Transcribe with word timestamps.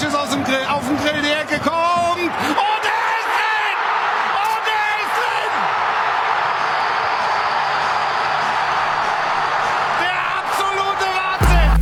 Freistoß 0.00 0.14
aus 0.18 0.30
dem 0.30 0.42
Grill, 0.44 0.64
auf 0.66 0.86
dem 0.86 0.96
Grill, 0.96 1.20
die 1.20 1.28
Ecke 1.28 1.58
kommt 1.58 2.20
und 2.20 2.30
er 2.30 2.30
ist 3.18 3.28
drin! 3.36 3.76
Und 4.40 4.66
er 4.66 4.88
ist 5.02 5.14
drin! 5.20 5.52
Der 10.00 10.20
absolute 10.40 11.06
Wahnsinn! 11.20 11.72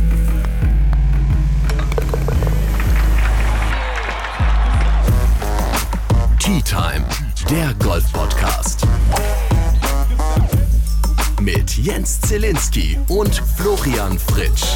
Tea 6.39 6.61
Time, 6.63 7.05
der 7.49 7.73
Golf-Podcast. 7.75 8.85
Mit 11.39 11.77
Jens 11.77 12.19
Zielinski 12.19 12.99
und 13.07 13.41
Florian 13.55 14.19
Fritsch. 14.19 14.75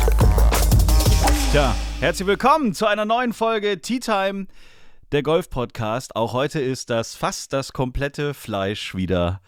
Tja, 1.52 1.75
herzlich 2.04 2.28
willkommen 2.28 2.74
zu 2.74 2.86
einer 2.86 3.06
neuen 3.06 3.32
Folge 3.32 3.80
Tea 3.80 4.02
Time, 4.02 4.48
der 5.14 5.24
Golf-Podcast. 5.24 6.18
Auch 6.18 6.34
heute 6.34 6.60
ist 6.60 6.89
das 6.89 7.16
fast 7.16 7.54
das 7.54 7.71
komplette 7.71 8.34
Fleisch 8.34 8.94
wieder 8.94 9.39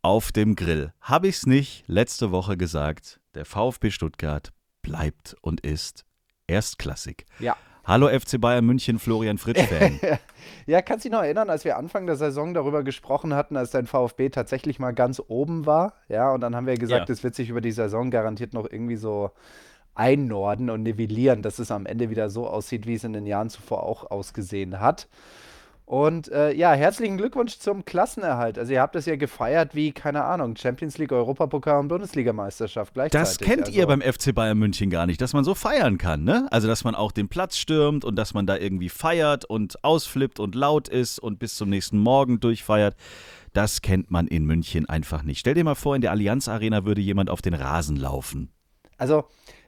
auf 0.00 0.30
dem 0.30 0.54
Grill. 0.54 0.92
Habe 1.00 1.26
ich 1.26 1.38
es 1.38 1.46
nicht 1.46 1.82
letzte 1.88 2.30
Woche 2.30 2.56
gesagt? 2.56 3.18
Der 3.34 3.44
VfB 3.44 3.90
Stuttgart 3.90 4.52
bleibt 4.82 5.34
und 5.40 5.62
ist 5.62 6.04
erstklassig. 6.46 7.26
Ja. 7.40 7.56
Hallo 7.84 8.06
FC 8.08 8.40
Bayern 8.40 8.64
München, 8.64 9.00
Florian 9.00 9.36
Fritsch-Fan. 9.36 9.98
Ja, 10.66 10.80
kannst 10.80 11.04
du 11.04 11.08
dich 11.08 11.16
noch 11.16 11.24
erinnern, 11.24 11.50
als 11.50 11.64
wir 11.64 11.76
Anfang 11.76 12.06
der 12.06 12.16
Saison 12.16 12.54
darüber 12.54 12.84
gesprochen 12.84 13.34
hatten, 13.34 13.56
als 13.56 13.72
dein 13.72 13.86
VfB 13.86 14.28
tatsächlich 14.28 14.78
mal 14.78 14.92
ganz 14.92 15.20
oben 15.26 15.66
war? 15.66 15.94
Ja, 16.08 16.30
und 16.30 16.40
dann 16.40 16.54
haben 16.54 16.66
wir 16.66 16.76
gesagt, 16.76 17.08
Ja. 17.08 17.12
es 17.12 17.24
wird 17.24 17.34
sich 17.34 17.48
über 17.48 17.60
die 17.60 17.72
Saison 17.72 18.12
garantiert 18.12 18.54
noch 18.54 18.70
irgendwie 18.70 18.96
so 18.96 19.32
einnorden 19.94 20.70
und 20.70 20.82
nivellieren, 20.82 21.42
dass 21.42 21.58
es 21.58 21.70
am 21.70 21.86
Ende 21.86 22.10
wieder 22.10 22.30
so 22.30 22.46
aussieht, 22.46 22.86
wie 22.86 22.94
es 22.94 23.04
in 23.04 23.12
den 23.12 23.26
Jahren 23.26 23.50
zuvor 23.50 23.82
auch 23.84 24.10
ausgesehen 24.10 24.80
hat. 24.80 25.08
Und 25.86 26.32
äh, 26.32 26.54
ja, 26.54 26.72
herzlichen 26.72 27.18
Glückwunsch 27.18 27.58
zum 27.58 27.84
Klassenerhalt. 27.84 28.58
Also 28.58 28.72
ihr 28.72 28.80
habt 28.80 28.94
das 28.94 29.04
ja 29.04 29.16
gefeiert 29.16 29.74
wie, 29.74 29.92
keine 29.92 30.24
Ahnung, 30.24 30.56
Champions 30.56 30.96
League, 30.96 31.12
Europapokal 31.12 31.78
und 31.78 31.88
Bundesligameisterschaft 31.88 32.94
gleichzeitig. 32.94 33.28
Das 33.28 33.38
kennt 33.38 33.66
also, 33.66 33.78
ihr 33.78 33.86
beim 33.86 34.00
FC 34.00 34.34
Bayern 34.34 34.56
München 34.56 34.88
gar 34.88 35.04
nicht, 35.04 35.20
dass 35.20 35.34
man 35.34 35.44
so 35.44 35.54
feiern 35.54 35.98
kann, 35.98 36.24
ne? 36.24 36.48
Also, 36.50 36.68
dass 36.68 36.84
man 36.84 36.94
auch 36.94 37.12
den 37.12 37.28
Platz 37.28 37.58
stürmt 37.58 38.06
und 38.06 38.16
dass 38.16 38.32
man 38.32 38.46
da 38.46 38.56
irgendwie 38.56 38.88
feiert 38.88 39.44
und 39.44 39.84
ausflippt 39.84 40.40
und 40.40 40.54
laut 40.54 40.88
ist 40.88 41.18
und 41.18 41.38
bis 41.38 41.54
zum 41.56 41.68
nächsten 41.68 41.98
Morgen 41.98 42.40
durchfeiert. 42.40 42.96
Das 43.52 43.82
kennt 43.82 44.10
man 44.10 44.26
in 44.26 44.46
München 44.46 44.88
einfach 44.88 45.22
nicht. 45.22 45.40
Stell 45.40 45.52
dir 45.52 45.64
mal 45.64 45.74
vor, 45.74 45.94
in 45.94 46.00
der 46.00 46.12
Allianz 46.12 46.48
Arena 46.48 46.86
würde 46.86 47.02
jemand 47.02 47.28
auf 47.28 47.42
den 47.42 47.52
Rasen 47.52 47.96
laufen. 47.96 48.50
Also, 48.96 49.24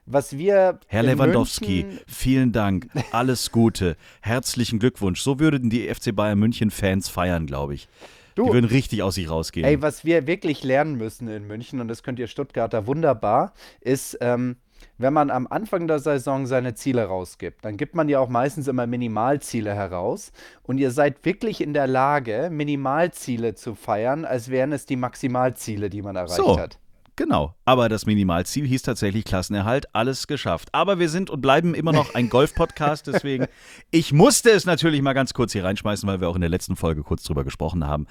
was 0.06 0.36
wir 0.38 0.78
Herr 0.86 1.02
Lewandowski, 1.02 1.84
München- 1.84 2.00
vielen 2.06 2.52
Dank, 2.52 2.88
alles 3.12 3.50
Gute, 3.52 3.96
herzlichen 4.22 4.78
Glückwunsch. 4.78 5.20
So 5.20 5.38
würden 5.38 5.68
die 5.70 5.88
FC 5.92 6.14
Bayern 6.14 6.38
München 6.38 6.70
Fans 6.70 7.08
feiern, 7.08 7.46
glaube 7.46 7.74
ich. 7.74 7.88
Du, 8.34 8.44
die 8.46 8.52
würden 8.52 8.66
richtig 8.66 9.02
aus 9.02 9.14
sich 9.14 9.30
rausgehen. 9.30 9.66
Ey, 9.66 9.80
was 9.80 10.04
wir 10.04 10.26
wirklich 10.26 10.62
lernen 10.62 10.96
müssen 10.96 11.26
in 11.28 11.46
München, 11.46 11.80
und 11.80 11.88
das 11.88 12.02
könnt 12.02 12.18
ihr 12.18 12.26
Stuttgarter 12.26 12.86
wunderbar, 12.86 13.54
ist, 13.80 14.18
ähm, 14.20 14.56
wenn 14.98 15.14
man 15.14 15.30
am 15.30 15.46
Anfang 15.46 15.88
der 15.88 15.98
Saison 16.00 16.46
seine 16.46 16.74
Ziele 16.74 17.04
rausgibt, 17.04 17.64
dann 17.64 17.78
gibt 17.78 17.94
man 17.94 18.10
ja 18.10 18.20
auch 18.20 18.28
meistens 18.28 18.68
immer 18.68 18.86
Minimalziele 18.86 19.74
heraus. 19.74 20.32
Und 20.62 20.76
ihr 20.78 20.90
seid 20.90 21.24
wirklich 21.24 21.62
in 21.62 21.72
der 21.72 21.86
Lage, 21.86 22.48
Minimalziele 22.52 23.54
zu 23.54 23.74
feiern, 23.74 24.26
als 24.26 24.50
wären 24.50 24.72
es 24.72 24.84
die 24.84 24.96
Maximalziele, 24.96 25.88
die 25.88 26.02
man 26.02 26.16
erreicht 26.16 26.36
So. 26.36 26.58
hat. 26.58 26.78
Genau, 27.16 27.54
aber 27.64 27.88
das 27.88 28.04
Minimalziel 28.04 28.66
hieß 28.66 28.82
tatsächlich 28.82 29.24
Klassenerhalt, 29.24 29.86
alles 29.94 30.26
geschafft. 30.26 30.68
Aber 30.72 30.98
wir 30.98 31.08
sind 31.08 31.30
und 31.30 31.40
bleiben 31.40 31.74
immer 31.74 31.92
noch 31.92 32.14
ein 32.14 32.28
Golf-Podcast, 32.28 33.06
deswegen, 33.12 33.46
ich 33.90 34.12
musste 34.12 34.50
es 34.50 34.66
natürlich 34.66 35.00
mal 35.00 35.14
ganz 35.14 35.32
kurz 35.32 35.52
hier 35.52 35.64
reinschmeißen, 35.64 36.06
weil 36.06 36.20
wir 36.20 36.28
auch 36.28 36.34
in 36.34 36.42
der 36.42 36.50
letzten 36.50 36.76
Folge 36.76 37.02
kurz 37.02 37.22
drüber 37.22 37.42
gesprochen 37.42 37.86
haben. 37.86 38.06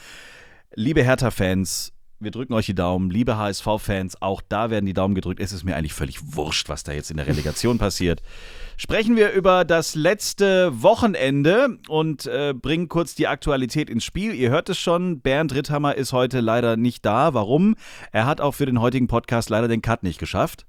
Liebe 0.74 1.04
Hertha-Fans, 1.04 1.94
wir 2.20 2.32
drücken 2.32 2.54
euch 2.54 2.66
die 2.66 2.76
Daumen. 2.76 3.10
Liebe 3.10 3.38
HSV-Fans, 3.38 4.22
auch 4.22 4.42
da 4.48 4.70
werden 4.70 4.86
die 4.86 4.94
Daumen 4.94 5.16
gedrückt. 5.16 5.40
Es 5.40 5.52
ist 5.52 5.64
mir 5.64 5.76
eigentlich 5.76 5.94
völlig 5.94 6.20
wurscht, 6.36 6.70
was 6.70 6.84
da 6.84 6.92
jetzt 6.94 7.12
in 7.12 7.18
der 7.18 7.28
Relegation 7.28 7.78
passiert. 7.78 8.22
Sprechen 8.78 9.16
wir 9.16 9.32
über 9.32 9.64
das 9.64 9.96
letzte 9.96 10.82
Wochenende 10.82 11.78
und 11.88 12.26
äh, 12.26 12.54
bringen 12.54 12.90
kurz 12.90 13.16
die 13.16 13.28
Aktualität 13.28 13.90
ins 13.90 14.04
Spiel. 14.04 14.34
Ihr 14.34 14.50
hört 14.50 14.70
es 14.70 14.78
schon, 14.78 15.22
Bernd 15.22 15.54
Ritthammer 15.56 15.96
ist 15.96 16.14
heute 16.14 16.40
leider 16.42 16.76
nicht 16.78 17.06
da. 17.06 17.34
Warum? 17.34 17.76
Er 18.12 18.26
hat 18.26 18.42
auch 18.42 18.52
für 18.54 18.66
den 18.66 18.82
heutigen 18.82 19.08
Podcast 19.08 19.50
leider 19.50 19.68
den 19.68 19.82
Cut 19.82 20.04
nicht 20.04 20.20
geschafft. 20.20 20.66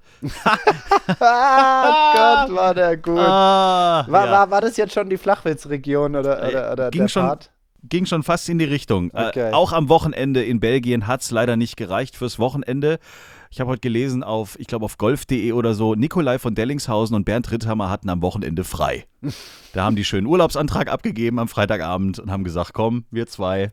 Ah, 1.20 2.46
Gott, 2.46 2.56
war 2.56 2.74
der 2.74 2.96
gut. 2.96 3.18
Ah, 3.18 4.04
war, 4.08 4.26
ja. 4.26 4.32
war, 4.32 4.50
war 4.50 4.60
das 4.60 4.76
jetzt 4.76 4.92
schon 4.94 5.08
die 5.10 5.16
Flachwitzregion 5.16 6.16
oder, 6.16 6.46
oder, 6.48 6.72
oder 6.72 6.90
ging 6.90 7.02
der 7.02 7.08
schon- 7.08 7.22
Part? 7.26 7.50
Ging 7.88 8.06
schon 8.06 8.22
fast 8.22 8.48
in 8.48 8.58
die 8.58 8.64
Richtung. 8.64 9.10
Okay. 9.12 9.50
Äh, 9.50 9.52
auch 9.52 9.72
am 9.72 9.88
Wochenende 9.88 10.44
in 10.44 10.60
Belgien 10.60 11.06
hat 11.06 11.22
es 11.22 11.30
leider 11.30 11.56
nicht 11.56 11.76
gereicht 11.76 12.16
fürs 12.16 12.38
Wochenende. 12.38 12.98
Ich 13.50 13.60
habe 13.60 13.70
heute 13.70 13.80
gelesen 13.80 14.22
auf, 14.22 14.58
ich 14.58 14.66
glaube 14.66 14.84
auf 14.84 14.98
golf.de 14.98 15.52
oder 15.52 15.74
so, 15.74 15.94
Nikolai 15.94 16.38
von 16.38 16.54
Dellingshausen 16.54 17.14
und 17.14 17.24
Bernd 17.24 17.50
Ritthammer 17.50 17.88
hatten 17.90 18.08
am 18.08 18.22
Wochenende 18.22 18.64
frei. 18.64 19.06
da 19.72 19.84
haben 19.84 19.96
die 19.96 20.04
schönen 20.04 20.26
Urlaubsantrag 20.26 20.90
abgegeben 20.90 21.38
am 21.38 21.48
Freitagabend 21.48 22.18
und 22.18 22.30
haben 22.30 22.44
gesagt, 22.44 22.72
komm, 22.72 23.04
wir 23.10 23.26
zwei 23.26 23.72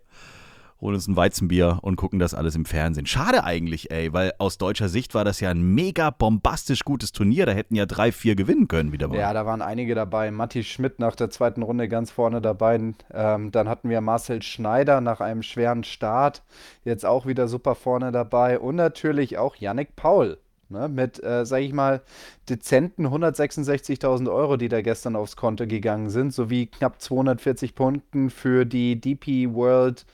holen 0.83 0.95
uns 0.95 1.07
ein 1.07 1.15
Weizenbier 1.15 1.79
und 1.81 1.95
gucken 1.95 2.19
das 2.19 2.33
alles 2.33 2.55
im 2.55 2.65
Fernsehen. 2.65 3.05
Schade 3.05 3.43
eigentlich, 3.43 3.89
ey, 3.89 4.11
weil 4.11 4.33
aus 4.37 4.57
deutscher 4.57 4.89
Sicht 4.89 5.15
war 5.15 5.23
das 5.23 5.39
ja 5.39 5.49
ein 5.49 5.63
mega 5.63 6.09
bombastisch 6.09 6.83
gutes 6.83 7.13
Turnier. 7.13 7.45
Da 7.45 7.53
hätten 7.53 7.75
ja 7.75 7.85
drei, 7.85 8.11
vier 8.11 8.35
gewinnen 8.35 8.67
können 8.67 8.91
wieder 8.91 9.07
mal. 9.07 9.17
Ja, 9.17 9.33
da 9.33 9.45
waren 9.45 9.61
einige 9.61 9.95
dabei. 9.95 10.29
Matti 10.29 10.63
Schmidt 10.63 10.99
nach 10.99 11.15
der 11.15 11.29
zweiten 11.29 11.63
Runde 11.63 11.87
ganz 11.87 12.11
vorne 12.11 12.41
dabei. 12.41 12.73
Ähm, 13.13 13.51
dann 13.51 13.69
hatten 13.69 13.89
wir 13.89 14.01
Marcel 14.01 14.41
Schneider 14.41 14.99
nach 14.99 15.21
einem 15.21 15.41
schweren 15.41 15.85
Start. 15.85 16.43
Jetzt 16.83 17.05
auch 17.05 17.25
wieder 17.25 17.47
super 17.47 17.75
vorne 17.75 18.11
dabei. 18.11 18.59
Und 18.59 18.75
natürlich 18.75 19.37
auch 19.37 19.55
Yannick 19.55 19.95
Paul. 19.95 20.37
Ne, 20.69 20.89
mit, 20.89 21.21
äh, 21.23 21.45
sag 21.45 21.61
ich 21.61 21.71
mal, 21.71 22.01
dezenten 22.49 23.05
166.000 23.05 24.33
Euro, 24.33 24.57
die 24.57 24.69
da 24.69 24.81
gestern 24.81 25.15
aufs 25.15 25.35
Konto 25.35 25.67
gegangen 25.67 26.09
sind, 26.09 26.33
sowie 26.33 26.65
knapp 26.65 26.99
240 26.99 27.75
Punkten 27.75 28.31
für 28.31 28.65
die 28.65 28.99
DP 28.99 29.53
World 29.53 30.05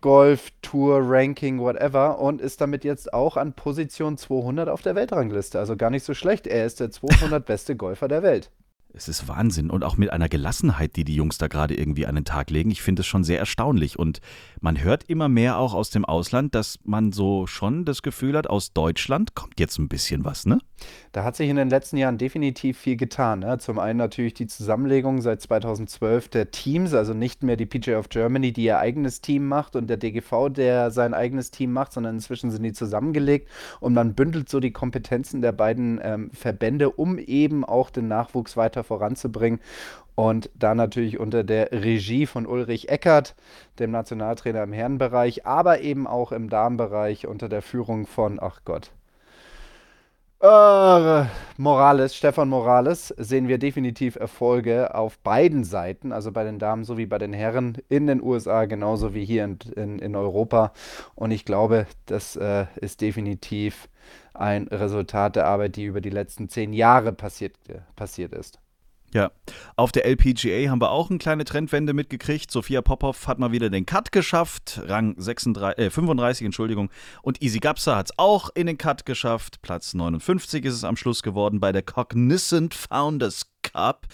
Golf 0.00 0.50
Tour 0.62 1.00
Ranking, 1.02 1.58
whatever, 1.60 2.18
und 2.18 2.40
ist 2.40 2.60
damit 2.60 2.84
jetzt 2.84 3.12
auch 3.12 3.36
an 3.36 3.54
Position 3.54 4.16
200 4.16 4.68
auf 4.68 4.82
der 4.82 4.94
Weltrangliste. 4.94 5.58
Also 5.58 5.76
gar 5.76 5.90
nicht 5.90 6.04
so 6.04 6.14
schlecht. 6.14 6.46
Er 6.46 6.66
ist 6.66 6.80
der 6.80 6.90
200 6.90 7.44
beste 7.44 7.76
Golfer 7.76 8.08
der 8.08 8.22
Welt. 8.22 8.50
Es 8.96 9.08
ist 9.08 9.28
Wahnsinn 9.28 9.68
und 9.68 9.84
auch 9.84 9.98
mit 9.98 10.10
einer 10.10 10.30
Gelassenheit, 10.30 10.96
die 10.96 11.04
die 11.04 11.14
Jungs 11.14 11.36
da 11.36 11.48
gerade 11.48 11.74
irgendwie 11.74 12.06
an 12.06 12.14
den 12.14 12.24
Tag 12.24 12.48
legen. 12.48 12.70
Ich 12.70 12.80
finde 12.80 13.00
es 13.00 13.06
schon 13.06 13.24
sehr 13.24 13.38
erstaunlich 13.38 13.98
und 13.98 14.22
man 14.62 14.82
hört 14.82 15.04
immer 15.04 15.28
mehr 15.28 15.58
auch 15.58 15.74
aus 15.74 15.90
dem 15.90 16.06
Ausland, 16.06 16.54
dass 16.54 16.78
man 16.82 17.12
so 17.12 17.46
schon 17.46 17.84
das 17.84 18.00
Gefühl 18.00 18.38
hat, 18.38 18.46
aus 18.46 18.72
Deutschland 18.72 19.34
kommt 19.34 19.60
jetzt 19.60 19.78
ein 19.78 19.88
bisschen 19.88 20.24
was, 20.24 20.46
ne? 20.46 20.60
Da 21.12 21.24
hat 21.24 21.36
sich 21.36 21.48
in 21.48 21.56
den 21.56 21.70
letzten 21.70 21.96
Jahren 21.96 22.18
definitiv 22.18 22.78
viel 22.78 22.96
getan. 22.96 23.40
Ne? 23.40 23.58
Zum 23.58 23.78
einen 23.78 23.98
natürlich 23.98 24.34
die 24.34 24.46
Zusammenlegung 24.46 25.22
seit 25.22 25.40
2012 25.40 26.28
der 26.28 26.50
Teams, 26.50 26.92
also 26.92 27.14
nicht 27.14 27.42
mehr 27.42 27.56
die 27.56 27.64
PGA 27.64 27.98
of 27.98 28.10
Germany, 28.10 28.52
die 28.52 28.64
ihr 28.64 28.78
eigenes 28.78 29.20
Team 29.20 29.48
macht 29.48 29.76
und 29.76 29.88
der 29.88 29.96
DGV, 29.96 30.50
der 30.50 30.90
sein 30.90 31.14
eigenes 31.14 31.50
Team 31.50 31.72
macht, 31.72 31.92
sondern 31.92 32.16
inzwischen 32.16 32.50
sind 32.50 32.62
die 32.62 32.72
zusammengelegt 32.72 33.48
und 33.80 33.94
man 33.94 34.14
bündelt 34.14 34.48
so 34.48 34.60
die 34.60 34.72
Kompetenzen 34.72 35.40
der 35.40 35.52
beiden 35.52 35.98
ähm, 36.02 36.30
Verbände, 36.32 36.90
um 36.90 37.18
eben 37.18 37.64
auch 37.64 37.90
den 37.90 38.08
Nachwuchs 38.08 38.56
weiter 38.56 38.84
voranzubringen. 38.86 39.60
Und 40.14 40.48
da 40.54 40.74
natürlich 40.74 41.20
unter 41.20 41.44
der 41.44 41.72
Regie 41.72 42.24
von 42.24 42.46
Ulrich 42.46 42.88
Eckert, 42.88 43.34
dem 43.78 43.90
Nationaltrainer 43.90 44.62
im 44.62 44.72
Herrenbereich, 44.72 45.44
aber 45.44 45.80
eben 45.80 46.06
auch 46.06 46.32
im 46.32 46.48
Damenbereich 46.48 47.26
unter 47.26 47.50
der 47.50 47.60
Führung 47.60 48.06
von, 48.06 48.38
ach 48.40 48.60
Gott, 48.64 48.90
äh, 50.40 51.24
Morales, 51.56 52.14
Stefan 52.14 52.50
Morales, 52.50 53.08
sehen 53.16 53.48
wir 53.48 53.56
definitiv 53.56 54.16
Erfolge 54.16 54.94
auf 54.94 55.18
beiden 55.20 55.64
Seiten, 55.64 56.12
also 56.12 56.30
bei 56.30 56.44
den 56.44 56.58
Damen 56.58 56.84
sowie 56.84 57.06
bei 57.06 57.16
den 57.16 57.32
Herren 57.32 57.78
in 57.88 58.06
den 58.06 58.22
USA, 58.22 58.66
genauso 58.66 59.14
wie 59.14 59.24
hier 59.24 59.44
in, 59.44 59.58
in, 59.76 59.98
in 59.98 60.14
Europa. 60.14 60.72
Und 61.14 61.30
ich 61.30 61.46
glaube, 61.46 61.86
das 62.04 62.36
äh, 62.36 62.66
ist 62.76 63.00
definitiv 63.00 63.88
ein 64.34 64.68
Resultat 64.68 65.36
der 65.36 65.46
Arbeit, 65.46 65.76
die 65.76 65.84
über 65.84 66.02
die 66.02 66.10
letzten 66.10 66.50
zehn 66.50 66.74
Jahre 66.74 67.12
passiert, 67.12 67.54
äh, 67.68 67.78
passiert 67.96 68.34
ist. 68.34 68.60
Ja, 69.16 69.30
auf 69.76 69.92
der 69.92 70.04
LPGA 70.04 70.68
haben 70.68 70.82
wir 70.82 70.90
auch 70.90 71.08
eine 71.08 71.18
kleine 71.18 71.46
Trendwende 71.46 71.94
mitgekriegt. 71.94 72.50
Sophia 72.50 72.82
Popov 72.82 73.26
hat 73.26 73.38
mal 73.38 73.50
wieder 73.50 73.70
den 73.70 73.86
Cut 73.86 74.12
geschafft, 74.12 74.82
Rang 74.84 75.14
36, 75.16 75.78
äh, 75.86 75.88
35, 75.88 76.44
Entschuldigung. 76.44 76.90
Und 77.22 77.40
Easy 77.40 77.58
Gapsa 77.58 77.96
hat 77.96 78.10
es 78.10 78.18
auch 78.18 78.50
in 78.54 78.66
den 78.66 78.76
Cut 78.76 79.06
geschafft. 79.06 79.62
Platz 79.62 79.94
59 79.94 80.66
ist 80.66 80.74
es 80.74 80.84
am 80.84 80.98
Schluss 80.98 81.22
geworden 81.22 81.60
bei 81.60 81.72
der 81.72 81.80
Cognizant 81.80 82.74
Founders 82.74 83.46
Cup. 83.62 84.06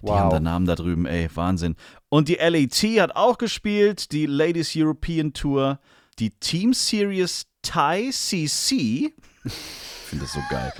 Die 0.00 0.06
Wow. 0.08 0.20
haben 0.20 0.30
den 0.30 0.44
Namen 0.44 0.64
da 0.64 0.74
drüben, 0.74 1.04
ey, 1.04 1.28
Wahnsinn. 1.34 1.76
Und 2.08 2.28
die 2.28 2.36
LAT 2.36 2.82
hat 2.98 3.14
auch 3.14 3.36
gespielt, 3.36 4.10
die 4.10 4.24
Ladies 4.24 4.72
European 4.74 5.34
Tour, 5.34 5.80
die 6.18 6.30
Team 6.30 6.72
Series 6.72 7.44
Thai 7.60 8.08
CC. 8.10 9.12
Ich 9.44 10.08
finde 10.08 10.24
das 10.24 10.32
so 10.34 10.40
geil. 10.48 10.72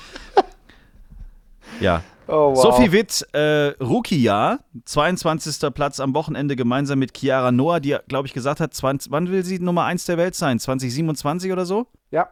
Ja, 1.81 2.03
Oh, 2.29 2.55
wow. 2.55 2.57
Sophie 2.57 2.91
Witt, 2.93 3.27
äh, 3.33 3.75
Rookie-Jahr, 3.81 4.61
22. 4.85 5.71
Platz 5.73 6.01
am 6.01 6.15
Wochenende 6.15 6.57
gemeinsam 6.57 6.99
mit 6.99 7.17
Chiara 7.17 7.53
Noah, 7.53 7.81
die, 7.81 7.97
glaube 8.09 8.27
ich, 8.27 8.35
gesagt 8.35 8.61
hat, 8.61 8.75
20, 8.75 9.13
wann 9.13 9.31
will 9.31 9.45
sie 9.45 9.59
Nummer 9.59 9.85
1 9.85 10.07
der 10.07 10.19
Welt 10.19 10.35
sein? 10.35 10.59
2027 10.59 11.53
oder 11.53 11.67
so? 11.67 11.87
Ja, 12.11 12.29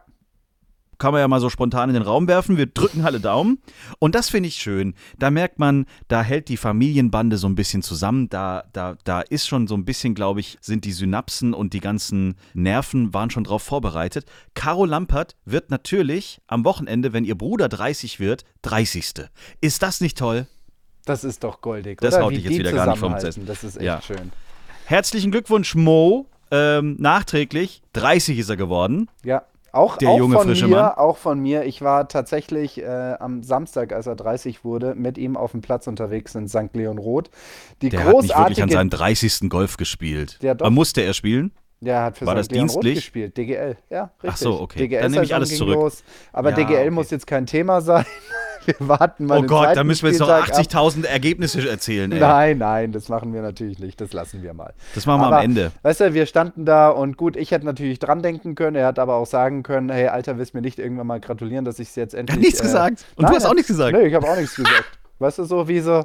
kann 0.97 1.11
man 1.11 1.21
ja 1.21 1.27
mal 1.27 1.39
so 1.39 1.49
spontan 1.49 1.89
in 1.89 1.93
den 1.93 2.03
Raum 2.03 2.27
werfen. 2.27 2.57
Wir 2.57 2.65
drücken 2.67 3.05
alle 3.05 3.19
Daumen. 3.19 3.59
Und 3.99 4.15
das 4.15 4.29
finde 4.29 4.47
ich 4.47 4.55
schön. 4.55 4.93
Da 5.17 5.31
merkt 5.31 5.59
man, 5.59 5.85
da 6.07 6.21
hält 6.21 6.49
die 6.49 6.57
Familienbande 6.57 7.37
so 7.37 7.47
ein 7.47 7.55
bisschen 7.55 7.81
zusammen. 7.81 8.29
Da, 8.29 8.63
da, 8.73 8.97
da 9.03 9.21
ist 9.21 9.47
schon 9.47 9.67
so 9.67 9.75
ein 9.75 9.85
bisschen, 9.85 10.15
glaube 10.15 10.39
ich, 10.39 10.57
sind 10.61 10.85
die 10.85 10.91
Synapsen 10.91 11.53
und 11.53 11.73
die 11.73 11.79
ganzen 11.79 12.35
Nerven 12.53 13.13
waren 13.13 13.29
schon 13.29 13.43
drauf 13.43 13.63
vorbereitet. 13.63 14.25
Caro 14.53 14.85
Lampert 14.85 15.35
wird 15.45 15.71
natürlich 15.71 16.39
am 16.47 16.65
Wochenende, 16.65 17.13
wenn 17.13 17.25
ihr 17.25 17.35
Bruder 17.37 17.69
30 17.69 18.19
wird, 18.19 18.43
30. 18.63 19.05
Ist 19.61 19.81
das 19.83 20.01
nicht 20.01 20.17
toll? 20.17 20.47
das 21.05 21.23
ist 21.23 21.43
doch 21.43 21.61
goldig. 21.61 21.99
Das 22.01 22.15
oder? 22.15 22.23
haut 22.23 22.31
Wie 22.31 22.35
dich 22.37 22.45
jetzt 22.45 22.57
wieder 22.57 22.71
gar 22.71 22.87
nicht 22.87 22.97
vom 22.97 23.17
Sessel. 23.19 23.45
Das 23.45 23.63
ist 23.63 23.75
echt 23.75 23.85
Ja. 23.85 24.01
schön. 24.01 24.31
Herzlichen 24.85 25.31
Glückwunsch, 25.31 25.75
Mo. 25.75 26.27
Ähm, 26.51 26.95
nachträglich, 26.99 27.81
30 27.93 28.37
ist 28.39 28.49
er 28.49 28.55
geworden. 28.57 29.09
Ja. 29.23 29.43
Auch, 29.75 29.97
Der 29.97 30.09
auch 30.09 30.17
junge, 30.17 30.35
von 30.35 30.47
frische 30.47 30.67
mir, 30.67 30.77
Mann. 30.77 30.91
auch 30.93 31.17
von 31.17 31.39
mir. 31.39 31.65
Ich 31.65 31.81
war 31.81 32.07
tatsächlich 32.07 32.81
äh, 32.81 32.85
am 33.19 33.43
Samstag, 33.43 33.91
als 33.91 34.07
er 34.07 34.15
30 34.15 34.63
wurde, 34.63 34.95
mit 34.95 35.17
ihm 35.17 35.35
auf 35.35 35.51
dem 35.51 35.61
Platz 35.61 35.87
unterwegs 35.87 36.33
in 36.35 36.47
St. 36.47 36.73
Leon 36.73 36.97
Roth. 36.97 37.29
Die 37.81 37.89
Der 37.89 38.05
hat 38.05 38.21
nicht 38.21 38.37
wirklich 38.37 38.63
an 38.63 38.69
seinem 38.69 38.89
30. 38.89 39.49
Golf 39.49 39.77
gespielt. 39.77 40.39
Ja, 40.41 40.53
doch. 40.53 40.69
Musste 40.69 41.01
er 41.01 41.13
spielen? 41.13 41.51
Der 41.81 42.03
hat 42.03 42.17
für 42.17 42.25
War 42.25 42.35
das 42.35 42.47
dienstlich? 42.47 42.95
gespielt. 42.95 43.37
DGL, 43.37 43.77
ja, 43.89 44.11
richtig. 44.23 44.29
Ach 44.31 44.37
so, 44.37 44.61
okay. 44.61 44.79
DGL 44.79 45.01
Dann 45.01 45.11
nehme 45.11 45.23
ich 45.23 45.29
Saison 45.29 45.37
alles 45.37 45.57
zurück. 45.57 45.75
Los, 45.75 46.03
aber 46.33 46.49
Ja, 46.51 46.55
DGL 46.55 46.75
okay. 46.79 46.89
muss 46.91 47.11
jetzt 47.11 47.27
kein 47.27 47.45
Thema 47.45 47.81
sein. 47.81 48.05
Wir 48.65 48.75
warten 48.79 49.27
mal 49.27 49.37
Oh 49.39 49.43
Gott, 49.43 49.77
da 49.77 49.83
müssen 49.83 50.03
wir 50.03 50.09
jetzt 50.09 50.19
noch 50.19 50.27
Spieltag 50.43 50.75
ab. 50.75 50.87
80.000 50.87 51.05
Ergebnisse 51.05 51.69
erzählen, 51.69 52.11
ey. 52.11 52.19
Nein, 52.19 52.57
nein, 52.57 52.91
das 52.91 53.09
machen 53.09 53.31
wir 53.31 53.43
natürlich 53.43 53.77
nicht. 53.77 54.01
Das 54.01 54.11
lassen 54.11 54.41
wir 54.41 54.55
mal. 54.55 54.73
Das 54.95 55.05
machen 55.05 55.21
wir 55.21 55.27
aber, 55.27 55.37
am 55.37 55.43
Ende. 55.45 55.71
Weißt 55.83 55.99
du, 55.99 56.13
wir 56.15 56.25
standen 56.25 56.65
da 56.65 56.89
und 56.89 57.15
gut, 57.15 57.35
ich 57.35 57.51
hätte 57.51 57.65
natürlich 57.65 57.99
dran 57.99 58.23
denken 58.23 58.55
können. 58.55 58.75
Er 58.75 58.87
hat 58.87 58.97
aber 58.97 59.15
auch 59.17 59.27
sagen 59.27 59.61
können: 59.61 59.89
Hey, 59.89 60.07
Alter, 60.07 60.39
willst 60.39 60.55
mir 60.55 60.61
nicht 60.61 60.79
irgendwann 60.79 61.05
mal 61.05 61.19
gratulieren, 61.19 61.63
dass 61.63 61.77
ich 61.77 61.89
es 61.89 61.95
jetzt 61.95 62.15
endlich. 62.15 62.39
nichts 62.39 62.61
gesagt. 62.61 63.05
Und 63.17 63.29
du 63.29 63.35
hast 63.35 63.45
auch 63.45 63.53
nichts 63.53 63.67
gesagt. 63.67 63.95
Nö, 63.95 64.01
ich 64.03 64.13
habe 64.15 64.27
auch 64.27 64.35
nichts 64.35 64.55
gesagt. 64.55 64.97
Weißt 65.19 65.37
du, 65.37 65.43
so 65.43 65.67
wie 65.67 65.79
so. 65.81 66.03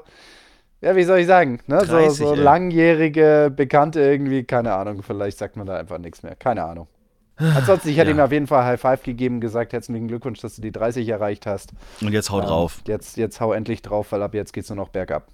Ja, 0.82 0.96
wie 0.96 1.04
soll 1.04 1.18
ich 1.18 1.26
sagen? 1.26 1.60
Ne? 1.66 1.78
30, 1.78 2.18
so 2.18 2.28
so 2.28 2.34
langjährige 2.34 3.52
Bekannte 3.54 4.00
irgendwie, 4.00 4.44
keine 4.44 4.72
Ahnung, 4.74 5.02
vielleicht 5.02 5.38
sagt 5.38 5.56
man 5.56 5.66
da 5.66 5.76
einfach 5.76 5.98
nichts 5.98 6.22
mehr. 6.22 6.34
Keine 6.36 6.64
Ahnung. 6.64 6.88
Ansonsten, 7.36 7.88
ich 7.88 7.96
hätte 7.96 8.10
Ja. 8.10 8.16
ihm 8.16 8.20
auf 8.20 8.32
jeden 8.32 8.46
Fall 8.46 8.64
High 8.64 8.80
Five 8.80 9.02
gegeben, 9.02 9.40
gesagt, 9.40 9.72
herzlichen 9.72 10.08
Glückwunsch, 10.08 10.40
dass 10.40 10.56
du 10.56 10.62
die 10.62 10.72
30 10.72 11.08
erreicht 11.08 11.46
hast. 11.46 11.72
Und 12.02 12.12
jetzt 12.12 12.30
hau 12.30 12.40
Ähm, 12.40 12.46
drauf. 12.46 12.82
Jetzt, 12.86 13.16
jetzt 13.16 13.40
hau 13.40 13.52
endlich 13.52 13.80
drauf, 13.82 14.12
weil 14.12 14.22
ab 14.22 14.34
jetzt 14.34 14.52
geht's 14.52 14.68
nur 14.68 14.76
noch 14.76 14.88
bergab. 14.90 15.26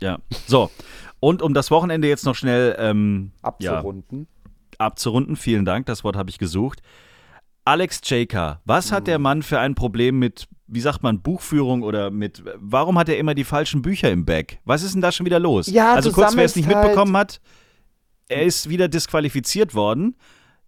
Ja. 0.00 0.18
So. 0.46 0.70
Und 1.20 1.40
um 1.42 1.54
das 1.54 1.70
Wochenende 1.70 2.08
jetzt 2.08 2.26
noch 2.26 2.34
schnell 2.34 2.76
ähm, 2.78 3.32
ja, 3.42 3.48
Abzurunden. 3.48 4.26
abzurunden, 4.78 5.36
vielen 5.36 5.64
Dank, 5.64 5.86
das 5.86 6.04
Wort 6.04 6.16
habe 6.16 6.28
ich 6.28 6.38
gesucht. 6.38 6.82
Alex 7.64 8.00
Jaker, 8.04 8.60
was 8.66 8.92
hat 8.92 9.00
Hm. 9.00 9.04
der 9.06 9.18
Mann 9.18 9.42
für 9.42 9.58
ein 9.58 9.74
Problem 9.74 10.18
mit, 10.18 10.46
wie 10.68 10.80
sagt 10.80 11.02
man, 11.02 11.20
Buchführung 11.20 11.82
oder 11.82 12.10
mit, 12.10 12.42
warum 12.56 12.98
hat 12.98 13.08
er 13.08 13.18
immer 13.18 13.34
die 13.34 13.44
falschen 13.44 13.82
Bücher 13.82 14.10
im 14.10 14.24
Bag? 14.24 14.58
Was 14.64 14.82
ist 14.82 14.94
denn 14.94 15.02
da 15.02 15.12
schon 15.12 15.26
wieder 15.26 15.38
los? 15.38 15.66
Ja, 15.68 15.94
also 15.94 16.10
kurz, 16.12 16.36
wer 16.36 16.44
es 16.44 16.56
nicht 16.56 16.66
halt- 16.68 16.78
mitbekommen 16.78 17.16
hat, 17.16 17.40
er 18.28 18.42
ist 18.42 18.68
wieder 18.68 18.88
disqualifiziert 18.88 19.74
worden. 19.74 20.16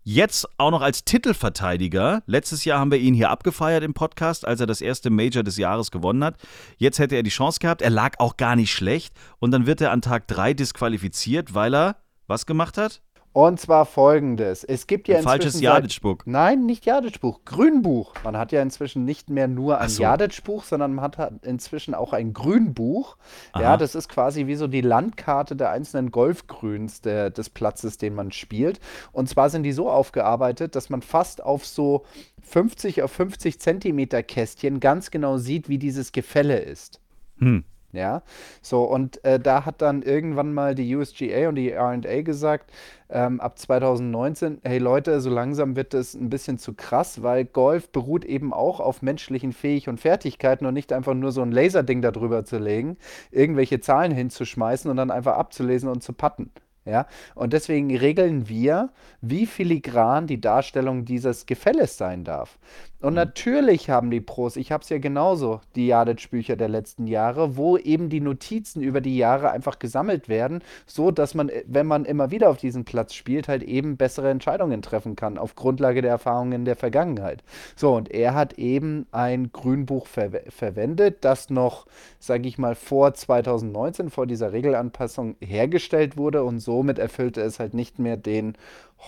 Jetzt 0.05 0.49
auch 0.57 0.71
noch 0.71 0.81
als 0.81 1.05
Titelverteidiger. 1.05 2.23
Letztes 2.27 2.65
Jahr 2.65 2.79
haben 2.79 2.91
wir 2.91 2.99
ihn 2.99 3.13
hier 3.15 3.29
abgefeiert 3.31 3.83
im 3.83 3.93
Podcast, 3.93 4.47
als 4.47 4.61
er 4.61 4.67
das 4.67 4.81
erste 4.81 5.11
Major 5.11 5.43
des 5.43 5.59
Jahres 5.59 5.91
gewonnen 5.91 6.25
hat. 6.25 6.37
Jetzt 6.79 6.99
hätte 6.99 7.17
er 7.17 7.23
die 7.23 7.31
Chance 7.31 7.59
gehabt. 7.61 7.83
Er 7.83 7.91
lag 7.91 8.19
auch 8.19 8.37
gar 8.37 8.57
nicht 8.57 8.73
schlecht. 8.73 9.13
Und 9.39 9.51
dann 9.51 9.67
wird 9.67 9.81
er 9.81 9.91
an 9.91 10.01
Tag 10.01 10.27
3 10.29 10.55
disqualifiziert, 10.55 11.55
weil 11.55 11.75
er 11.75 11.97
was 12.27 12.47
gemacht 12.47 12.79
hat? 12.79 13.03
Und 13.39 13.61
zwar 13.61 13.87
folgendes: 13.87 14.65
Es 14.65 14.89
gibt 14.89 15.07
ja 15.07 15.19
Ein 15.19 15.23
falsches 15.23 15.55
inzwischen 15.55 15.67
seit- 15.67 15.75
Jaditschbuch. 15.77 16.17
Nein, 16.25 16.67
nicht 16.67 16.85
Jaditschbuch, 16.85 17.45
Grünbuch. 17.45 18.15
Man 18.25 18.37
hat 18.37 18.51
ja 18.51 18.61
inzwischen 18.61 19.05
nicht 19.05 19.31
mehr 19.31 19.47
nur 19.47 19.79
ein 19.79 19.89
so. 19.89 20.03
Jaditschbuch, 20.03 20.65
sondern 20.65 20.97
man 20.97 21.05
hat 21.05 21.19
halt 21.19 21.47
inzwischen 21.47 21.95
auch 21.95 22.13
ein 22.13 22.33
Grünbuch. 22.33 23.17
Aha. 23.53 23.63
Ja, 23.63 23.77
das 23.77 23.95
ist 23.95 24.09
quasi 24.09 24.49
wie 24.49 24.57
so 24.57 24.67
die 24.67 24.81
Landkarte 24.81 25.55
der 25.55 25.71
einzelnen 25.71 26.11
Golfgrüns 26.11 27.01
der, 27.01 27.31
des 27.31 27.49
Platzes, 27.49 27.97
den 27.97 28.17
man 28.17 28.33
spielt. 28.33 28.81
Und 29.13 29.29
zwar 29.29 29.51
sind 29.51 29.63
die 29.63 29.71
so 29.73 29.89
aufgearbeitet, 29.89 30.75
dass 30.75 30.91
man 30.91 31.01
fast 31.01 31.41
auf 31.41 31.65
so 31.65 32.05
50 32.43 33.05
auf 33.05 33.13
50 33.13 33.61
Zentimeter 33.61 34.25
Kästchen 34.25 34.81
ganz 34.81 35.13
genau 35.13 35.37
sieht, 35.37 35.69
wie 35.69 35.79
dieses 35.79 36.11
Gefälle 36.11 36.59
ist. 36.59 37.01
Hm. 37.39 37.63
Ja, 37.93 38.23
so 38.61 38.85
und 38.85 39.25
äh, 39.25 39.41
da 39.41 39.65
hat 39.65 39.81
dann 39.81 40.03
irgendwann 40.03 40.53
mal 40.53 40.75
die 40.75 40.95
USGA 40.95 41.49
und 41.49 41.55
die 41.55 41.71
RA 41.71 41.97
gesagt, 42.21 42.71
ähm, 43.09 43.41
ab 43.41 43.59
2019, 43.59 44.61
hey 44.63 44.77
Leute, 44.77 45.23
so 45.23 45.31
langsam 45.31 45.75
wird 45.75 45.95
es 45.95 46.13
ein 46.13 46.29
bisschen 46.29 46.59
zu 46.59 46.75
krass, 46.75 47.23
weil 47.23 47.47
Golf 47.47 47.91
beruht 47.91 48.27
eben 48.27 48.53
auch 48.53 48.81
auf 48.81 49.01
menschlichen 49.01 49.55
Fähig 49.55 49.89
und 49.89 50.01
Fertigkeiten 50.01 50.67
und 50.67 50.75
nicht 50.75 50.93
einfach 50.93 51.15
nur 51.15 51.33
so 51.33 51.41
ein 51.41 51.51
Laserding 51.51 52.03
darüber 52.03 52.45
zu 52.45 52.59
legen, 52.59 52.99
irgendwelche 53.31 53.81
Zahlen 53.81 54.13
hinzuschmeißen 54.13 54.91
und 54.91 54.99
dann 54.99 55.11
einfach 55.11 55.37
abzulesen 55.39 55.89
und 55.89 56.03
zu 56.03 56.13
patten. 56.13 56.51
Ja, 56.85 57.07
und 57.35 57.53
deswegen 57.53 57.95
regeln 57.95 58.49
wir, 58.49 58.91
wie 59.21 59.45
filigran 59.45 60.27
die 60.27 60.41
Darstellung 60.41 61.05
dieses 61.05 61.45
Gefälles 61.45 61.99
sein 61.99 62.25
darf. 62.25 62.59
Und 63.01 63.15
natürlich 63.15 63.91
haben 63.91 64.11
die 64.11 64.21
Pros, 64.21 64.57
ich 64.57 64.73
habe 64.73 64.83
es 64.83 64.89
ja 64.89 64.99
genauso, 64.99 65.61
die 65.77 65.87
Jadic-Bücher 65.87 66.57
der 66.57 66.69
letzten 66.69 67.07
Jahre, 67.07 67.57
wo 67.57 67.77
eben 67.77 68.09
die 68.09 68.21
Notizen 68.21 68.83
über 68.83 69.01
die 69.01 69.17
Jahre 69.17 69.53
einfach 69.53 69.79
gesammelt 69.79 70.29
werden, 70.29 70.65
so 70.85 71.13
dass 71.13 71.35
man, 71.35 71.49
äh, 71.49 71.63
wenn 71.69 71.87
man 71.87 72.05
immer 72.05 72.33
wieder 72.33 72.51
auf 72.51 72.57
diesem 72.57 72.85
Platz 72.85 73.15
spielt, 73.15 73.47
halt 73.47 73.63
eben 73.63 73.97
bessere 73.97 74.31
Entscheidungen 74.31 74.83
treffen 74.83 75.15
kann, 75.15 75.39
auf 75.39 75.55
Grundlage 75.55 76.03
der 76.03 76.11
Erfahrungen 76.11 76.65
der 76.65 76.75
Vergangenheit. 76.75 77.45
So, 77.77 77.95
und 77.95 78.11
er 78.11 78.35
hat 78.35 78.55
eben 78.55 79.07
ein 79.13 79.53
Grünbuch 79.53 80.09
ver 80.09 80.29
verwendet, 80.49 81.19
das 81.21 81.51
noch, 81.51 81.87
sage 82.19 82.49
ich 82.49 82.59
mal, 82.59 82.75
vor 82.75 83.15
2019, 83.15 84.11
vor 84.11 84.27
dieser 84.27 84.53
Regelanpassung 84.53 85.37
hergestellt 85.39 86.17
wurde 86.17 86.43
und 86.43 86.59
somit 86.59 86.99
erfüllte 86.99 87.43
es 87.43 87.61
halt 87.61 87.75
nicht 87.75 88.01
mehr 88.01 88.17
den 88.17 88.55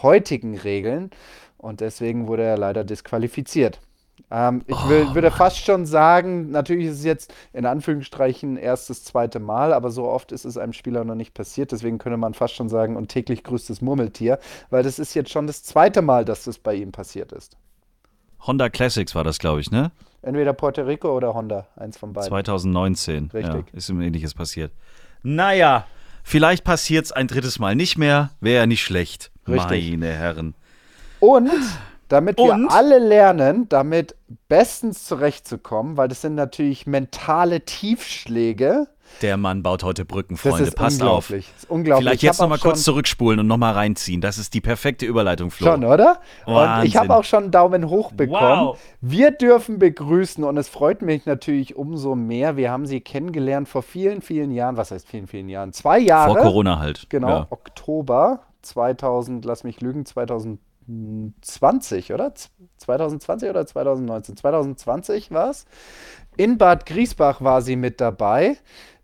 heutigen 0.02 0.56
Regeln 0.56 1.10
und 1.60 1.80
deswegen 1.80 2.26
wurde 2.26 2.42
er 2.42 2.58
leider 2.58 2.84
disqualifiziert. 2.84 3.80
Ähm, 4.30 4.62
ich 4.66 4.88
will, 4.88 5.14
würde 5.14 5.30
fast 5.30 5.64
schon 5.64 5.86
sagen, 5.86 6.50
natürlich 6.50 6.86
ist 6.86 6.98
es 6.98 7.04
jetzt 7.04 7.34
in 7.52 7.66
Anführungsstrichen 7.66 8.56
erstes, 8.56 9.04
zweite 9.04 9.40
Mal, 9.40 9.72
aber 9.72 9.90
so 9.90 10.04
oft 10.04 10.32
ist 10.32 10.44
es 10.44 10.56
einem 10.56 10.72
Spieler 10.72 11.04
noch 11.04 11.14
nicht 11.14 11.34
passiert. 11.34 11.72
Deswegen 11.72 11.98
könnte 11.98 12.16
man 12.16 12.34
fast 12.34 12.54
schon 12.54 12.68
sagen, 12.68 12.96
und 12.96 13.08
täglich 13.08 13.42
grüßt 13.44 13.70
das 13.70 13.80
Murmeltier, 13.80 14.38
weil 14.70 14.82
das 14.82 14.98
ist 14.98 15.14
jetzt 15.14 15.30
schon 15.30 15.46
das 15.46 15.62
zweite 15.62 16.02
Mal, 16.02 16.24
dass 16.24 16.44
das 16.44 16.58
bei 16.58 16.74
ihm 16.74 16.92
passiert 16.92 17.32
ist. 17.32 17.56
Honda 18.46 18.68
Classics 18.68 19.14
war 19.14 19.24
das, 19.24 19.38
glaube 19.38 19.60
ich, 19.60 19.70
ne? 19.70 19.90
Entweder 20.22 20.52
Puerto 20.52 20.82
Rico 20.82 21.14
oder 21.16 21.34
Honda, 21.34 21.66
eins 21.76 21.96
von 21.96 22.12
beiden. 22.12 22.28
2019. 22.28 23.30
Richtig. 23.32 23.54
Ja, 23.54 23.62
ist 23.72 23.88
ihm 23.88 24.00
ähnliches 24.00 24.34
passiert. 24.34 24.72
Naja, 25.22 25.86
vielleicht 26.22 26.64
passiert 26.64 27.06
es 27.06 27.12
ein 27.12 27.26
drittes 27.26 27.58
Mal 27.58 27.74
nicht 27.74 27.98
mehr. 27.98 28.30
Wäre 28.40 28.60
ja 28.60 28.66
nicht 28.66 28.82
schlecht. 28.82 29.30
Richtig. 29.48 29.90
Meine 29.90 30.12
Herren. 30.12 30.54
Und 31.20 31.50
damit 32.08 32.38
wir 32.38 32.52
Und? 32.54 32.68
alle 32.70 32.98
lernen, 32.98 33.68
damit 33.68 34.16
bestens 34.48 35.04
zurechtzukommen, 35.04 35.96
weil 35.96 36.08
das 36.08 36.22
sind 36.22 36.34
natürlich 36.34 36.86
mentale 36.86 37.60
Tiefschläge. 37.64 38.88
Der 39.22 39.36
Mann 39.36 39.62
baut 39.64 39.82
heute 39.82 40.04
Brücken, 40.04 40.34
Das 40.34 40.42
Freunde. 40.42 40.68
ist 40.68 40.76
Passt 40.76 41.02
auf. 41.02 41.08
unglaublich. 41.30 41.50
Das 41.52 41.64
ist 41.64 41.70
unglaublich. 41.70 42.04
Vielleicht 42.04 42.16
Ich 42.18 42.22
jetzt 42.22 42.40
nochmal 42.40 42.58
kurz 42.58 42.84
zurückspulen 42.84 43.40
und 43.40 43.48
nochmal 43.48 43.74
reinziehen. 43.74 44.20
Das 44.20 44.38
ist 44.38 44.54
die 44.54 44.60
perfekte 44.60 45.04
Überleitung, 45.04 45.50
Flo. 45.50 45.66
Schon, 45.72 45.84
oder? 45.84 46.20
Und 46.46 46.52
ich 46.52 46.54
Wahnsinn. 46.54 47.00
habe 47.00 47.16
auch 47.16 47.24
schon 47.24 47.42
einen 47.44 47.52
Daumen 47.52 47.88
hoch 47.90 48.12
bekommen. 48.12 48.66
Wow. 48.68 48.78
Wir 49.00 49.32
dürfen 49.32 49.80
begrüßen 49.80 50.44
und 50.44 50.56
es 50.56 50.68
freut 50.68 51.02
mich 51.02 51.26
natürlich 51.26 51.74
umso 51.74 52.14
mehr. 52.14 52.56
Wir 52.56 52.70
haben 52.70 52.86
sie 52.86 53.00
kennengelernt 53.00 53.68
vor 53.68 53.82
vielen, 53.82 54.22
vielen 54.22 54.52
Jahren. 54.52 54.76
Was 54.76 54.92
heißt 54.92 55.08
vielen, 55.08 55.26
vielen 55.26 55.48
Jahren? 55.48 55.72
Zwei 55.72 55.98
Jahre. 55.98 56.32
Vor 56.34 56.42
Corona 56.42 56.78
halt. 56.78 57.06
Genau, 57.10 57.28
Ja. 57.28 57.46
Oktober 57.50 58.40
2000, 58.62 59.44
lass 59.44 59.64
mich 59.64 59.80
lügen, 59.80 60.06
2020, 61.42 62.12
oder? 62.12 62.34
Z- 62.34 62.50
2020 62.78 63.50
oder 63.50 63.66
2019? 63.66 64.36
2020 64.36 65.30
war 65.30 65.50
es. 65.50 65.66
In 66.36 66.58
Bad 66.58 66.86
Griesbach 66.86 67.40
war 67.40 67.62
sie 67.62 67.76
mit 67.76 68.00
dabei. 68.00 68.56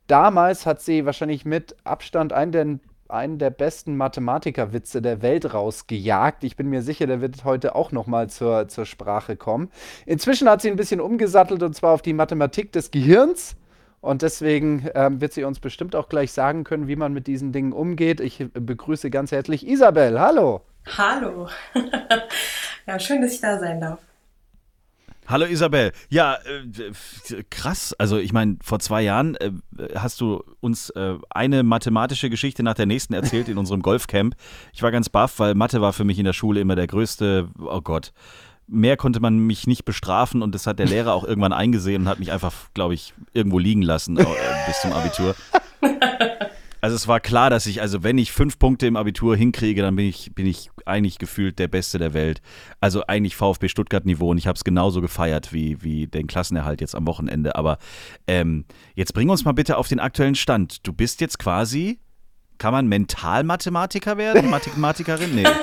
Damals 0.06 0.66
hat 0.66 0.80
sie 0.80 1.04
wahrscheinlich 1.04 1.44
mit 1.44 1.76
Abstand 1.84 2.32
einen 2.32 2.52
der, 2.52 2.78
einen 3.08 3.38
der 3.38 3.50
besten 3.50 3.96
Mathematikerwitze 3.96 5.02
der 5.02 5.22
Welt 5.22 5.52
rausgejagt. 5.52 6.44
Ich 6.44 6.56
bin 6.56 6.68
mir 6.68 6.82
sicher, 6.82 7.06
der 7.06 7.20
wird 7.20 7.44
heute 7.44 7.74
auch 7.74 7.92
nochmal 7.92 8.28
zur, 8.30 8.68
zur 8.68 8.86
Sprache 8.86 9.36
kommen. 9.36 9.70
Inzwischen 10.06 10.48
hat 10.48 10.62
sie 10.62 10.70
ein 10.70 10.76
bisschen 10.76 11.00
umgesattelt 11.00 11.62
und 11.62 11.74
zwar 11.74 11.92
auf 11.92 12.02
die 12.02 12.12
Mathematik 12.12 12.72
des 12.72 12.90
Gehirns. 12.90 13.56
Und 14.00 14.22
deswegen 14.22 14.88
ähm, 14.94 15.20
wird 15.20 15.32
sie 15.32 15.42
uns 15.42 15.58
bestimmt 15.58 15.96
auch 15.96 16.08
gleich 16.08 16.30
sagen 16.30 16.62
können, 16.62 16.86
wie 16.86 16.94
man 16.94 17.12
mit 17.12 17.26
diesen 17.26 17.50
Dingen 17.50 17.72
umgeht. 17.72 18.20
Ich 18.20 18.46
begrüße 18.52 19.10
ganz 19.10 19.32
herzlich 19.32 19.66
Isabel. 19.66 20.20
Hallo. 20.20 20.60
Hallo. 20.86 21.48
ja, 22.86 22.98
schön, 22.98 23.22
dass 23.22 23.32
ich 23.32 23.40
da 23.40 23.58
sein 23.58 23.80
darf. 23.80 23.98
Hallo 25.28 25.44
Isabel. 25.44 25.92
Ja, 26.08 26.34
äh, 26.34 27.42
krass. 27.50 27.92
Also 27.98 28.16
ich 28.16 28.32
meine, 28.32 28.58
vor 28.62 28.78
zwei 28.78 29.02
Jahren 29.02 29.34
äh, 29.36 29.50
hast 29.96 30.20
du 30.20 30.44
uns 30.60 30.90
äh, 30.90 31.14
eine 31.30 31.64
mathematische 31.64 32.30
Geschichte 32.30 32.62
nach 32.62 32.74
der 32.74 32.86
nächsten 32.86 33.12
erzählt 33.12 33.48
in 33.48 33.58
unserem 33.58 33.82
Golfcamp. 33.82 34.36
Ich 34.72 34.82
war 34.82 34.92
ganz 34.92 35.08
baff, 35.08 35.40
weil 35.40 35.56
Mathe 35.56 35.80
war 35.80 35.92
für 35.92 36.04
mich 36.04 36.20
in 36.20 36.24
der 36.24 36.32
Schule 36.32 36.60
immer 36.60 36.76
der 36.76 36.86
größte, 36.86 37.48
oh 37.58 37.80
Gott. 37.80 38.12
Mehr 38.68 38.96
konnte 38.96 39.18
man 39.18 39.38
mich 39.38 39.66
nicht 39.66 39.84
bestrafen 39.84 40.42
und 40.42 40.54
das 40.54 40.66
hat 40.66 40.78
der 40.78 40.86
Lehrer 40.86 41.12
auch 41.12 41.24
irgendwann 41.24 41.52
eingesehen 41.52 42.02
und 42.02 42.08
hat 42.08 42.20
mich 42.20 42.30
einfach, 42.30 42.52
glaube 42.74 42.94
ich, 42.94 43.12
irgendwo 43.32 43.58
liegen 43.58 43.82
lassen 43.82 44.16
äh, 44.16 44.24
bis 44.66 44.80
zum 44.80 44.92
Abitur. 44.92 45.34
Also 46.80 46.94
es 46.96 47.08
war 47.08 47.20
klar, 47.20 47.50
dass 47.50 47.66
ich, 47.66 47.80
also 47.80 48.02
wenn 48.02 48.18
ich 48.18 48.32
fünf 48.32 48.58
Punkte 48.58 48.86
im 48.86 48.96
Abitur 48.96 49.36
hinkriege, 49.36 49.82
dann 49.82 49.96
bin 49.96 50.06
ich, 50.06 50.34
bin 50.34 50.46
ich 50.46 50.70
eigentlich 50.84 51.18
gefühlt 51.18 51.58
der 51.58 51.68
Beste 51.68 51.98
der 51.98 52.14
Welt. 52.14 52.40
Also 52.80 53.04
eigentlich 53.06 53.36
VfB 53.36 53.68
Stuttgart-Niveau 53.68 54.30
und 54.30 54.38
ich 54.38 54.46
habe 54.46 54.56
es 54.56 54.64
genauso 54.64 55.00
gefeiert 55.00 55.52
wie, 55.52 55.82
wie 55.82 56.06
den 56.06 56.26
Klassenerhalt 56.26 56.80
jetzt 56.80 56.94
am 56.94 57.06
Wochenende. 57.06 57.56
Aber 57.56 57.78
ähm, 58.26 58.64
jetzt 58.94 59.14
bring 59.14 59.28
uns 59.30 59.44
mal 59.44 59.52
bitte 59.52 59.76
auf 59.76 59.88
den 59.88 60.00
aktuellen 60.00 60.34
Stand. 60.34 60.86
Du 60.86 60.92
bist 60.92 61.20
jetzt 61.20 61.38
quasi, 61.38 61.98
kann 62.58 62.72
man 62.72 62.86
Mentalmathematiker 62.86 64.16
werden? 64.16 64.50
Mathematikerin? 64.50 65.34
Nee. 65.34 65.44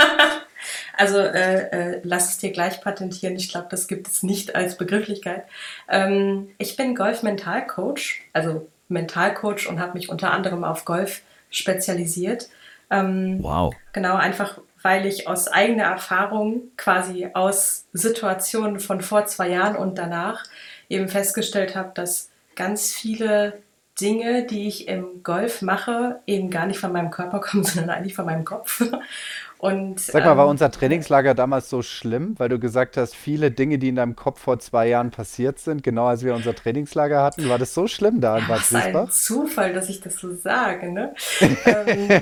Also 0.95 1.17
äh, 1.17 1.95
äh, 1.95 2.01
lass 2.03 2.29
es 2.29 2.37
dir 2.37 2.51
gleich 2.51 2.79
patentieren. 2.81 3.35
Ich 3.35 3.49
glaube, 3.49 3.67
das 3.69 3.87
gibt 3.87 4.07
es 4.07 4.23
nicht 4.23 4.55
als 4.55 4.77
Begrifflichkeit. 4.77 5.45
Ähm, 5.89 6.49
ich 6.57 6.75
bin 6.77 6.95
Golf-Mental-Coach, 6.95 8.21
also 8.31 8.69
Mentalcoach 8.87 9.67
und 9.67 9.79
habe 9.79 9.93
mich 9.93 10.09
unter 10.09 10.31
anderem 10.31 10.63
auf 10.63 10.85
Golf 10.85 11.21
spezialisiert. 11.49 12.49
Ähm, 12.89 13.39
wow. 13.41 13.73
Genau, 13.93 14.15
einfach 14.15 14.59
weil 14.83 15.05
ich 15.05 15.27
aus 15.27 15.47
eigener 15.47 15.85
Erfahrung 15.85 16.63
quasi 16.77 17.29
aus 17.33 17.85
Situationen 17.93 18.79
von 18.79 19.01
vor 19.01 19.25
zwei 19.25 19.49
Jahren 19.49 19.77
und 19.77 19.97
danach 19.97 20.43
eben 20.89 21.07
festgestellt 21.07 21.75
habe, 21.75 21.91
dass 21.95 22.29
ganz 22.55 22.93
viele 22.93 23.61
Dinge, 23.99 24.45
die 24.45 24.67
ich 24.67 24.87
im 24.87 25.23
Golf 25.23 25.61
mache, 25.61 26.19
eben 26.25 26.49
gar 26.49 26.65
nicht 26.65 26.79
von 26.79 26.91
meinem 26.91 27.11
Körper 27.11 27.39
kommen, 27.41 27.63
sondern 27.63 27.91
eigentlich 27.91 28.15
von 28.15 28.25
meinem 28.25 28.45
Kopf. 28.45 28.83
Und, 29.63 30.01
Sag 30.01 30.25
mal, 30.25 30.35
war 30.35 30.43
ähm, 30.43 30.51
unser 30.51 30.71
Trainingslager 30.71 31.33
damals 31.33 31.69
so 31.69 31.81
schlimm, 31.81 32.35
weil 32.37 32.49
du 32.49 32.59
gesagt 32.59 32.97
hast, 32.97 33.15
viele 33.15 33.49
Dinge, 33.49 33.77
die 33.77 33.89
in 33.89 33.95
deinem 33.95 34.17
Kopf 34.17 34.41
vor 34.41 34.59
zwei 34.59 34.89
Jahren 34.89 35.09
passiert 35.09 35.57
sind, 35.57 35.83
genau 35.83 36.07
als 36.07 36.25
wir 36.25 36.35
unser 36.35 36.53
Trainingslager 36.53 37.23
hatten, 37.23 37.47
war 37.47 37.57
das 37.57 37.73
so 37.73 37.87
schlimm 37.87 38.19
da 38.19 38.39
in 38.39 38.47
Bad 38.47 38.59
Das 38.59 38.71
ist 38.71 38.75
ein 38.75 39.09
Zufall, 39.09 39.71
dass 39.71 39.87
ich 39.87 40.01
das 40.01 40.17
so 40.17 40.35
sage. 40.35 40.91
Ne? 40.91 41.13
ähm, 41.65 42.21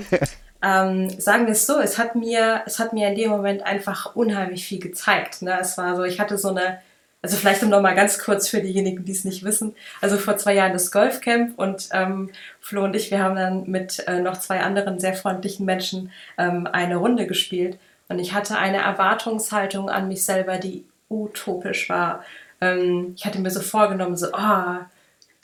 ähm, 0.62 1.10
sagen 1.20 1.46
wir 1.46 1.52
es 1.52 1.66
so, 1.66 1.80
es 1.80 1.98
hat 1.98 2.14
mir, 2.14 2.62
es 2.64 2.78
hat 2.78 2.92
mir 2.92 3.08
in 3.08 3.16
dem 3.16 3.30
Moment 3.30 3.64
einfach 3.64 4.14
unheimlich 4.14 4.64
viel 4.64 4.78
gezeigt. 4.78 5.42
Ne? 5.42 5.58
Es 5.60 5.76
war 5.76 5.96
so, 5.96 6.04
ich 6.04 6.20
hatte 6.20 6.38
so 6.38 6.50
eine 6.50 6.78
also 7.22 7.36
vielleicht 7.36 7.62
um 7.62 7.70
nochmal 7.70 7.94
ganz 7.94 8.18
kurz 8.18 8.48
für 8.48 8.60
diejenigen, 8.60 9.04
die 9.04 9.12
es 9.12 9.24
nicht 9.24 9.44
wissen. 9.44 9.76
Also 10.00 10.18
vor 10.18 10.36
zwei 10.36 10.54
Jahren 10.54 10.72
das 10.72 10.90
Golfcamp 10.90 11.56
und 11.56 11.88
ähm, 11.92 12.30
Flo 12.60 12.82
und 12.82 12.96
ich, 12.96 13.12
wir 13.12 13.22
haben 13.22 13.36
dann 13.36 13.70
mit 13.70 14.06
äh, 14.08 14.18
noch 14.18 14.38
zwei 14.38 14.60
anderen 14.60 14.98
sehr 14.98 15.14
freundlichen 15.14 15.64
Menschen 15.64 16.10
ähm, 16.36 16.66
eine 16.66 16.96
Runde 16.96 17.26
gespielt. 17.28 17.78
Und 18.08 18.18
ich 18.18 18.34
hatte 18.34 18.58
eine 18.58 18.78
Erwartungshaltung 18.78 19.88
an 19.88 20.08
mich 20.08 20.24
selber, 20.24 20.58
die 20.58 20.84
utopisch 21.08 21.88
war. 21.88 22.24
Ähm, 22.60 23.12
ich 23.16 23.24
hatte 23.24 23.38
mir 23.38 23.50
so 23.50 23.60
vorgenommen, 23.60 24.16
so, 24.16 24.26
oh, 24.32 24.78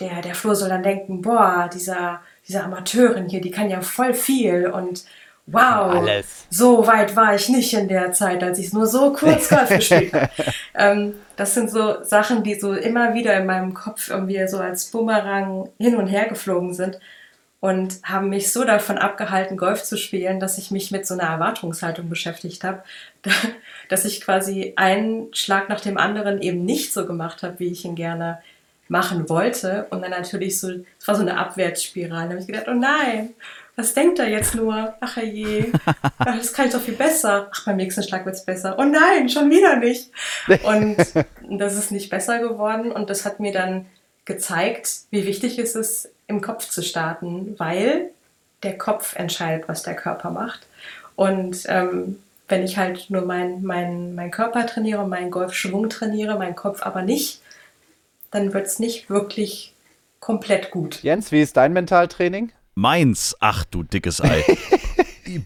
der, 0.01 0.21
der 0.23 0.35
Flo 0.35 0.55
soll 0.55 0.69
dann 0.69 0.83
denken, 0.83 1.23
boah, 1.23 1.71
dieser, 1.73 2.23
dieser 2.47 2.65
Amateurin 2.65 3.29
hier, 3.29 3.41
die 3.41 3.53
kann 3.53 3.71
ja 3.71 3.81
voll 3.83 4.15
viel 4.15 4.67
und 4.67 5.05
wow, 5.51 5.95
Alles. 5.95 6.47
so 6.51 6.87
weit 6.87 7.17
war 7.17 7.35
ich 7.35 7.49
nicht 7.49 7.73
in 7.75 7.89
der 7.89 8.13
Zeit, 8.13 8.43
als 8.43 8.59
ich 8.59 8.67
es 8.67 8.73
nur 8.73 8.87
so 8.87 9.13
kurz 9.13 9.49
Golf 9.49 9.69
gespielt 9.69 10.13
habe. 10.13 10.31
ähm, 10.75 11.15
das 11.37 11.55
sind 11.55 11.71
so 11.71 12.03
Sachen, 12.05 12.43
die 12.43 12.55
so 12.55 12.73
immer 12.73 13.15
wieder 13.15 13.37
in 13.37 13.47
meinem 13.47 13.75
Kopf 13.75 14.09
irgendwie 14.11 14.47
so 14.49 14.59
als 14.59 14.87
Bumerang 14.87 15.69
hin 15.79 15.97
und 15.97 16.09
her 16.09 16.29
geflogen 16.29 16.75
sind 16.75 16.99
und 17.61 18.01
haben 18.05 18.29
mich 18.29 18.53
so 18.53 18.65
davon 18.65 18.99
abgehalten, 18.99 19.57
Golf 19.57 19.83
zu 19.83 19.97
spielen, 19.97 20.39
dass 20.39 20.59
ich 20.59 20.71
mich 20.71 20.91
mit 20.91 21.07
so 21.07 21.15
einer 21.15 21.25
Erwartungshaltung 21.25 22.09
beschäftigt 22.09 22.63
habe, 22.63 22.83
dass 23.89 24.05
ich 24.05 24.21
quasi 24.21 24.75
einen 24.77 25.35
Schlag 25.35 25.69
nach 25.69 25.81
dem 25.81 25.99
anderen 25.99 26.41
eben 26.41 26.65
nicht 26.65 26.93
so 26.93 27.07
gemacht 27.07 27.43
habe, 27.43 27.59
wie 27.59 27.69
ich 27.69 27.85
ihn 27.85 27.97
gerne 27.97 28.41
machen 28.89 29.29
wollte. 29.29 29.87
Und 29.91 30.03
dann 30.03 30.13
natürlich 30.13 30.59
so, 30.59 30.71
es 30.99 31.09
war 31.09 31.17
so 31.17 31.23
eine 31.23 31.37
Abwärtsspirale. 31.37 32.25
Da 32.25 32.31
habe 32.31 32.41
ich 32.41 32.47
gedacht, 32.47 32.69
oh 32.69 32.75
nein, 32.75 33.35
was 33.79 33.95
denkt 33.95 34.19
er 34.19 34.29
jetzt 34.29 34.57
nur? 34.57 34.95
Ach 34.99 35.17
je, 35.19 35.67
das 36.19 36.53
kann 36.53 36.67
ich 36.67 36.73
doch 36.73 36.81
viel 36.81 36.97
besser. 36.97 37.49
Ach, 37.55 37.65
beim 37.65 37.77
nächsten 37.77 38.03
Schlag 38.03 38.27
wird 38.27 38.35
es 38.35 38.45
besser. 38.45 38.77
Oh 38.77 38.83
nein, 38.83 39.29
schon 39.29 39.51
wieder 39.51 39.77
nicht. 39.77 40.11
Und 40.65 40.97
das 41.59 41.77
ist 41.77 41.93
nicht 41.93 42.11
besser 42.11 42.41
geworden. 42.41 42.91
Und 42.91 43.09
das 43.09 43.25
hat 43.25 43.39
mir 43.39 43.53
dann 43.53 43.87
gezeigt, 44.25 44.91
wie 45.11 45.27
wichtig 45.27 45.61
es 45.61 45.77
ist, 45.77 46.11
im 46.27 46.41
Kopf 46.41 46.69
zu 46.69 46.83
starten, 46.83 47.55
weil 47.59 48.11
der 48.65 48.77
Kopf 48.77 49.15
entscheidet, 49.15 49.69
was 49.69 49.85
der 49.85 49.95
Körper 49.95 50.31
macht. 50.31 50.67
Und 51.15 51.63
ähm, 51.69 52.19
wenn 52.49 52.65
ich 52.65 52.79
halt 52.79 53.11
nur 53.11 53.23
meinen 53.23 53.63
mein, 53.63 54.17
mein 54.17 54.33
Körper 54.33 54.67
trainiere, 54.67 55.07
meinen 55.07 55.31
Golfschwung 55.31 55.89
trainiere, 55.89 56.37
meinen 56.37 56.57
Kopf 56.57 56.83
aber 56.83 57.03
nicht, 57.03 57.43
dann 58.33 58.53
wird 58.53 58.67
es 58.67 58.81
nicht 58.81 59.09
wirklich 59.09 59.73
komplett 60.19 60.73
gut. 60.73 61.01
Jens, 61.05 61.31
wie 61.31 61.41
ist 61.41 61.57
dein 61.57 61.73
Mentaltraining? 61.73 62.51
Meins, 62.79 63.35
ach 63.41 63.65
du 63.65 63.83
dickes 63.83 64.21
Ei. 64.21 64.45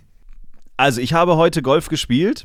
also 0.77 1.01
ich 1.01 1.15
habe 1.15 1.39
heute 1.39 1.63
Golf 1.63 1.89
gespielt. 1.89 2.45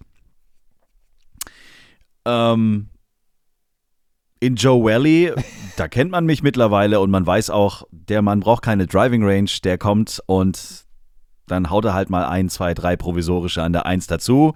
Ähm, 2.23 2.87
in 4.39 4.55
Joe 4.55 4.81
Valley, 4.81 5.33
da 5.75 5.89
kennt 5.89 6.11
man 6.11 6.25
mich 6.25 6.41
mittlerweile 6.41 7.01
und 7.01 7.11
man 7.11 7.27
weiß 7.27 7.49
auch, 7.49 7.83
der 7.91 8.21
Mann 8.21 8.39
braucht 8.39 8.63
keine 8.63 8.87
Driving 8.87 9.25
Range, 9.25 9.49
der 9.61 9.77
kommt 9.77 10.23
und 10.25 10.85
dann 11.47 11.69
haut 11.69 11.83
er 11.83 11.93
halt 11.93 12.09
mal 12.09 12.25
ein, 12.25 12.47
zwei, 12.47 12.73
drei 12.73 12.95
provisorische 12.95 13.61
an 13.61 13.73
der 13.73 13.85
Eins 13.85 14.07
dazu 14.07 14.55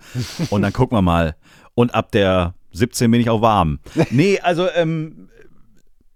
und 0.49 0.61
dann 0.61 0.71
gucken 0.71 0.97
wir 0.97 1.01
mal. 1.01 1.35
Und 1.75 1.93
ab 1.93 2.13
der 2.13 2.55
17 2.71 3.11
bin 3.11 3.19
ich 3.19 3.29
auch 3.29 3.41
warm. 3.41 3.79
Nee, 4.11 4.39
also 4.39 4.69
ähm, 4.75 5.27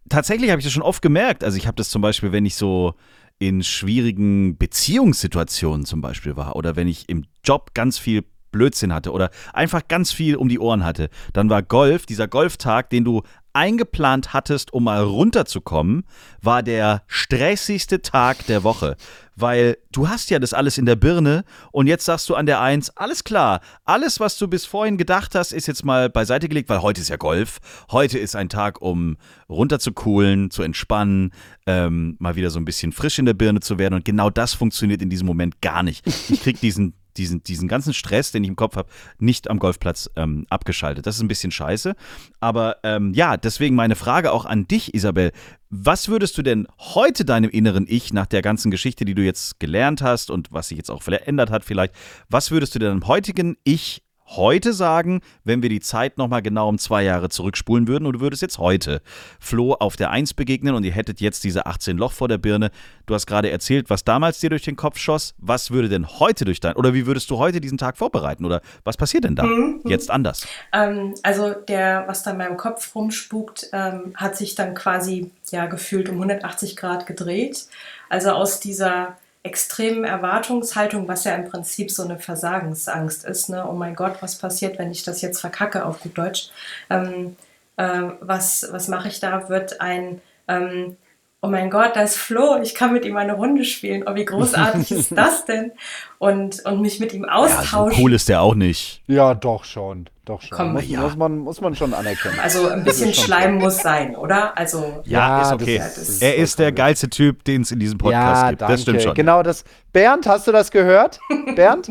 tatsächlich 0.08 0.52
habe 0.52 0.62
ich 0.62 0.66
das 0.66 0.72
schon 0.72 0.84
oft 0.84 1.02
gemerkt. 1.02 1.44
Also 1.44 1.58
ich 1.58 1.68
habe 1.68 1.76
das 1.76 1.90
zum 1.90 2.02
Beispiel, 2.02 2.32
wenn 2.32 2.46
ich 2.46 2.56
so 2.56 2.96
in 3.40 3.64
schwierigen 3.64 4.58
Beziehungssituationen 4.58 5.86
zum 5.86 6.02
Beispiel 6.02 6.36
war 6.36 6.56
oder 6.56 6.76
wenn 6.76 6.88
ich 6.88 7.10
im 7.10 7.26
Job 7.44 7.74
ganz 7.74 7.98
viel 7.98 8.24
Blödsinn 8.52 8.94
hatte 8.94 9.12
oder 9.12 9.32
einfach 9.54 9.88
ganz 9.88 10.14
viel 10.14 10.38
um 10.38 10.48
die 10.48 10.60
Ohren 10.60 10.86
hatte, 10.86 11.10
dann 11.34 11.50
war 11.50 11.62
Golf, 11.62 12.06
dieser 12.06 12.28
Golftag, 12.28 12.90
den 12.90 13.04
du 13.04 13.24
eingeplant 13.56 14.34
hattest, 14.34 14.74
um 14.74 14.84
mal 14.84 15.02
runterzukommen, 15.02 16.04
war 16.42 16.62
der 16.62 17.04
stressigste 17.08 18.02
Tag 18.02 18.46
der 18.48 18.64
Woche. 18.64 18.98
Weil 19.38 19.78
du 19.92 20.08
hast 20.08 20.30
ja 20.30 20.40
das 20.40 20.54
alles 20.54 20.78
in 20.78 20.86
der 20.86 20.96
Birne 20.96 21.44
und 21.72 21.88
jetzt 21.88 22.06
sagst 22.06 22.30
du 22.30 22.36
an 22.36 22.46
der 22.46 22.62
Eins, 22.62 22.90
alles 22.92 23.24
klar, 23.24 23.60
alles, 23.84 24.20
was 24.20 24.38
du 24.38 24.48
bis 24.48 24.66
vorhin 24.66 24.98
gedacht 24.98 25.36
hast, 25.36 25.52
ist 25.52 25.68
jetzt 25.68 25.84
mal 25.84 26.10
beiseite 26.10 26.48
gelegt, 26.48 26.70
weil 26.70 26.82
heute 26.82 27.02
ist 27.02 27.10
ja 27.10 27.18
Golf. 27.18 27.60
Heute 27.92 28.18
ist 28.18 28.36
ein 28.36 28.48
Tag, 28.50 28.82
um 28.82 29.18
runterzukohlen, 29.50 30.52
zu 30.52 30.64
entspannen, 30.64 31.32
ähm, 31.66 32.16
mal 32.20 32.36
wieder 32.36 32.50
so 32.50 32.60
ein 32.60 32.66
bisschen 32.66 32.92
frisch 32.92 33.20
in 33.20 33.26
der 33.26 33.34
Birne 33.34 33.60
zu 33.60 33.78
werden. 33.78 33.96
Und 33.96 34.06
genau 34.06 34.30
das 34.30 34.54
funktioniert 34.54 35.02
in 35.02 35.10
diesem 35.10 35.28
Moment 35.28 35.62
gar 35.62 35.84
nicht. 35.84 36.06
Ich 36.08 36.42
krieg 36.42 36.60
diesen 36.62 36.94
diesen, 37.18 37.44
diesen 37.44 37.68
ganzen 37.68 37.94
Stress, 37.94 38.32
den 38.32 38.44
ich 38.44 38.50
im 38.50 38.56
Kopf 38.56 38.76
habe, 38.76 38.90
nicht 39.20 39.50
am 39.50 39.60
Golfplatz 39.60 40.10
ähm, 40.16 40.46
abgeschaltet. 40.50 41.06
Das 41.06 41.16
ist 41.16 41.22
ein 41.22 41.28
bisschen 41.28 41.52
scheiße. 41.52 41.96
Aber 42.40 42.78
ähm, 42.84 43.14
ja, 43.14 43.38
deswegen 43.38 43.76
meine 43.76 43.96
Frage 43.96 44.32
auch 44.32 44.46
an 44.46 44.68
dich, 44.68 44.94
Isabel. 44.94 45.32
Was 45.70 46.08
würdest 46.08 46.38
du 46.38 46.42
denn 46.42 46.68
heute 46.80 47.26
deinem 47.26 47.50
inneren 47.50 47.86
Ich 47.88 48.14
nach 48.14 48.28
der 48.28 48.42
ganzen 48.42 48.72
Geschichte, 48.72 49.04
die 49.04 49.16
du 49.16 49.24
jetzt 49.24 49.60
gelernt 49.60 50.02
hast 50.02 50.30
und 50.32 50.52
was 50.52 50.70
sich 50.70 50.78
jetzt 50.78 50.92
auch 50.92 51.02
verändert 51.02 51.50
hat 51.50 51.66
vielleicht, 51.66 51.94
was 52.30 52.52
würdest 52.52 52.76
du 52.76 52.80
deinem 52.80 53.08
heutigen 53.08 53.58
Ich 53.64 54.05
heute 54.28 54.74
sagen, 54.74 55.22
wenn 55.44 55.62
wir 55.62 55.70
die 55.70 55.80
Zeit 55.80 56.18
nochmal 56.18 56.42
genau 56.42 56.68
um 56.68 56.78
zwei 56.78 57.04
Jahre 57.04 57.30
zurückspulen 57.30 57.88
würden 57.88 58.06
und 58.06 58.14
du 58.14 58.20
würdest 58.22 58.42
jetzt 58.42 58.58
heute 58.58 59.02
Flo 59.40 59.74
auf 59.74 59.96
der 59.96 60.10
Eins 60.10 60.34
begegnen 60.34 60.76
und 60.76 60.84
ihr 60.84 60.92
hättet 60.92 61.22
jetzt 61.22 61.44
diese 61.44 61.66
18 61.66 61.98
Loch 61.98 62.12
vor 62.12 62.28
der 62.28 62.38
Birne. 62.38 62.72
Du 63.06 63.14
hast 63.14 63.28
gerade 63.28 63.52
erzählt, 63.52 63.90
was 63.90 64.04
damals 64.04 64.40
dir 64.40 64.50
durch 64.50 64.64
den 64.64 64.76
Kopf 64.76 64.98
schoss. 64.98 65.36
Was 65.38 65.72
würde 65.72 65.90
denn 65.90 66.08
heute 66.20 66.46
durch 66.46 66.60
dein, 66.60 66.76
oder 66.76 66.94
wie 66.94 67.06
würdest 67.06 67.30
du 67.30 67.38
heute 67.38 67.62
diesen 67.62 67.78
Tag 67.78 67.98
vorbereiten 67.98 68.46
oder 68.46 68.62
was 68.84 68.98
passiert 68.98 69.26
denn 69.26 69.36
da 69.36 69.44
mhm. 69.44 69.82
jetzt 69.86 70.10
anders? 70.10 70.48
Ähm, 70.74 71.14
also 71.24 71.54
der, 71.54 72.06
was 72.08 72.24
da 72.24 72.32
in 72.32 72.38
meinem 72.38 72.58
Kopf 72.58 72.96
rumspukt, 72.96 73.70
ähm, 73.74 74.14
hat 74.16 74.36
sich 74.36 74.56
dann 74.56 74.74
quasi 74.74 75.32
ja 75.52 75.68
gefühlt 75.68 76.10
um 76.10 76.16
180 76.16 76.76
Grad 76.76 77.06
gedreht. 77.06 77.68
Also 78.10 78.32
aus 78.32 78.60
dieser 78.60 79.18
extremen 79.46 80.04
Erwartungshaltung, 80.04 81.08
was 81.08 81.24
ja 81.24 81.36
im 81.36 81.46
Prinzip 81.46 81.92
so 81.92 82.04
eine 82.04 82.18
Versagensangst 82.18 83.24
ist. 83.26 83.50
Ne? 83.50 83.66
Oh 83.68 83.74
mein 83.74 83.96
Gott, 83.96 84.18
was 84.22 84.38
passiert, 84.38 84.80
wenn 84.80 84.92
ich 84.92 85.04
das 85.04 85.22
jetzt 85.22 85.40
verkacke, 85.40 85.86
auf 85.86 86.00
gut 86.00 86.18
Deutsch? 86.18 86.50
Ähm, 86.90 87.36
äh, 87.78 88.02
was 88.22 88.68
was 88.72 88.88
mache 88.88 89.08
ich 89.08 89.20
da? 89.20 89.48
Wird 89.48 89.82
ein, 89.82 90.22
ähm, 90.48 90.98
oh 91.42 91.48
mein 91.48 91.70
Gott, 91.70 91.96
da 91.96 92.02
ist 92.02 92.18
Flo, 92.18 92.60
ich 92.62 92.74
kann 92.74 92.92
mit 92.92 93.06
ihm 93.06 93.18
eine 93.18 93.34
Runde 93.34 93.66
spielen. 93.66 94.04
Oh, 94.08 94.16
wie 94.16 94.26
großartig 94.26 94.92
ist 94.92 95.12
das 95.16 95.46
denn? 95.46 95.72
Und, 96.18 96.66
und 96.66 96.82
mich 96.82 97.00
mit 97.00 97.14
ihm 97.14 97.26
austauschen. 97.26 97.92
Ja, 97.92 97.98
so 97.98 98.04
cool 98.04 98.14
ist 98.14 98.30
der 98.30 98.42
auch 98.42 98.56
nicht. 98.56 99.04
Ja, 99.08 99.36
doch 99.36 99.64
schon. 99.64 100.10
Doch 100.26 100.42
schon. 100.42 100.58
Komm, 100.58 100.74
muss, 100.74 100.88
ja. 100.90 101.02
muss, 101.02 101.16
man, 101.16 101.38
muss 101.38 101.62
man 101.62 101.76
schon 101.76 101.94
anerkennen. 101.94 102.40
Also 102.42 102.68
ein 102.68 102.84
bisschen 102.84 103.14
Schleim 103.14 103.56
muss 103.60 103.78
sein, 103.78 104.16
oder? 104.16 104.58
Also 104.58 105.02
Ja, 105.06 105.20
Ja, 105.20 105.42
ist 105.44 105.48
das 105.52 105.62
okay. 105.62 105.76
ist- 105.78 105.98
das 105.98 106.10
ist 106.10 106.22
er 106.24 106.36
ist 106.36 106.60
der 106.60 106.72
geilste 106.72 107.10
Typ, 107.10 107.44
den 107.44 107.62
es 107.62 107.72
in 107.72 107.80
diesem 107.80 107.98
Podcast 108.00 108.42
ja, 108.44 108.50
gibt. 108.50 108.62
danke. 108.62 108.74
Das 108.74 108.82
stimmt 108.82 109.02
schon. 109.04 109.14
Genau 109.14 109.44
das. 109.44 109.64
Bernd, 109.94 110.26
hast 110.28 110.48
du 110.48 110.52
das 110.52 110.72
gehört? 110.72 111.20
Bernd? 111.56 111.90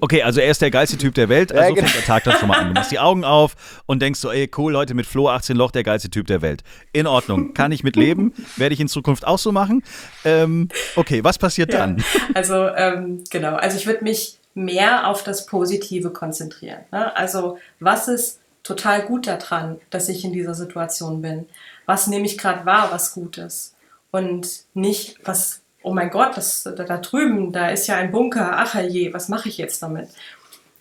Okay, 0.00 0.22
also 0.22 0.40
er 0.40 0.50
ist 0.50 0.62
der 0.62 0.70
geilste 0.70 0.96
Typ 0.96 1.14
der 1.14 1.28
Welt. 1.28 1.50
Ja, 1.52 1.60
Also 1.60 1.74
genau. 1.74 1.86
fängt 1.86 1.98
der 2.00 2.06
Tag 2.06 2.24
dann 2.24 2.36
schon 2.38 2.48
mal 2.48 2.58
an. 2.58 2.68
Du 2.68 2.72
machst 2.74 2.90
die 2.90 2.98
Augen 2.98 3.22
auf 3.24 3.54
und 3.86 4.00
denkst 4.00 4.18
so, 4.18 4.32
ey, 4.32 4.50
cool, 4.56 4.72
Leute, 4.72 4.94
mit 4.94 5.04
Flo 5.06 5.28
18 5.28 5.54
Loch, 5.56 5.70
der 5.70 5.82
geilste 5.84 6.08
Typ 6.10 6.26
der 6.26 6.40
Welt. 6.42 6.62
In 6.94 7.06
Ordnung. 7.06 7.52
Kann 7.54 7.70
ich 7.70 7.84
mit 7.84 7.96
leben? 7.96 8.32
Werde 8.56 8.72
ich 8.72 8.80
in 8.80 8.88
Zukunft 8.88 9.26
auch 9.26 9.38
so 9.38 9.52
machen? 9.52 9.82
Ähm, 10.24 10.68
okay, 10.96 11.22
was 11.22 11.36
passiert 11.38 11.72
Ja. 11.72 11.80
dann? 11.80 12.02
Also 12.32 12.66
ähm, 12.68 13.22
genau, 13.30 13.54
also 13.56 13.76
ich 13.76 13.86
würde 13.86 14.02
mich 14.02 14.38
mehr 14.54 15.08
auf 15.08 15.22
das 15.22 15.46
Positive 15.46 16.10
konzentrieren. 16.10 16.80
Ne? 16.92 17.14
Also 17.16 17.58
was 17.80 18.08
ist 18.08 18.40
total 18.62 19.02
gut 19.02 19.26
daran, 19.26 19.80
dass 19.90 20.08
ich 20.08 20.24
in 20.24 20.32
dieser 20.32 20.54
Situation 20.54 21.22
bin? 21.22 21.48
Was 21.86 22.06
nehme 22.06 22.26
ich 22.26 22.38
gerade 22.38 22.64
wahr, 22.64 22.88
was 22.90 23.12
gut 23.12 23.38
ist? 23.38 23.76
Und 24.10 24.64
nicht, 24.74 25.18
was, 25.24 25.60
oh 25.82 25.92
mein 25.92 26.10
Gott, 26.10 26.36
das, 26.36 26.62
da, 26.62 26.70
da 26.70 26.98
drüben, 26.98 27.52
da 27.52 27.68
ist 27.68 27.86
ja 27.88 27.96
ein 27.96 28.12
Bunker, 28.12 28.52
ach 28.56 28.74
je, 28.80 29.12
was 29.12 29.28
mache 29.28 29.48
ich 29.48 29.58
jetzt 29.58 29.82
damit? 29.82 30.08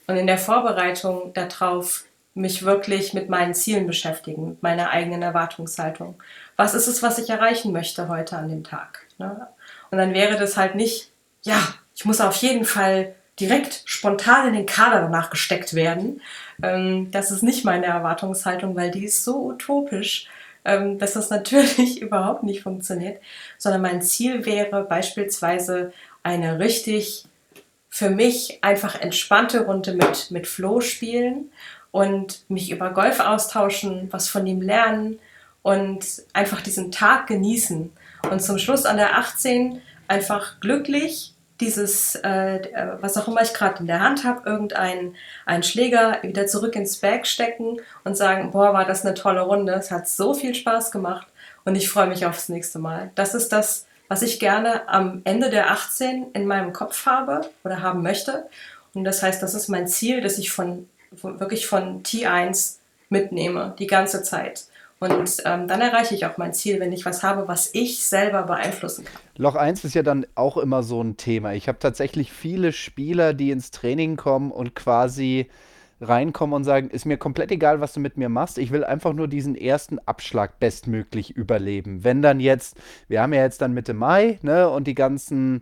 Und 0.08 0.16
in 0.16 0.28
der 0.28 0.38
Vorbereitung 0.38 1.34
darauf 1.34 2.06
mich 2.36 2.64
wirklich 2.64 3.14
mit 3.14 3.30
meinen 3.30 3.54
Zielen 3.54 3.86
beschäftigen, 3.86 4.50
mit 4.50 4.64
meiner 4.64 4.90
eigenen 4.90 5.22
Erwartungshaltung. 5.22 6.22
Was 6.56 6.74
ist 6.74 6.88
es, 6.88 7.04
was 7.04 7.20
ich 7.20 7.30
erreichen 7.30 7.72
möchte 7.72 8.08
heute 8.08 8.38
an 8.38 8.50
dem 8.50 8.64
Tag? 8.64 9.06
Ne? 9.18 9.48
Und 9.92 9.98
dann 9.98 10.14
wäre 10.14 10.38
das 10.38 10.58
halt 10.58 10.76
nicht, 10.76 11.12
ja, 11.44 11.60
ich 11.96 12.06
muss 12.06 12.22
auf 12.22 12.36
jeden 12.38 12.66
Fall 12.66 13.16
direkt 13.40 13.82
spontan 13.86 14.50
in 14.50 14.54
den 14.54 14.66
Kader 14.66 15.02
danach 15.02 15.30
gesteckt 15.30 15.74
werden. 15.74 16.22
Ähm, 16.62 17.12
das 17.12 17.32
ist 17.32 17.44
nicht 17.44 17.66
meine 17.66 17.88
Erwartungshaltung, 17.88 18.76
weil 18.76 18.92
die 18.92 19.06
ist 19.06 19.24
so 19.24 19.46
utopisch, 19.46 20.28
ähm, 20.66 21.00
dass 21.00 21.14
das 21.14 21.30
natürlich 21.32 22.02
überhaupt 22.02 22.44
nicht 22.44 22.64
funktioniert, 22.64 23.22
sondern 23.58 23.82
mein 23.82 24.02
Ziel 24.02 24.46
wäre 24.46 24.84
beispielsweise 24.84 25.94
eine 26.22 26.60
richtig 26.60 27.26
für 27.90 28.10
mich 28.10 28.60
einfach 28.64 29.00
entspannte 29.00 29.66
Runde 29.66 29.94
mit, 29.94 30.32
mit 30.32 30.48
Flo 30.48 30.82
spielen 30.82 31.52
und 31.92 32.50
mich 32.50 32.72
über 32.72 32.90
Golf 32.90 33.20
austauschen, 33.20 34.08
was 34.10 34.30
von 34.30 34.48
ihm 34.48 34.62
lernen 34.64 35.20
und 35.62 36.04
einfach 36.34 36.62
diesen 36.62 36.92
Tag 36.92 37.28
genießen. 37.28 37.92
Und 38.32 38.42
zum 38.42 38.58
Schluss 38.58 38.86
an 38.86 38.98
der 38.98 39.18
18 39.18 39.80
einfach 40.08 40.60
glücklich 40.60 41.33
dieses, 41.62 42.16
äh, 42.16 42.58
äh, 42.58 42.98
was 43.00 43.18
auch 43.18 43.28
immer 43.28 43.42
ich 43.42 43.54
gerade 43.54 43.80
in 43.80 43.88
der 43.88 44.00
Hand 44.02 44.24
habe, 44.24 44.50
irgendeinen 44.50 45.16
einen 45.46 45.64
Schläger 45.64 46.18
wieder 46.24 46.48
zurück 46.48 46.76
ins 46.76 46.98
Bag 46.98 47.26
stecken 47.26 47.78
und 48.04 48.18
sagen, 48.18 48.52
boah, 48.52 48.74
war 48.74 48.86
das 48.86 49.06
eine 49.06 49.14
tolle 49.14 49.42
Runde, 49.42 49.74
es 49.74 49.92
hat 49.92 50.08
so 50.08 50.34
viel 50.34 50.56
Spaß 50.56 50.92
gemacht 50.92 51.28
und 51.66 51.76
ich 51.76 51.90
freue 51.90 52.08
mich 52.08 52.26
aufs 52.26 52.50
nächste 52.50 52.80
Mal. 52.80 53.12
Das 53.16 53.34
ist 53.36 53.52
das, 53.54 53.86
was 54.08 54.22
ich 54.22 54.40
gerne 54.40 54.88
am 54.90 55.22
Ende 55.24 55.50
der 55.50 55.72
18 55.72 56.32
in 56.34 56.46
meinem 56.48 56.74
Kopf 56.74 57.06
habe 57.06 57.42
oder 57.64 57.82
haben 57.82 58.02
möchte. 58.04 58.48
Und 58.94 59.04
das 59.06 59.24
heißt, 59.24 59.42
das 59.42 59.54
ist 59.54 59.70
mein 59.70 59.88
Ziel, 59.88 60.22
dass 60.22 60.38
ich 60.38 60.52
von 60.52 60.90
von- 61.16 61.40
wirklich 61.40 61.68
von 61.68 62.04
T1 62.04 62.78
mitnehme, 63.10 63.76
die 63.78 63.88
ganze 63.88 64.24
Zeit. 64.24 64.66
Und 65.12 65.44
ähm, 65.46 65.68
dann 65.68 65.82
erreiche 65.82 66.16
ich 66.16 66.26
auch 66.26 66.38
mein 66.38 66.54
Ziel, 66.54 66.80
wenn 66.80 66.92
ich 66.92 67.06
was 67.06 67.24
habe, 67.24 67.48
was 67.48 67.70
ich 67.74 68.06
selber 68.06 68.44
beeinflussen 68.44 69.06
kann. 69.06 69.22
Loch 69.38 69.56
1 69.56 69.84
ist 69.84 69.96
ja 69.96 70.04
dann 70.04 70.26
auch 70.36 70.58
immer 70.58 70.84
so 70.84 71.02
ein 71.02 71.18
Thema. 71.18 71.54
Ich 71.54 71.68
habe 71.68 71.80
tatsächlich 71.80 72.32
viele 72.32 72.72
Spieler, 72.72 73.34
die 73.34 73.52
ins 73.52 73.72
Training 73.72 74.16
kommen 74.16 74.52
und 74.52 74.76
quasi 74.76 75.50
reinkommen 76.04 76.54
und 76.54 76.64
sagen, 76.64 76.90
ist 76.90 77.06
mir 77.06 77.18
komplett 77.18 77.52
egal, 77.52 77.82
was 77.82 77.94
du 77.94 78.00
mit 78.00 78.18
mir 78.18 78.30
machst. 78.30 78.58
Ich 78.58 78.72
will 78.72 78.84
einfach 78.84 79.14
nur 79.14 79.28
diesen 79.28 79.56
ersten 79.56 80.00
Abschlag 80.00 80.60
bestmöglich 80.60 81.32
überleben. 81.32 82.04
Wenn 82.04 82.22
dann 82.22 82.40
jetzt, 82.40 82.78
wir 83.08 83.22
haben 83.22 83.34
ja 83.34 83.42
jetzt 83.42 83.62
dann 83.62 83.74
Mitte 83.74 83.94
Mai, 83.94 84.40
ne, 84.42 84.70
und 84.70 84.86
die 84.86 84.96
ganzen, 84.96 85.62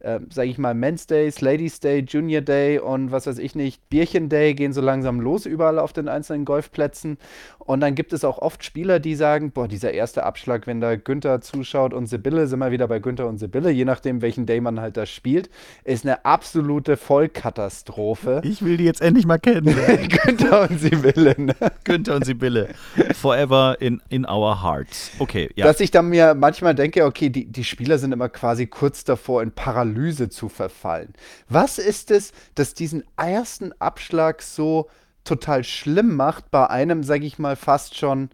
äh, 0.00 0.20
sage 0.30 0.48
ich 0.48 0.58
mal, 0.58 0.74
Men's 0.74 1.06
Days, 1.06 1.40
Ladies 1.40 1.80
Day, 1.80 2.04
Junior 2.06 2.40
Day 2.40 2.78
und 2.78 3.10
was 3.10 3.26
weiß 3.26 3.38
ich 3.38 3.54
nicht, 3.54 3.88
Bierchen 3.88 4.28
Day 4.28 4.54
gehen 4.54 4.72
so 4.72 4.80
langsam 4.80 5.20
los 5.20 5.46
überall 5.46 5.78
auf 5.78 5.92
den 5.92 6.08
einzelnen 6.08 6.44
Golfplätzen. 6.44 7.18
Und 7.58 7.80
dann 7.80 7.94
gibt 7.94 8.12
es 8.12 8.24
auch 8.24 8.38
oft 8.38 8.64
Spieler, 8.64 8.98
die 8.98 9.14
sagen, 9.14 9.50
boah, 9.50 9.68
dieser 9.68 9.92
erste 9.92 10.22
Abschlag, 10.22 10.66
wenn 10.66 10.80
da 10.80 10.96
Günther 10.96 11.40
zuschaut 11.40 11.92
und 11.92 12.06
Sibylle, 12.06 12.46
sind 12.46 12.60
wir 12.60 12.70
wieder 12.70 12.88
bei 12.88 12.98
Günther 12.98 13.26
und 13.26 13.38
Sibylle, 13.38 13.70
je 13.70 13.84
nachdem, 13.84 14.22
welchen 14.22 14.46
Day 14.46 14.60
man 14.60 14.80
halt 14.80 14.96
da 14.96 15.04
spielt, 15.04 15.50
ist 15.84 16.04
eine 16.04 16.24
absolute 16.24 16.96
Vollkatastrophe. 16.96 18.40
Ich 18.44 18.64
will 18.64 18.78
die 18.78 18.84
jetzt 18.84 19.02
endlich 19.02 19.26
mal 19.26 19.38
kennen. 19.38 19.66
Günther 20.24 20.70
und 20.70 20.80
Sibylle, 20.80 21.34
ne? 21.36 21.54
Günther 21.84 22.16
und 22.16 22.24
Sibylle. 22.24 22.68
Forever 23.14 23.76
in, 23.80 24.00
in 24.08 24.24
our 24.24 24.62
hearts. 24.62 25.10
Okay, 25.18 25.50
ja. 25.54 25.66
Dass 25.66 25.80
ich 25.80 25.90
dann 25.90 26.08
mir 26.08 26.34
manchmal 26.34 26.74
denke, 26.74 27.04
okay, 27.04 27.28
die, 27.28 27.44
die 27.46 27.64
Spieler 27.64 27.98
sind 27.98 28.12
immer 28.12 28.30
quasi 28.30 28.66
kurz 28.66 29.04
davor, 29.04 29.42
in 29.42 29.50
Paralyse 29.88 30.28
zu 30.28 30.48
verfallen. 30.48 31.12
Was 31.48 31.78
ist 31.78 32.10
es, 32.10 32.32
das 32.54 32.74
diesen 32.74 33.04
ersten 33.16 33.72
Abschlag 33.80 34.42
so 34.42 34.88
total 35.24 35.64
schlimm 35.64 36.14
macht 36.14 36.50
bei 36.50 36.68
einem, 36.68 37.02
sag 37.02 37.22
ich 37.22 37.38
mal, 37.38 37.56
fast 37.56 37.96
schon 37.96 38.28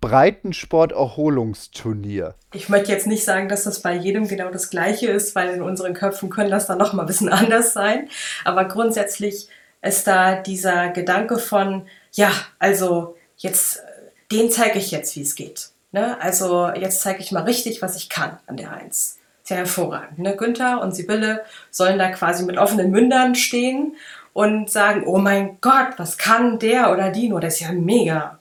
Breitensport-Erholungsturnier? 0.00 2.36
Ich 2.52 2.68
möchte 2.68 2.92
jetzt 2.92 3.08
nicht 3.08 3.24
sagen, 3.24 3.48
dass 3.48 3.64
das 3.64 3.82
bei 3.82 3.94
jedem 3.94 4.28
genau 4.28 4.50
das 4.50 4.70
Gleiche 4.70 5.08
ist, 5.08 5.34
weil 5.34 5.48
in 5.50 5.62
unseren 5.62 5.94
Köpfen 5.94 6.30
können 6.30 6.50
das 6.50 6.66
dann 6.66 6.78
noch 6.78 6.92
mal 6.92 7.02
ein 7.02 7.06
bisschen 7.06 7.28
anders 7.30 7.72
sein. 7.72 8.08
Aber 8.44 8.66
grundsätzlich 8.66 9.48
ist 9.82 10.06
da 10.06 10.40
dieser 10.40 10.90
Gedanke 10.90 11.38
von, 11.38 11.88
ja, 12.12 12.30
also 12.58 13.16
jetzt, 13.36 13.82
den 14.32 14.50
zeige 14.50 14.78
ich 14.78 14.90
jetzt, 14.90 15.14
wie 15.16 15.22
es 15.22 15.34
geht. 15.34 15.70
Ne? 15.92 16.20
Also 16.20 16.68
jetzt 16.70 17.00
zeige 17.00 17.20
ich 17.20 17.32
mal 17.32 17.44
richtig, 17.44 17.80
was 17.80 17.96
ich 17.96 18.08
kann 18.08 18.38
an 18.46 18.56
der 18.56 18.72
Eins. 18.72 19.17
Ist 19.48 19.56
hervorragend. 19.56 20.18
Ne? 20.18 20.36
Günther 20.36 20.82
und 20.82 20.94
Sibylle 20.94 21.42
sollen 21.70 21.98
da 21.98 22.10
quasi 22.10 22.44
mit 22.44 22.58
offenen 22.58 22.90
Mündern 22.90 23.34
stehen 23.34 23.96
und 24.34 24.68
sagen, 24.68 25.04
oh 25.06 25.16
mein 25.16 25.56
Gott, 25.62 25.94
was 25.96 26.18
kann 26.18 26.58
der 26.58 26.92
oder 26.92 27.10
die 27.10 27.30
nur? 27.30 27.40
Das 27.40 27.54
ist 27.54 27.60
ja 27.60 27.72
mega. 27.72 28.38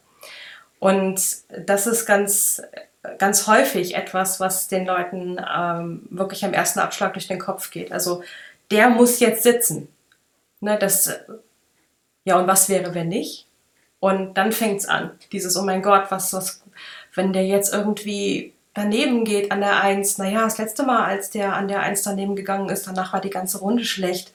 Und 0.79 1.21
das 1.65 1.87
ist 1.87 2.05
ganz, 2.05 2.61
ganz 3.19 3.47
häufig 3.47 3.95
etwas, 3.95 4.41
was 4.41 4.67
den 4.67 4.85
Leuten 4.85 5.39
ähm, 5.57 6.07
wirklich 6.09 6.43
am 6.43 6.51
ersten 6.51 6.79
Abschlag 6.79 7.13
durch 7.13 7.27
den 7.27 7.39
Kopf 7.39 7.71
geht. 7.71 7.93
Also 7.93 8.21
der 8.69 8.89
muss 8.89 9.21
jetzt 9.21 9.43
sitzen. 9.43 9.87
Ne, 10.59 10.77
das, 10.77 11.21
ja, 12.25 12.37
und 12.37 12.47
was 12.47 12.67
wäre, 12.67 12.93
wenn 12.93 13.07
nicht? 13.07 13.47
Und 14.01 14.33
dann 14.33 14.51
fängt's 14.51 14.85
an. 14.85 15.11
Dieses, 15.31 15.55
oh 15.55 15.63
mein 15.63 15.81
Gott, 15.81 16.07
was, 16.09 16.33
was, 16.33 16.63
wenn 17.15 17.31
der 17.31 17.45
jetzt 17.45 17.73
irgendwie 17.73 18.53
daneben 18.77 19.25
geht 19.25 19.51
an 19.51 19.59
der 19.59 19.81
Eins, 19.81 20.17
naja, 20.17 20.43
das 20.43 20.57
letzte 20.57 20.83
Mal, 20.83 21.03
als 21.03 21.31
der 21.31 21.53
an 21.53 21.67
der 21.67 21.81
Eins 21.81 22.03
daneben 22.03 22.35
gegangen 22.35 22.69
ist, 22.69 22.87
danach 22.87 23.11
war 23.11 23.21
die 23.21 23.29
ganze 23.29 23.59
Runde 23.59 23.83
schlecht. 23.83 24.33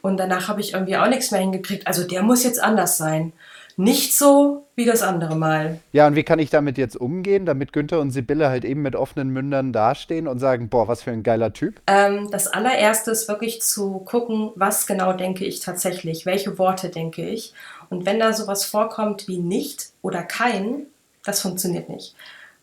Und 0.00 0.16
danach 0.16 0.48
habe 0.48 0.60
ich 0.60 0.72
irgendwie 0.72 0.96
auch 0.96 1.06
nichts 1.06 1.30
mehr 1.30 1.40
hingekriegt. 1.40 1.86
Also 1.86 2.04
der 2.04 2.22
muss 2.22 2.42
jetzt 2.42 2.60
anders 2.60 2.96
sein. 2.96 3.32
Nicht 3.76 4.16
so 4.16 4.66
wie 4.74 4.84
das 4.84 5.02
andere 5.02 5.36
Mal. 5.36 5.78
Ja, 5.92 6.06
und 6.06 6.16
wie 6.16 6.24
kann 6.24 6.38
ich 6.38 6.50
damit 6.50 6.76
jetzt 6.76 6.96
umgehen, 6.96 7.46
damit 7.46 7.72
Günther 7.72 8.00
und 8.00 8.10
Sibylle 8.10 8.48
halt 8.48 8.64
eben 8.64 8.82
mit 8.82 8.96
offenen 8.96 9.30
Mündern 9.30 9.72
dastehen 9.72 10.26
und 10.26 10.40
sagen, 10.40 10.68
boah, 10.68 10.88
was 10.88 11.02
für 11.02 11.10
ein 11.10 11.22
geiler 11.22 11.52
Typ? 11.52 11.80
Ähm, 11.86 12.30
das 12.30 12.48
allererste 12.48 13.10
ist 13.10 13.28
wirklich 13.28 13.62
zu 13.62 14.00
gucken, 14.00 14.50
was 14.56 14.86
genau 14.86 15.12
denke 15.12 15.44
ich 15.44 15.60
tatsächlich, 15.60 16.26
welche 16.26 16.58
Worte 16.58 16.90
denke 16.90 17.26
ich. 17.26 17.54
Und 17.88 18.04
wenn 18.04 18.18
da 18.18 18.32
sowas 18.32 18.64
vorkommt 18.64 19.28
wie 19.28 19.38
nicht 19.38 19.90
oder 20.02 20.22
kein, 20.22 20.86
das 21.24 21.40
funktioniert 21.40 21.88
nicht. 21.88 22.14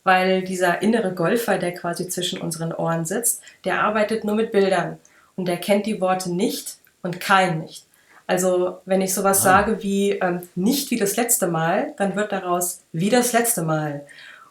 Weil 0.09 0.41
dieser 0.41 0.81
innere 0.81 1.13
Golfer, 1.13 1.59
der 1.59 1.71
quasi 1.75 2.09
zwischen 2.09 2.41
unseren 2.41 2.73
Ohren 2.73 3.05
sitzt, 3.05 3.43
der 3.63 3.83
arbeitet 3.83 4.23
nur 4.23 4.33
mit 4.33 4.51
Bildern. 4.51 4.97
Und 5.35 5.47
der 5.47 5.57
kennt 5.57 5.85
die 5.85 6.01
Worte 6.01 6.33
nicht 6.33 6.77
und 7.03 7.19
kein 7.19 7.59
nicht. 7.59 7.85
Also 8.25 8.79
wenn 8.85 9.01
ich 9.01 9.13
sowas 9.13 9.43
sage 9.43 9.83
wie 9.83 10.13
ähm, 10.13 10.49
nicht 10.55 10.89
wie 10.89 10.97
das 10.97 11.15
letzte 11.15 11.45
Mal, 11.45 11.93
dann 11.97 12.15
wird 12.15 12.31
daraus 12.31 12.81
wie 12.91 13.11
das 13.11 13.33
letzte 13.33 13.61
Mal. 13.61 14.03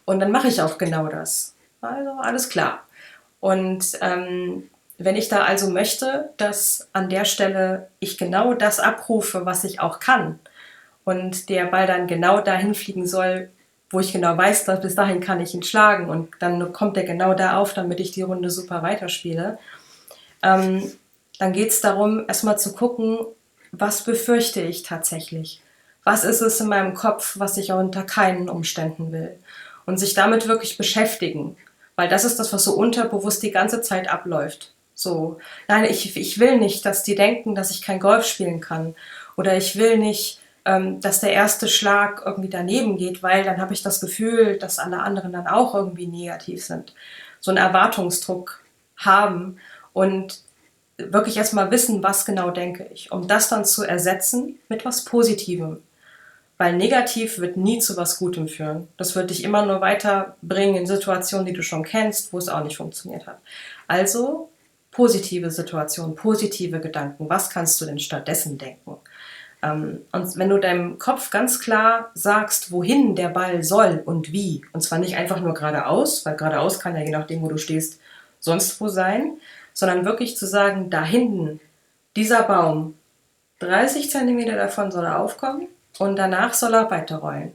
Und 0.05 0.21
dann 0.21 0.31
mache 0.31 0.47
ich 0.47 0.63
auch 0.63 0.79
genau 0.79 1.09
das. 1.09 1.57
Also 1.81 2.11
alles 2.21 2.49
klar. 2.49 2.85
Und 3.41 3.99
ähm, 4.01 4.71
wenn 4.97 5.17
ich 5.17 5.29
da 5.29 5.43
also 5.43 5.71
möchte, 5.71 6.31
dass 6.37 6.89
an 6.93 7.09
der 7.09 7.25
Stelle 7.25 7.89
ich 7.99 8.17
genau 8.17 8.55
das 8.55 8.79
abrufe, 8.79 9.45
was 9.45 9.65
ich 9.65 9.81
auch 9.81 9.99
kann, 9.99 10.39
und 11.03 11.49
der 11.49 11.65
Ball 11.65 11.89
dann 11.89 12.07
genau 12.07 12.41
dahin 12.41 12.75
fliegen 12.75 13.09
soll, 13.09 13.51
wo 13.91 14.01
ich 14.01 14.13
genau 14.13 14.37
weiß, 14.37 14.65
dass 14.65 14.81
bis 14.81 14.95
dahin 14.95 15.21
kann 15.21 15.41
ich 15.41 15.55
ihn 15.55 15.63
schlagen 15.63 16.09
und 16.09 16.31
dann 16.41 16.73
kommt 16.73 16.97
er 16.97 17.05
genau 17.05 17.35
da 17.35 17.59
auf, 17.59 17.75
damit 17.75 18.01
ich 18.01 18.11
die 18.13 18.23
Runde 18.23 18.51
super 18.51 18.83
weiterspiele, 18.83 19.59
ähm, 20.43 20.93
dann 21.39 21.53
geht 21.53 21.71
es 21.71 21.81
darum, 21.81 22.25
erstmal 22.27 22.59
zu 22.59 22.75
gucken, 22.75 23.19
was 23.73 24.05
befürchte 24.05 24.61
ich 24.61 24.83
tatsächlich? 24.83 25.61
Was 26.05 26.25
ist 26.25 26.41
es 26.41 26.61
in 26.61 26.69
meinem 26.69 26.95
Kopf, 26.95 27.39
was 27.39 27.57
ich 27.57 27.73
unter 27.73 28.03
keinen 28.03 28.49
Umständen 28.49 29.13
will? 29.13 29.39
Und 29.87 29.99
sich 29.99 30.15
damit 30.15 30.49
wirklich 30.49 30.77
beschäftigen. 30.77 31.57
Weil 31.97 32.09
das 32.09 32.25
ist 32.25 32.39
das, 32.39 32.53
was 32.53 32.65
so 32.65 32.75
unterbewusst 32.75 33.43
die 33.43 33.51
ganze 33.51 33.83
Zeit 33.83 34.09
abläuft. 34.09 34.73
So, 34.95 35.39
nein, 35.69 35.85
ich, 35.85 36.17
ich 36.17 36.39
will 36.39 36.59
nicht, 36.59 36.85
dass 36.87 37.03
die 37.03 37.15
denken, 37.15 37.55
dass 37.55 37.71
ich 37.71 37.83
kein 37.83 38.01
Golf 38.01 38.25
spielen 38.25 38.61
kann. 38.61 38.95
Oder 39.37 39.57
ich 39.57 39.77
will 39.77 39.99
nicht, 39.99 40.41
ähm, 40.69 41.01
dass 41.01 41.21
der 41.21 41.33
erste 41.33 41.67
Schlag 41.67 42.23
irgendwie 42.27 42.51
daneben 42.51 42.99
geht, 42.99 43.23
weil 43.23 43.43
dann 43.43 43.57
habe 43.57 43.73
ich 43.73 43.83
das 43.83 44.01
Gefühl, 44.01 44.59
dass 44.59 44.79
alle 44.79 44.99
anderen 44.99 45.33
dann 45.33 45.47
auch 45.47 45.75
irgendwie 45.75 46.07
negativ 46.07 46.63
sind. 46.63 46.95
So 47.41 47.51
einen 47.51 47.57
Erwartungsdruck 47.57 48.63
haben 48.99 49.57
und 49.95 50.43
wirklich 50.99 51.39
erstmal 51.39 51.71
wissen, 51.71 52.03
was 52.03 52.27
genau 52.27 52.51
denke 52.51 52.87
ich, 52.93 53.11
um 53.13 53.27
das 53.27 53.49
dann 53.49 53.65
zu 53.65 53.83
ersetzen 53.83 54.59
mit 54.69 54.85
was 54.85 55.07
Positivem. 55.07 55.79
Weil 56.59 56.77
negativ 56.77 57.39
wird 57.39 57.57
nie 57.57 57.79
zu 57.79 57.97
was 57.97 58.19
Gutem 58.19 58.47
führen. 58.49 58.89
Das 58.99 59.17
wird 59.17 59.31
dich 59.31 59.45
immer 59.45 59.65
nur 59.65 59.81
weiterbringen 59.81 60.75
in 60.75 60.87
Situationen, 60.87 61.47
die 61.47 61.53
du 61.55 61.63
schon 61.63 61.85
kennst, 61.85 62.33
wo 62.33 62.39
es 62.39 62.49
auch 62.49 62.63
nicht 62.63 62.77
funktioniert 62.77 63.27
hat. 63.27 63.39
Also 63.87 64.51
positive 64.91 65.51
Situationen, 65.51 66.15
positive 66.15 66.81
Gedanken. 66.81 67.31
Was 67.31 67.49
kannst 67.49 67.81
du 67.81 67.87
denn 67.87 68.01
stattdessen 68.01 68.59
denken? 68.59 68.99
Ähm, 69.63 70.03
und 70.13 70.37
wenn 70.37 70.49
du 70.49 70.59
deinem 70.59 70.99
Kopf 70.99 71.31
ganz 71.31 71.61
klar 71.61 72.11
sagst, 72.15 72.71
wohin 72.71 73.17
der 73.17 73.29
Ball 73.29 73.63
soll 73.63 74.03
und 74.05 74.33
wie, 74.33 74.65
und 74.73 74.83
zwar 74.83 74.99
nicht 74.99 75.17
einfach 75.17 75.41
nur 75.41 75.55
geradeaus, 75.55 76.25
weil 76.25 76.37
geradeaus 76.37 76.79
kann 76.81 76.97
ja 76.97 77.03
je 77.03 77.11
nachdem, 77.11 77.43
wo 77.43 77.49
du 77.49 77.59
stehst, 77.59 78.01
sonst 78.41 78.81
wo 78.81 78.89
sein, 78.89 79.39
sondern 79.73 80.05
wirklich 80.05 80.37
zu 80.37 80.47
sagen, 80.47 80.91
da 80.91 81.05
hinten, 81.05 81.61
dieser 82.17 82.43
Baum, 82.43 82.95
30 83.61 84.11
Zentimeter 84.11 84.57
davon 84.57 84.91
soll 84.91 85.05
er 85.05 85.21
aufkommen 85.21 85.67
und 85.99 86.17
danach 86.17 86.55
soll 86.55 86.75
er 86.75 86.91
weiterrollen. 86.91 87.53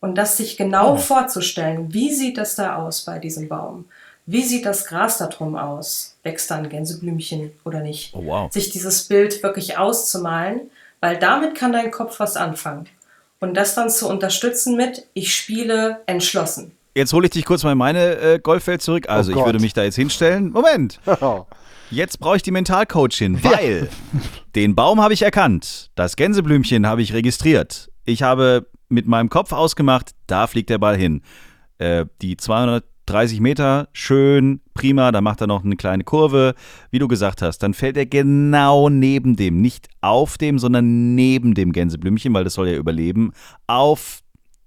Und 0.00 0.16
das 0.16 0.36
sich 0.36 0.56
genau 0.56 0.94
oh. 0.94 0.96
vorzustellen, 0.96 1.92
wie 1.92 2.12
sieht 2.12 2.38
das 2.38 2.54
da 2.54 2.76
aus 2.76 3.02
bei 3.02 3.18
diesem 3.18 3.48
Baum? 3.48 3.86
Wie 4.26 4.42
sieht 4.42 4.64
das 4.64 4.86
Gras 4.86 5.18
da 5.18 5.26
drum 5.26 5.56
aus? 5.56 6.16
Wächst 6.22 6.50
da 6.50 6.56
ein 6.56 6.68
Gänseblümchen 6.68 7.52
oder 7.64 7.80
nicht? 7.80 8.14
Oh, 8.14 8.24
wow. 8.24 8.52
Sich 8.52 8.70
dieses 8.70 9.08
Bild 9.08 9.42
wirklich 9.42 9.76
auszumalen, 9.76 10.70
weil 11.00 11.18
damit 11.18 11.54
kann 11.54 11.72
dein 11.72 11.90
Kopf 11.90 12.20
was 12.20 12.36
anfangen. 12.36 12.86
Und 13.40 13.54
das 13.54 13.74
dann 13.74 13.88
zu 13.88 14.08
unterstützen 14.08 14.76
mit, 14.76 15.06
ich 15.14 15.34
spiele 15.34 16.00
entschlossen. 16.06 16.72
Jetzt 16.94 17.12
hole 17.12 17.26
ich 17.26 17.30
dich 17.30 17.44
kurz 17.44 17.62
mal 17.62 17.72
in 17.72 17.78
meine 17.78 18.16
äh, 18.16 18.38
Golfwelt 18.38 18.82
zurück. 18.82 19.08
Also, 19.08 19.32
oh 19.32 19.38
ich 19.38 19.44
würde 19.44 19.60
mich 19.60 19.72
da 19.72 19.82
jetzt 19.82 19.94
hinstellen. 19.94 20.50
Moment. 20.50 21.00
Jetzt 21.92 22.20
brauche 22.20 22.36
ich 22.36 22.42
die 22.42 22.52
Mentalcoachin, 22.52 23.42
weil 23.42 23.88
ja. 23.90 24.20
den 24.54 24.76
Baum 24.76 25.02
habe 25.02 25.12
ich 25.12 25.22
erkannt. 25.22 25.90
Das 25.96 26.14
Gänseblümchen 26.14 26.86
habe 26.86 27.02
ich 27.02 27.12
registriert. 27.12 27.90
Ich 28.04 28.22
habe 28.22 28.68
mit 28.88 29.08
meinem 29.08 29.28
Kopf 29.28 29.52
ausgemacht, 29.52 30.12
da 30.28 30.46
fliegt 30.46 30.70
der 30.70 30.78
Ball 30.78 30.96
hin. 30.96 31.22
Äh, 31.78 32.06
die 32.22 32.36
200 32.36 32.84
30 33.10 33.40
Meter, 33.40 33.88
schön, 33.92 34.60
prima, 34.72 35.12
da 35.12 35.20
macht 35.20 35.40
er 35.40 35.46
noch 35.46 35.64
eine 35.64 35.76
kleine 35.76 36.04
Kurve, 36.04 36.54
wie 36.90 36.98
du 36.98 37.08
gesagt 37.08 37.42
hast. 37.42 37.58
Dann 37.58 37.74
fällt 37.74 37.96
er 37.96 38.06
genau 38.06 38.88
neben 38.88 39.36
dem, 39.36 39.60
nicht 39.60 39.88
auf 40.00 40.38
dem, 40.38 40.58
sondern 40.58 41.14
neben 41.14 41.54
dem 41.54 41.72
Gänseblümchen, 41.72 42.32
weil 42.32 42.44
das 42.44 42.54
soll 42.54 42.68
ja 42.68 42.76
überleben, 42.76 43.32
auf 43.66 44.20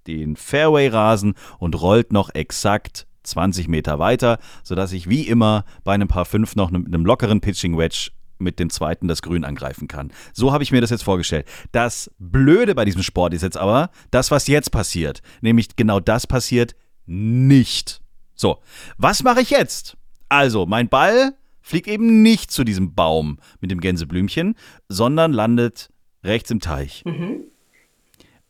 den 0.06 0.36
Fairway-Rasen 0.36 1.34
und 1.58 1.80
rollt 1.80 2.12
noch 2.12 2.34
exakt 2.34 3.06
20 3.22 3.68
Meter 3.68 3.98
weiter, 3.98 4.38
sodass 4.62 4.92
ich 4.92 5.08
wie 5.08 5.22
immer 5.22 5.64
bei 5.82 5.94
einem 5.94 6.08
Paar 6.08 6.26
5 6.26 6.56
noch 6.56 6.70
mit 6.70 6.86
einem 6.86 7.06
lockeren 7.06 7.40
Pitching 7.40 7.78
Wedge 7.78 8.10
mit 8.38 8.58
dem 8.58 8.68
zweiten 8.68 9.08
das 9.08 9.22
Grün 9.22 9.44
angreifen 9.44 9.88
kann. 9.88 10.12
So 10.34 10.52
habe 10.52 10.62
ich 10.62 10.72
mir 10.72 10.80
das 10.80 10.90
jetzt 10.90 11.04
vorgestellt. 11.04 11.46
Das 11.72 12.10
Blöde 12.18 12.74
bei 12.74 12.84
diesem 12.84 13.02
Sport 13.02 13.32
ist 13.32 13.42
jetzt 13.42 13.56
aber 13.56 13.90
das, 14.10 14.30
was 14.30 14.46
jetzt 14.48 14.70
passiert. 14.70 15.22
Nämlich 15.40 15.76
genau 15.76 16.00
das 16.00 16.26
passiert 16.26 16.74
nicht. 17.06 18.03
So, 18.34 18.58
was 18.98 19.22
mache 19.22 19.40
ich 19.40 19.50
jetzt? 19.50 19.96
Also, 20.28 20.66
mein 20.66 20.88
Ball 20.88 21.34
fliegt 21.60 21.88
eben 21.88 22.22
nicht 22.22 22.50
zu 22.50 22.64
diesem 22.64 22.94
Baum 22.94 23.38
mit 23.60 23.70
dem 23.70 23.80
Gänseblümchen, 23.80 24.56
sondern 24.88 25.32
landet 25.32 25.90
rechts 26.22 26.50
im 26.50 26.60
Teich. 26.60 27.02
Mhm. 27.04 27.44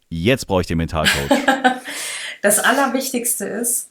Jetzt 0.08 0.46
brauche 0.46 0.62
ich 0.62 0.66
den 0.66 0.78
Mentalcoach. 0.78 1.30
das 2.42 2.58
Allerwichtigste 2.58 3.46
ist, 3.46 3.90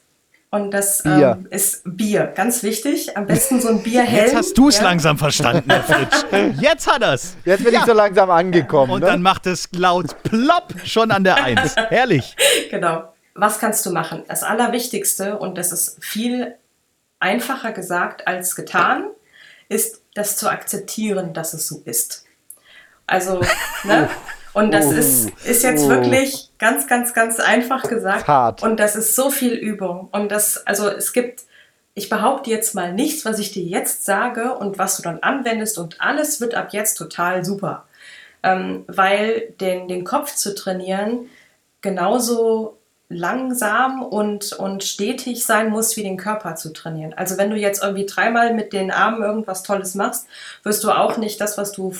und 0.53 0.69
das 0.69 1.01
Bier. 1.01 1.39
Ähm, 1.39 1.47
ist 1.49 1.81
Bier, 1.83 2.27
ganz 2.27 2.61
wichtig. 2.61 3.17
Am 3.17 3.25
besten 3.25 3.59
so 3.59 3.69
ein 3.69 3.81
Bierhelm. 3.81 4.25
Jetzt 4.25 4.35
hast 4.35 4.55
du 4.55 4.69
es 4.69 4.77
ja. 4.77 4.83
langsam 4.83 5.17
verstanden, 5.17 5.67
Herr 5.67 5.81
Fritsch. 5.81 6.59
Jetzt 6.61 6.85
hat 6.85 7.01
er's. 7.01 7.35
Jetzt 7.43 7.63
bin 7.63 7.73
ja. 7.73 7.79
ich 7.79 7.85
so 7.87 7.93
langsam 7.93 8.29
angekommen. 8.29 8.91
Und 8.91 8.99
ne? 8.99 9.07
dann 9.07 9.23
macht 9.23 9.47
es 9.47 9.67
laut 9.75 10.15
plopp 10.21 10.75
schon 10.85 11.09
an 11.09 11.23
der 11.23 11.43
Eins. 11.43 11.75
Herrlich. 11.89 12.35
Genau 12.69 13.12
was 13.35 13.59
kannst 13.59 13.85
du 13.85 13.91
machen? 13.91 14.23
Das 14.27 14.43
Allerwichtigste, 14.43 15.37
und 15.37 15.57
das 15.57 15.71
ist 15.71 16.03
viel 16.03 16.55
einfacher 17.19 17.71
gesagt 17.71 18.27
als 18.27 18.55
getan, 18.55 19.05
ist 19.69 20.01
das 20.13 20.37
zu 20.37 20.49
akzeptieren, 20.49 21.33
dass 21.33 21.53
es 21.53 21.67
so 21.67 21.81
ist. 21.85 22.25
Also, 23.07 23.41
ne? 23.83 24.09
Und 24.53 24.71
das 24.71 24.85
oh. 24.85 24.91
ist, 24.91 25.31
ist 25.45 25.63
jetzt 25.63 25.85
oh. 25.85 25.89
wirklich 25.89 26.51
ganz, 26.59 26.87
ganz, 26.87 27.13
ganz 27.13 27.39
einfach 27.39 27.83
gesagt. 27.83 28.27
Hart. 28.27 28.61
Und 28.61 28.79
das 28.79 28.95
ist 28.95 29.15
so 29.15 29.31
viel 29.31 29.53
Übung. 29.53 30.09
Und 30.11 30.31
das, 30.31 30.65
also 30.67 30.89
es 30.89 31.11
gibt, 31.11 31.41
ich 31.95 32.07
behaupte 32.07 32.51
jetzt 32.51 32.75
mal 32.75 32.93
nichts, 32.93 33.25
was 33.25 33.39
ich 33.39 33.51
dir 33.51 33.63
jetzt 33.63 34.05
sage 34.05 34.53
und 34.55 34.77
was 34.77 34.97
du 34.97 35.03
dann 35.03 35.19
anwendest 35.19 35.79
und 35.79 36.01
alles 36.01 36.39
wird 36.39 36.53
ab 36.53 36.67
jetzt 36.71 36.95
total 36.95 37.43
super. 37.43 37.85
Ähm, 38.43 38.83
weil 38.87 39.53
den, 39.59 39.87
den 39.87 40.03
Kopf 40.03 40.35
zu 40.35 40.53
trainieren 40.53 41.29
genauso 41.81 42.77
langsam 43.09 44.01
und, 44.01 44.53
und 44.53 44.83
stetig 44.83 45.45
sein 45.45 45.69
muss, 45.69 45.95
wie 45.97 46.03
den 46.03 46.17
Körper 46.17 46.55
zu 46.55 46.73
trainieren. 46.73 47.13
Also 47.13 47.37
wenn 47.37 47.49
du 47.49 47.57
jetzt 47.57 47.83
irgendwie 47.83 48.05
dreimal 48.05 48.53
mit 48.53 48.73
den 48.73 48.91
Armen 48.91 49.21
irgendwas 49.21 49.63
Tolles 49.63 49.95
machst, 49.95 50.27
wirst 50.63 50.83
du 50.83 50.91
auch 50.91 51.17
nicht 51.17 51.39
das, 51.39 51.57
was 51.57 51.71
du, 51.71 51.93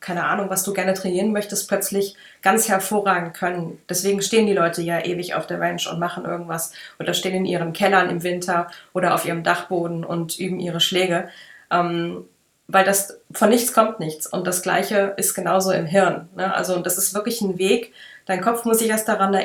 keine 0.00 0.24
Ahnung, 0.24 0.50
was 0.50 0.62
du 0.62 0.72
gerne 0.72 0.94
trainieren 0.94 1.32
möchtest, 1.32 1.68
plötzlich 1.68 2.16
ganz 2.42 2.68
hervorragend 2.68 3.34
können. 3.34 3.80
Deswegen 3.88 4.22
stehen 4.22 4.46
die 4.46 4.52
Leute 4.52 4.82
ja 4.82 5.04
ewig 5.04 5.34
auf 5.34 5.46
der 5.46 5.60
Range 5.60 5.82
und 5.90 5.98
machen 5.98 6.24
irgendwas 6.24 6.72
oder 6.98 7.14
stehen 7.14 7.34
in 7.34 7.46
ihren 7.46 7.72
Kellern 7.72 8.10
im 8.10 8.22
Winter 8.22 8.70
oder 8.92 9.14
auf 9.14 9.24
ihrem 9.24 9.42
Dachboden 9.42 10.04
und 10.04 10.38
üben 10.38 10.60
ihre 10.60 10.80
Schläge. 10.80 11.28
Ähm, 11.70 12.24
weil 12.72 12.84
das 12.84 13.20
von 13.32 13.48
nichts 13.48 13.72
kommt 13.72 14.00
nichts. 14.00 14.26
Und 14.26 14.46
das 14.46 14.62
Gleiche 14.62 15.14
ist 15.16 15.34
genauso 15.34 15.72
im 15.72 15.86
Hirn. 15.86 16.28
Ne? 16.36 16.54
Also, 16.54 16.78
das 16.80 16.98
ist 16.98 17.14
wirklich 17.14 17.40
ein 17.40 17.58
Weg, 17.58 17.92
dein 18.30 18.40
Kopf 18.40 18.64
muss 18.64 18.78
sich 18.78 18.88
erst 18.88 19.08
daran, 19.08 19.36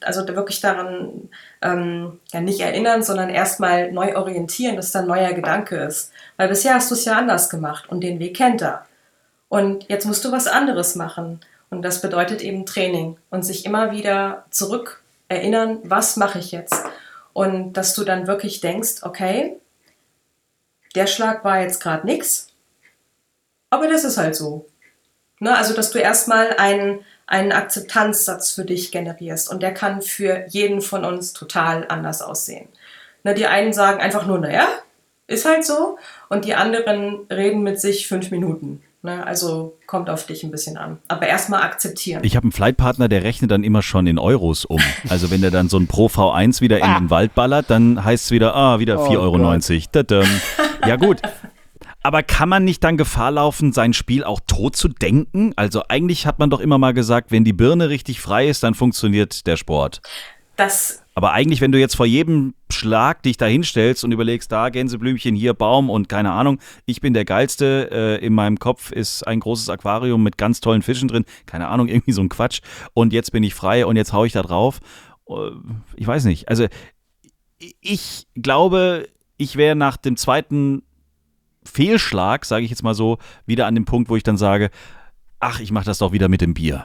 also 0.00 0.26
wirklich 0.26 0.60
daran 0.60 1.28
ähm, 1.62 2.20
ja 2.32 2.40
nicht 2.40 2.60
erinnern, 2.60 3.02
sondern 3.02 3.30
erstmal 3.30 3.92
neu 3.92 4.16
orientieren, 4.16 4.76
dass 4.76 4.90
da 4.90 5.00
ein 5.00 5.06
neuer 5.06 5.32
Gedanke 5.32 5.76
ist. 5.76 6.12
Weil 6.36 6.48
bisher 6.48 6.74
hast 6.74 6.90
du 6.90 6.94
es 6.94 7.04
ja 7.04 7.16
anders 7.16 7.48
gemacht 7.48 7.88
und 7.88 8.00
den 8.00 8.18
Weg 8.18 8.36
kennt 8.36 8.60
er. 8.60 8.84
Und 9.48 9.88
jetzt 9.88 10.06
musst 10.06 10.24
du 10.24 10.32
was 10.32 10.48
anderes 10.48 10.96
machen. 10.96 11.40
Und 11.70 11.82
das 11.82 12.00
bedeutet 12.00 12.42
eben 12.42 12.66
Training 12.66 13.16
und 13.30 13.44
sich 13.44 13.64
immer 13.64 13.92
wieder 13.92 14.44
zurück 14.50 15.02
erinnern, 15.28 15.78
was 15.84 16.16
mache 16.16 16.38
ich 16.38 16.52
jetzt? 16.52 16.74
Und 17.32 17.74
dass 17.74 17.94
du 17.94 18.04
dann 18.04 18.26
wirklich 18.26 18.60
denkst, 18.60 19.02
okay, 19.02 19.56
der 20.94 21.06
Schlag 21.06 21.44
war 21.44 21.60
jetzt 21.60 21.80
gerade 21.80 22.06
nichts, 22.06 22.48
aber 23.70 23.88
das 23.88 24.04
ist 24.04 24.18
halt 24.18 24.36
so. 24.36 24.66
Ne? 25.38 25.56
Also, 25.56 25.74
dass 25.74 25.90
du 25.90 25.98
erstmal 25.98 26.56
einen 26.56 27.00
einen 27.32 27.52
Akzeptanzsatz 27.52 28.50
für 28.50 28.64
dich 28.64 28.92
generierst. 28.92 29.50
Und 29.50 29.62
der 29.62 29.72
kann 29.72 30.02
für 30.02 30.44
jeden 30.48 30.82
von 30.82 31.04
uns 31.04 31.32
total 31.32 31.86
anders 31.88 32.20
aussehen. 32.20 32.68
Na, 33.24 33.32
die 33.32 33.46
einen 33.46 33.72
sagen 33.72 34.00
einfach 34.00 34.26
nur, 34.26 34.38
naja, 34.38 34.68
ist 35.28 35.46
halt 35.46 35.64
so. 35.64 35.96
Und 36.28 36.44
die 36.44 36.54
anderen 36.54 37.20
reden 37.30 37.62
mit 37.62 37.80
sich 37.80 38.06
fünf 38.06 38.30
Minuten. 38.30 38.82
Ne? 39.02 39.26
Also 39.26 39.78
kommt 39.86 40.10
auf 40.10 40.26
dich 40.26 40.44
ein 40.44 40.50
bisschen 40.50 40.76
an. 40.76 40.98
Aber 41.08 41.26
erstmal 41.26 41.62
akzeptieren. 41.62 42.22
Ich 42.22 42.36
habe 42.36 42.44
einen 42.44 42.52
Flightpartner, 42.52 43.08
der 43.08 43.22
rechnet 43.22 43.50
dann 43.50 43.64
immer 43.64 43.80
schon 43.80 44.06
in 44.06 44.18
Euros 44.18 44.66
um. 44.66 44.80
Also 45.08 45.30
wenn 45.30 45.40
der 45.40 45.50
dann 45.50 45.70
so 45.70 45.78
ein 45.78 45.86
Pro 45.86 46.08
V1 46.08 46.60
wieder 46.60 46.78
in 46.78 46.84
ah. 46.84 46.98
den 46.98 47.08
Wald 47.08 47.34
ballert, 47.34 47.70
dann 47.70 48.04
heißt 48.04 48.26
es 48.26 48.30
wieder, 48.30 48.54
ah, 48.54 48.78
wieder 48.78 48.98
4,90 48.98 49.96
Euro. 49.98 50.24
Ja 50.86 50.96
gut, 50.96 51.22
aber 52.02 52.22
kann 52.22 52.48
man 52.48 52.64
nicht 52.64 52.82
dann 52.84 52.96
Gefahr 52.96 53.30
laufen, 53.30 53.72
sein 53.72 53.92
Spiel 53.92 54.24
auch 54.24 54.40
tot 54.46 54.76
zu 54.76 54.88
denken? 54.88 55.52
Also 55.56 55.82
eigentlich 55.88 56.26
hat 56.26 56.38
man 56.38 56.50
doch 56.50 56.60
immer 56.60 56.78
mal 56.78 56.94
gesagt, 56.94 57.30
wenn 57.30 57.44
die 57.44 57.52
Birne 57.52 57.88
richtig 57.88 58.20
frei 58.20 58.48
ist, 58.48 58.62
dann 58.62 58.74
funktioniert 58.74 59.46
der 59.46 59.56
Sport. 59.56 60.00
Das 60.56 61.02
aber 61.14 61.32
eigentlich, 61.32 61.60
wenn 61.60 61.72
du 61.72 61.78
jetzt 61.78 61.96
vor 61.96 62.06
jedem 62.06 62.54
Schlag 62.70 63.22
dich 63.22 63.36
da 63.36 63.44
hinstellst 63.44 64.02
und 64.02 64.12
überlegst, 64.12 64.50
da 64.50 64.70
Gänseblümchen, 64.70 65.34
hier 65.34 65.52
Baum 65.52 65.90
und 65.90 66.08
keine 66.08 66.32
Ahnung, 66.32 66.58
ich 66.86 67.02
bin 67.02 67.12
der 67.12 67.26
Geilste, 67.26 67.90
äh, 67.92 68.24
in 68.24 68.32
meinem 68.32 68.58
Kopf 68.58 68.92
ist 68.92 69.26
ein 69.26 69.40
großes 69.40 69.68
Aquarium 69.68 70.22
mit 70.22 70.38
ganz 70.38 70.60
tollen 70.60 70.80
Fischen 70.80 71.08
drin, 71.08 71.24
keine 71.44 71.68
Ahnung, 71.68 71.88
irgendwie 71.88 72.12
so 72.12 72.22
ein 72.22 72.30
Quatsch 72.30 72.60
und 72.94 73.12
jetzt 73.12 73.32
bin 73.32 73.42
ich 73.42 73.54
frei 73.54 73.84
und 73.84 73.96
jetzt 73.96 74.12
haue 74.12 74.26
ich 74.26 74.32
da 74.32 74.42
drauf. 74.42 74.80
Äh, 75.28 75.50
ich 75.96 76.06
weiß 76.06 76.24
nicht, 76.24 76.48
also 76.48 76.66
ich 77.58 78.26
glaube, 78.34 79.08
ich 79.36 79.56
wäre 79.56 79.76
nach 79.76 79.98
dem 79.98 80.16
zweiten 80.16 80.82
Fehlschlag, 81.64 82.44
sage 82.44 82.64
ich 82.64 82.70
jetzt 82.70 82.82
mal 82.82 82.94
so, 82.94 83.18
wieder 83.46 83.66
an 83.66 83.74
dem 83.74 83.84
Punkt, 83.84 84.10
wo 84.10 84.16
ich 84.16 84.22
dann 84.22 84.36
sage, 84.36 84.70
ach, 85.40 85.60
ich 85.60 85.72
mache 85.72 85.84
das 85.84 85.98
doch 85.98 86.12
wieder 86.12 86.28
mit 86.28 86.40
dem 86.40 86.54
Bier. 86.54 86.84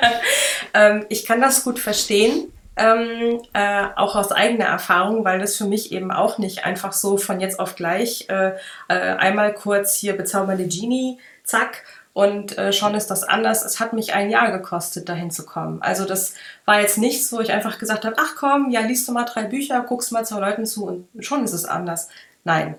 ähm, 0.74 1.06
ich 1.08 1.24
kann 1.24 1.40
das 1.40 1.64
gut 1.64 1.78
verstehen. 1.78 2.52
Ähm, 2.78 3.40
äh, 3.54 3.86
auch 3.96 4.16
aus 4.16 4.32
eigener 4.32 4.66
Erfahrung, 4.66 5.24
weil 5.24 5.38
das 5.38 5.56
für 5.56 5.64
mich 5.64 5.92
eben 5.92 6.10
auch 6.10 6.36
nicht 6.36 6.66
einfach 6.66 6.92
so 6.92 7.16
von 7.16 7.40
jetzt 7.40 7.58
auf 7.58 7.74
gleich 7.74 8.26
äh, 8.28 8.52
äh, 8.88 8.94
einmal 8.94 9.54
kurz 9.54 9.94
hier 9.94 10.14
bezaubernde 10.14 10.66
Genie, 10.66 11.18
zack, 11.42 11.84
Und 12.12 12.58
äh, 12.58 12.72
schon 12.72 12.94
ist 12.94 13.08
das 13.08 13.24
anders. 13.24 13.64
Es 13.64 13.78
hat 13.80 13.92
mich 13.92 14.14
ein 14.14 14.30
Jahr 14.30 14.50
gekostet, 14.50 15.08
dahin 15.08 15.30
zu 15.30 15.46
kommen. 15.46 15.80
Also 15.80 16.04
das 16.04 16.34
war 16.64 16.80
jetzt 16.80 16.98
nichts, 16.98 17.32
wo 17.32 17.40
ich 17.40 17.52
einfach 17.52 17.78
gesagt 17.78 18.04
habe, 18.04 18.16
ach 18.18 18.36
komm, 18.38 18.70
ja, 18.70 18.80
liest 18.80 19.06
du 19.08 19.12
mal 19.12 19.24
drei 19.24 19.44
Bücher, 19.44 19.82
guckst 19.82 20.12
mal 20.12 20.26
zwei 20.26 20.40
Leuten 20.40 20.66
zu 20.66 20.86
und 20.86 21.06
schon 21.20 21.44
ist 21.44 21.52
es 21.52 21.64
anders. 21.64 22.08
Nein. 22.44 22.76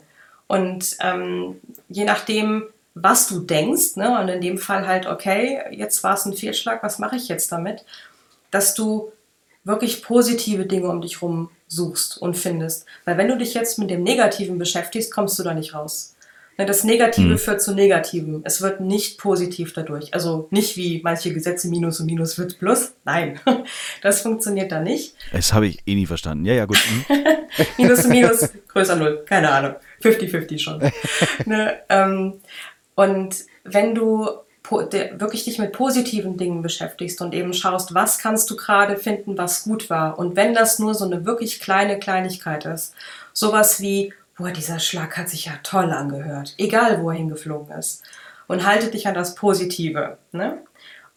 Und 0.47 0.97
ähm, 1.01 1.59
je 1.89 2.05
nachdem, 2.05 2.63
was 2.93 3.27
du 3.27 3.39
denkst, 3.41 3.95
ne, 3.95 4.19
und 4.19 4.29
in 4.29 4.41
dem 4.41 4.57
Fall 4.57 4.87
halt, 4.87 5.05
okay, 5.05 5.61
jetzt 5.71 6.03
war 6.03 6.15
es 6.15 6.25
ein 6.25 6.33
Fehlschlag, 6.33 6.81
was 6.83 6.99
mache 6.99 7.17
ich 7.17 7.27
jetzt 7.27 7.51
damit, 7.51 7.85
dass 8.49 8.73
du 8.73 9.11
wirklich 9.63 10.01
positive 10.01 10.65
Dinge 10.65 10.87
um 10.87 11.01
dich 11.01 11.21
rum 11.21 11.49
suchst 11.67 12.17
und 12.17 12.35
findest. 12.35 12.85
Weil 13.05 13.17
wenn 13.17 13.27
du 13.27 13.37
dich 13.37 13.53
jetzt 13.53 13.77
mit 13.77 13.89
dem 13.89 14.03
Negativen 14.03 14.57
beschäftigst, 14.57 15.13
kommst 15.13 15.37
du 15.37 15.43
da 15.43 15.53
nicht 15.53 15.73
raus. 15.73 16.15
Ne, 16.57 16.65
das 16.65 16.83
Negative 16.83 17.27
mhm. 17.27 17.37
führt 17.37 17.61
zu 17.61 17.75
Negativem. 17.75 18.41
Es 18.43 18.61
wird 18.61 18.79
nicht 18.79 19.19
positiv 19.19 19.73
dadurch. 19.73 20.13
Also 20.13 20.47
nicht 20.49 20.75
wie 20.75 21.01
manche 21.03 21.31
Gesetze 21.31 21.67
Minus 21.67 21.99
und 21.99 22.07
Minus 22.07 22.37
wird 22.39 22.57
Plus. 22.57 22.93
Nein, 23.05 23.39
das 24.01 24.21
funktioniert 24.21 24.71
da 24.71 24.79
nicht. 24.79 25.13
Das 25.31 25.53
habe 25.53 25.67
ich 25.67 25.79
eh 25.85 25.93
nie 25.93 26.07
verstanden. 26.07 26.45
Ja, 26.45 26.53
ja, 26.53 26.65
gut. 26.65 26.79
Mhm. 26.89 27.17
minus 27.77 28.05
und 28.05 28.11
Minus 28.11 28.49
größer 28.69 28.95
Null. 28.95 29.23
Keine 29.25 29.51
Ahnung. 29.51 29.75
50-50 30.01 30.59
schon. 30.59 30.79
ne, 31.45 31.79
ähm, 31.89 32.33
und 32.95 33.35
wenn 33.63 33.93
du 33.93 34.27
wirklich 34.69 35.45
dich 35.45 35.59
mit 35.59 35.71
positiven 35.71 36.35
Dingen 36.35 36.61
beschäftigst 36.61 37.21
und 37.21 37.33
eben 37.33 37.53
schaust, 37.53 37.93
was 37.93 38.17
kannst 38.17 38.49
du 38.49 38.57
gerade 38.57 38.97
finden, 38.97 39.37
was 39.37 39.63
gut 39.63 39.89
war. 39.89 40.19
Und 40.19 40.35
wenn 40.35 40.53
das 40.53 40.77
nur 40.77 40.93
so 40.93 41.05
eine 41.05 41.25
wirklich 41.25 41.61
kleine 41.61 41.99
Kleinigkeit 41.99 42.65
ist, 42.65 42.93
sowas 43.31 43.79
wie, 43.79 44.13
boah, 44.37 44.51
dieser 44.51 44.79
Schlag 44.79 45.17
hat 45.17 45.29
sich 45.29 45.45
ja 45.45 45.53
toll 45.63 45.91
angehört, 45.91 46.53
egal 46.57 47.01
wo 47.01 47.09
er 47.09 47.17
hingeflogen 47.17 47.75
ist. 47.77 48.03
Und 48.47 48.65
halte 48.65 48.89
dich 48.89 49.07
an 49.07 49.13
das 49.13 49.35
Positive. 49.35 50.17
Ne? 50.31 50.59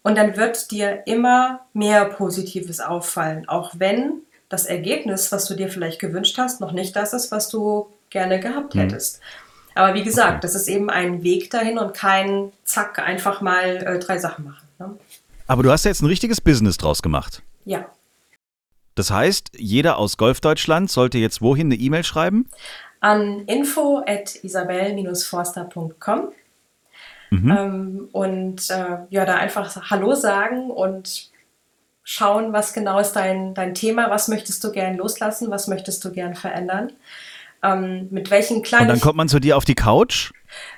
Und 0.02 0.16
dann 0.16 0.36
wird 0.36 0.70
dir 0.70 1.06
immer 1.06 1.60
mehr 1.72 2.06
Positives 2.06 2.80
auffallen, 2.80 3.48
auch 3.48 3.72
wenn 3.76 4.22
das 4.48 4.66
Ergebnis, 4.66 5.30
was 5.30 5.46
du 5.46 5.54
dir 5.54 5.68
vielleicht 5.68 6.00
gewünscht 6.00 6.36
hast, 6.38 6.60
noch 6.60 6.72
nicht 6.72 6.96
das 6.96 7.12
ist, 7.12 7.30
was 7.30 7.48
du 7.48 7.88
gerne 8.08 8.40
gehabt 8.40 8.74
mhm. 8.74 8.80
hättest. 8.80 9.20
Aber 9.74 9.94
wie 9.94 10.02
gesagt, 10.02 10.30
okay. 10.30 10.40
das 10.42 10.56
ist 10.56 10.66
eben 10.66 10.90
ein 10.90 11.22
Weg 11.22 11.50
dahin 11.50 11.78
und 11.78 11.94
kein 11.94 12.50
Zack, 12.64 12.98
einfach 12.98 13.40
mal 13.40 13.76
äh, 13.76 13.98
drei 14.00 14.18
Sachen 14.18 14.46
machen. 14.46 14.68
Ne? 14.78 14.98
Aber 15.46 15.62
du 15.62 15.70
hast 15.70 15.84
ja 15.84 15.90
jetzt 15.90 16.02
ein 16.02 16.06
richtiges 16.06 16.40
Business 16.40 16.76
draus 16.76 17.02
gemacht. 17.02 17.42
Ja. 17.64 17.86
Das 18.96 19.10
heißt, 19.10 19.50
jeder 19.56 19.98
aus 19.98 20.16
Golfdeutschland 20.16 20.90
sollte 20.90 21.18
jetzt 21.18 21.40
wohin 21.40 21.68
eine 21.68 21.76
E-Mail 21.76 22.02
schreiben? 22.02 22.48
An 23.00 23.44
info 23.46 24.02
at 24.06 24.36
isabel-forster.com 24.44 26.28
mhm. 27.30 27.50
ähm, 27.50 28.08
und 28.12 28.70
äh, 28.70 28.98
ja, 29.08 29.24
da 29.24 29.36
einfach 29.36 29.90
Hallo 29.90 30.14
sagen 30.14 30.70
und 30.70 31.30
schauen, 32.02 32.52
was 32.52 32.72
genau 32.72 32.98
ist 32.98 33.12
dein, 33.12 33.54
dein 33.54 33.74
Thema, 33.74 34.10
was 34.10 34.28
möchtest 34.28 34.62
du 34.64 34.72
gern 34.72 34.96
loslassen, 34.96 35.50
was 35.50 35.66
möchtest 35.66 36.04
du 36.04 36.12
gern 36.12 36.34
verändern. 36.34 36.92
Ähm, 37.62 38.08
mit 38.10 38.30
welchen 38.30 38.62
kleinen. 38.62 38.84
Und 38.84 38.88
dann 38.88 39.00
kommt 39.00 39.16
man 39.16 39.28
zu 39.28 39.38
dir 39.38 39.56
auf 39.56 39.64
die 39.64 39.74
Couch? 39.74 40.32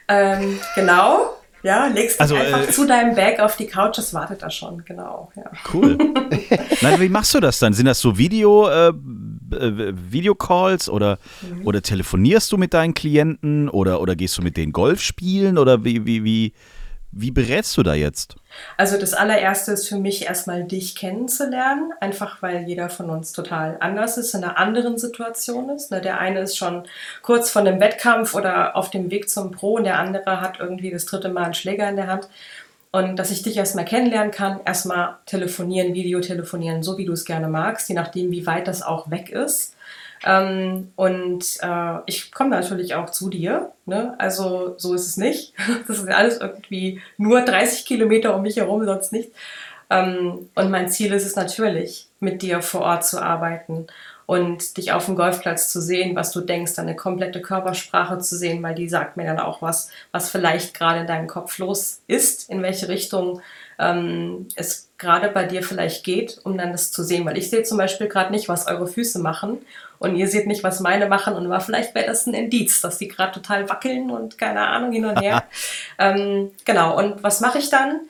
Ähm, 0.09 0.59
genau. 0.75 1.37
Ja, 1.63 1.87
legst 1.87 2.21
also, 2.21 2.35
einfach 2.35 2.69
äh, 2.69 2.71
zu 2.71 2.87
deinem 2.87 3.15
Bag 3.15 3.39
auf 3.39 3.57
die 3.57 3.67
Couch, 3.67 3.97
das 3.97 4.13
wartet 4.13 4.43
da 4.43 4.51
schon, 4.51 4.85
genau. 4.85 5.31
Ja. 5.37 5.45
Cool. 5.73 5.97
Nein, 6.81 7.01
wie 7.01 7.09
machst 7.09 7.35
du 7.35 7.41
das 7.41 7.61
dann? 7.61 7.73
Sind 7.73 7.87
das 7.87 8.01
so 8.01 8.19
Video, 8.19 8.69
äh, 8.69 8.93
äh, 9.53 9.93
Videocalls 10.13 10.89
oder, 10.89 11.19
mhm. 11.43 11.67
oder 11.67 11.83
telefonierst 11.83 12.51
du 12.53 12.57
mit 12.57 12.75
deinen 12.75 12.95
Klienten 12.95 13.69
oder, 13.69 14.01
oder 14.01 14.17
gehst 14.17 14.39
du 14.39 14.43
mit 14.43 14.57
denen 14.57 14.73
Golf 14.73 15.01
spielen 15.01 15.59
oder 15.59 15.85
wie, 15.85 16.07
wie, 16.07 16.25
wie, 16.25 16.53
wie 17.13 17.31
berätst 17.31 17.77
du 17.77 17.83
da 17.83 17.93
jetzt? 17.93 18.37
Also 18.79 18.99
das 18.99 19.13
allererste 19.13 19.73
ist 19.73 19.87
für 19.87 19.99
mich 19.99 20.27
erstmal 20.27 20.65
dich 20.65 20.97
kennenzulernen, 20.97 21.93
einfach 22.01 22.41
weil 22.41 22.67
jeder 22.67 22.89
von 22.89 23.11
uns 23.11 23.33
total 23.33 23.77
anders 23.81 24.17
ist, 24.17 24.35
in 24.35 24.43
einer 24.43 24.59
anderen 24.59 24.97
Situation 24.99 25.69
ist. 25.69 25.91
Ne, 25.91 26.01
der 26.01 26.19
eine 26.19 26.41
ist 26.41 26.57
schon 26.57 26.85
kurz 27.21 27.51
vor 27.51 27.61
einem 27.63 27.81
Wettkampf 27.81 28.35
oder 28.35 28.77
auf 28.77 28.91
dem 28.91 29.11
Weg 29.11 29.29
zum 29.29 29.51
Pro 29.51 29.75
und 29.75 29.85
der 29.85 29.99
andere 29.99 30.41
hat 30.41 30.59
irgendwie 30.59 30.91
das 30.91 31.05
dritte 31.05 31.29
Mal 31.29 31.45
einen 31.45 31.55
Schläger 31.55 31.89
in 31.89 31.97
der 31.97 32.07
Hand. 32.07 32.29
Und 32.93 33.17
dass 33.17 33.31
ich 33.31 33.43
dich 33.43 33.57
erstmal 33.57 33.87
kennenlernen 33.87 34.31
kann, 34.31 34.61
erstmal 34.67 35.17
telefonieren, 35.25 35.95
Videotelefonieren, 35.95 36.83
so 36.83 36.99
wie 36.99 37.07
du 37.07 37.13
es 37.13 37.25
gerne 37.25 37.49
magst, 37.49 37.89
je 37.89 37.95
nachdem, 37.95 38.31
wie 38.31 38.47
weit 38.47 38.69
das 38.69 38.83
auch 38.83 39.11
weg 39.11 39.31
ist. 39.31 39.75
Ähm, 40.25 40.93
und 40.95 41.45
äh, 41.63 41.99
ich 42.07 42.31
komme 42.33 42.51
natürlich 42.51 42.95
auch 42.95 43.11
zu 43.11 43.31
dir. 43.31 43.73
Ne? 43.87 44.15
Also 44.19 44.75
so 44.77 44.95
ist 44.95 45.07
es 45.07 45.17
nicht. 45.17 45.55
Das 45.89 45.99
ist 45.99 46.09
alles 46.09 46.39
irgendwie 46.39 47.01
nur 47.17 47.41
30 47.41 47.87
Kilometer 47.87 48.37
um 48.37 48.43
mich 48.43 48.57
herum, 48.57 48.85
sonst 48.85 49.13
nicht. 49.13 49.31
Ähm, 49.89 50.51
und 50.55 50.71
mein 50.71 50.91
Ziel 50.91 51.13
ist 51.13 51.27
es 51.27 51.35
natürlich, 51.35 52.09
mit 52.21 52.43
dir 52.43 52.63
vor 52.63 52.83
Ort 52.83 53.07
zu 53.07 53.21
arbeiten 53.21 53.87
und 54.33 54.79
dich 54.79 54.93
auf 54.93 55.05
dem 55.05 55.15
Golfplatz 55.15 55.69
zu 55.69 55.83
sehen, 55.83 56.17
was 56.17 56.33
du 56.33 56.41
denkst, 56.41 56.75
deine 56.77 56.97
komplette 56.97 57.43
Körpersprache 57.43 58.17
zu 58.17 58.35
sehen, 58.35 58.63
weil 58.63 58.75
die 58.75 58.89
sagt 58.89 59.19
mir 59.19 59.27
dann 59.27 59.39
auch 59.39 59.61
was, 59.61 59.91
was 60.11 60.31
vielleicht 60.31 60.73
gerade 60.73 61.01
in 61.01 61.07
deinem 61.07 61.27
Kopf 61.27 61.59
los 61.59 62.01
ist, 62.07 62.49
in 62.49 62.63
welche 62.63 62.89
Richtung 62.89 63.43
ähm, 63.79 64.49
es 64.57 64.89
gerade 64.97 65.29
bei 65.29 65.45
dir 65.45 65.63
vielleicht 65.63 66.03
geht, 66.03 66.41
um 66.45 66.57
dann 66.57 66.73
das 66.73 66.93
zu 66.93 67.05
sehen. 67.05 67.27
Weil 67.27 67.37
ich 67.37 67.51
sehe 67.51 67.63
zum 67.65 67.77
Beispiel 67.77 68.09
gerade 68.09 68.31
nicht, 68.31 68.49
was 68.49 68.69
eure 68.69 68.87
Füße 68.87 69.19
machen 69.19 69.59
und 69.99 70.17
ihr 70.17 70.29
seht 70.29 70.47
nicht, 70.47 70.65
was 70.65 70.81
meine 70.81 71.09
machen 71.09 71.35
und 71.35 71.51
war 71.51 71.61
vielleicht 71.61 71.95
wäre 71.95 72.07
das 72.07 72.27
ein 72.27 72.33
Indiz, 72.33 72.81
dass 72.81 72.97
die 72.97 73.09
gerade 73.09 73.33
total 73.33 73.69
wackeln 73.69 74.11
und 74.11 74.39
keine 74.39 74.67
Ahnung 74.67 74.93
hin 74.93 75.05
und 75.05 75.21
her. 75.21 75.45
ähm, 75.99 76.53
genau, 76.65 76.97
und 76.97 77.23
was 77.23 77.43
mache 77.43 77.59
ich 77.59 77.69
dann? 77.69 78.01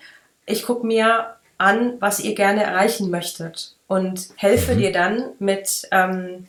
Ich 0.46 0.62
gucke 0.62 0.86
mir 0.86 1.34
an, 1.62 1.94
was 2.00 2.20
ihr 2.20 2.34
gerne 2.34 2.64
erreichen 2.64 3.10
möchtet 3.10 3.74
und 3.86 4.30
helfe 4.36 4.74
mhm. 4.74 4.78
dir 4.78 4.92
dann 4.92 5.24
mit 5.38 5.88
ähm, 5.92 6.48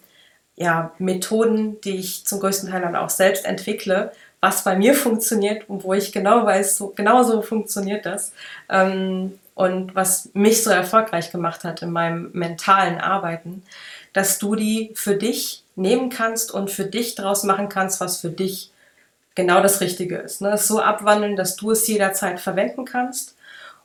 ja, 0.56 0.92
Methoden, 0.98 1.80
die 1.82 1.98
ich 1.98 2.26
zum 2.26 2.40
größten 2.40 2.70
Teil 2.70 2.82
dann 2.82 2.96
auch 2.96 3.10
selbst 3.10 3.46
entwickle, 3.46 4.12
was 4.42 4.64
bei 4.64 4.76
mir 4.76 4.94
funktioniert 4.96 5.70
und 5.70 5.84
wo 5.84 5.94
ich 5.94 6.12
genau 6.12 6.46
weiß, 6.46 6.78
so, 6.78 6.88
genau 6.90 7.24
so 7.24 7.42
funktioniert 7.42 8.06
das. 8.06 8.34
Ähm, 8.70 9.40
und 9.56 9.94
was 9.94 10.30
mich 10.34 10.64
so 10.64 10.72
erfolgreich 10.72 11.32
gemacht 11.32 11.64
hat 11.64 11.84
in 11.84 11.92
meinem 11.92 12.32
mentalen 12.34 13.00
Arbeiten, 13.00 13.62
dass 14.12 14.40
du 14.40 14.56
die 14.56 14.92
für 14.96 15.16
dich 15.16 15.64
nehmen 15.76 16.10
kannst 16.10 16.52
und 16.52 16.72
für 16.72 16.86
dich 16.86 17.14
draus 17.14 17.44
machen 17.44 17.70
kannst, 17.70 18.02
was 18.02 18.20
für 18.20 18.30
dich 18.30 18.72
genau 19.36 19.62
das 19.62 19.80
Richtige 19.80 20.18
ist. 20.18 20.42
Ne? 20.42 20.58
So 20.58 20.82
abwandeln, 20.82 21.36
dass 21.36 21.56
du 21.56 21.72
es 21.72 21.86
jederzeit 21.88 22.40
verwenden 22.40 22.86
kannst 22.86 23.36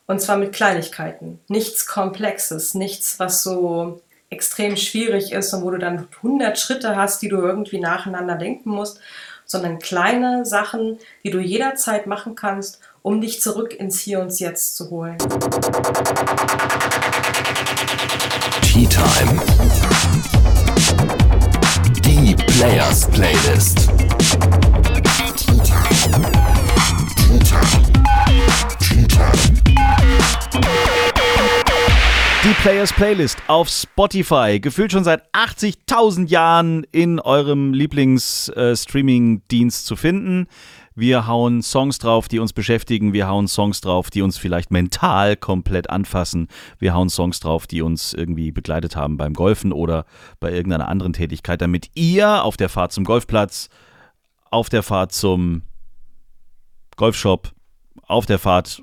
und 0.09 0.21
zwar 0.21 0.39
mit 0.39 0.53
Kleinigkeiten. 0.53 1.39
Nichts 1.49 1.87
Komplexes, 1.87 2.75
nichts, 2.75 3.21
was 3.21 3.43
so 3.43 4.01
extrem 4.31 4.77
schwierig 4.77 5.33
ist 5.33 5.53
und 5.55 5.63
wo 5.63 5.71
du 5.71 5.79
dann 5.79 6.09
100 6.17 6.59
Schritte 6.59 6.97
hast, 6.97 7.23
die 7.23 7.29
du 7.29 7.37
irgendwie 7.37 7.79
nacheinander 7.79 8.35
denken 8.35 8.71
musst, 8.71 9.01
sondern 9.45 9.79
kleine 9.79 10.45
Sachen, 10.45 10.99
die 11.25 11.31
du 11.31 11.39
jederzeit 11.39 12.07
machen 12.07 12.35
kannst, 12.35 12.81
um 13.03 13.21
dich 13.21 13.41
zurück 13.41 13.79
ins 13.79 14.01
Hier 14.01 14.21
und 14.21 14.39
Jetzt 14.39 14.77
zu 14.77 14.91
holen. 14.91 15.19
Tea 18.63 18.87
Time. 18.87 19.43
Die 22.05 22.35
Players 22.35 23.07
Playlist. 23.09 23.89
Tea 25.37 25.61
Time. 25.63 26.33
Tea 27.17 27.39
Time. 27.41 27.89
Tea 28.81 29.07
Time. 29.07 29.48
Die 32.45 32.55
Players 32.63 32.93
Playlist 32.93 33.39
auf 33.49 33.69
Spotify, 33.69 34.61
gefühlt 34.61 34.93
schon 34.93 35.05
seit 35.05 35.23
80.000 35.35 36.29
Jahren 36.29 36.85
in 36.93 37.21
eurem 37.21 37.75
Lieblings-Streaming-Dienst 37.75 39.83
äh, 39.83 39.87
zu 39.87 39.97
finden. 39.97 40.47
Wir 40.95 41.27
hauen 41.27 41.63
Songs 41.63 41.99
drauf, 41.99 42.29
die 42.29 42.39
uns 42.39 42.53
beschäftigen. 42.53 43.13
Wir 43.13 43.29
hauen 43.29 43.49
Songs 43.49 43.81
drauf, 43.81 44.11
die 44.11 44.23
uns 44.23 44.39
vielleicht 44.39 44.71
mental 44.71 45.37
komplett 45.37 45.91
anfassen. 45.91 46.49
Wir 46.79 46.95
hauen 46.95 47.11
Songs 47.11 47.41
drauf, 47.41 47.67
die 47.67 47.83
uns 47.83 48.15
irgendwie 48.15 48.51
begleitet 48.51 48.97
haben 48.97 49.17
beim 49.17 49.35
Golfen 49.35 49.73
oder 49.73 50.07
bei 50.41 50.53
irgendeiner 50.53 50.89
anderen 50.89 51.13
Tätigkeit, 51.13 51.61
damit 51.61 51.91
ihr 51.95 52.45
auf 52.45 52.57
der 52.57 52.69
Fahrt 52.69 52.93
zum 52.93 53.05
Golfplatz, 53.05 53.69
auf 54.51 54.71
der 54.71 54.83
Fahrt 54.83 55.13
zum 55.13 55.63
Golfshop, 56.97 57.53
auf 58.07 58.27
der 58.27 58.39
Fahrt 58.39 58.83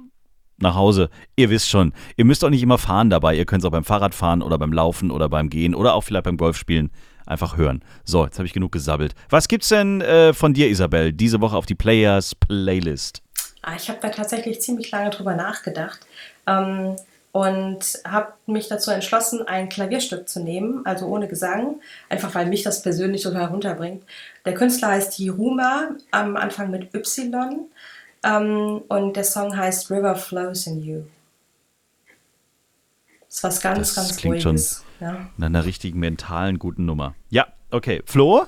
nach 0.57 0.75
Hause. 0.75 1.09
Ihr 1.35 1.49
wisst 1.49 1.69
schon, 1.69 1.93
ihr 2.15 2.25
müsst 2.25 2.43
auch 2.43 2.49
nicht 2.49 2.63
immer 2.63 2.77
fahren 2.77 3.09
dabei. 3.09 3.35
Ihr 3.35 3.45
könnt 3.45 3.63
es 3.63 3.65
auch 3.65 3.71
beim 3.71 3.83
Fahrrad 3.83 4.15
fahren 4.15 4.41
oder 4.41 4.57
beim 4.57 4.73
Laufen 4.73 5.11
oder 5.11 5.29
beim 5.29 5.49
Gehen 5.49 5.75
oder 5.75 5.93
auch 5.93 6.01
vielleicht 6.01 6.25
beim 6.25 6.37
Golfspielen 6.37 6.91
einfach 7.25 7.57
hören. 7.57 7.83
So, 8.03 8.23
jetzt 8.25 8.37
habe 8.37 8.45
ich 8.45 8.53
genug 8.53 8.71
gesabbelt. 8.71 9.13
Was 9.29 9.47
gibt's 9.47 9.69
denn 9.69 10.01
äh, 10.01 10.33
von 10.33 10.53
dir, 10.53 10.69
Isabel, 10.69 11.11
diese 11.11 11.41
Woche 11.41 11.57
auf 11.57 11.65
die 11.65 11.75
Players 11.75 12.35
Playlist? 12.35 13.21
Ah, 13.61 13.73
ich 13.75 13.89
habe 13.89 13.99
da 14.01 14.09
tatsächlich 14.09 14.61
ziemlich 14.61 14.91
lange 14.91 15.09
drüber 15.09 15.35
nachgedacht 15.35 15.99
ähm, 16.45 16.95
und 17.31 17.79
habe 18.05 18.33
mich 18.45 18.67
dazu 18.67 18.91
entschlossen, 18.91 19.41
ein 19.47 19.69
Klavierstück 19.69 20.29
zu 20.29 20.39
nehmen, 20.39 20.85
also 20.85 21.07
ohne 21.07 21.27
Gesang, 21.27 21.81
einfach 22.07 22.35
weil 22.35 22.45
mich 22.45 22.61
das 22.61 22.83
persönlich 22.83 23.23
total 23.23 23.45
runterbringt. 23.45 24.03
Der 24.45 24.53
Künstler 24.53 24.89
heißt 24.89 25.15
Hiruma, 25.15 25.89
am 26.11 26.37
Anfang 26.37 26.69
mit 26.69 26.93
Y 26.93 27.67
Ähm, 28.25 28.81
und 28.88 29.15
der 29.15 29.23
Song 29.23 29.55
heißt 29.55 29.91
River 29.91 30.15
Flows 30.15 30.67
in 30.67 30.81
You. 30.81 31.03
Das 33.27 33.38
ist 33.38 33.43
was 33.43 33.61
ganz, 33.61 33.93
Das 33.93 33.95
ganz 33.95 34.17
klingt 34.17 34.45
Ruhiges. 34.45 34.83
Ja. 34.99 35.27
Nach 35.38 35.47
einer 35.47 35.65
richtigen 35.65 35.99
mentalen 35.99 36.57
guten 36.57 36.85
Nummer. 36.85 37.15
Ja, 37.29 37.47
okay. 37.69 38.01
Flo? 38.05 38.45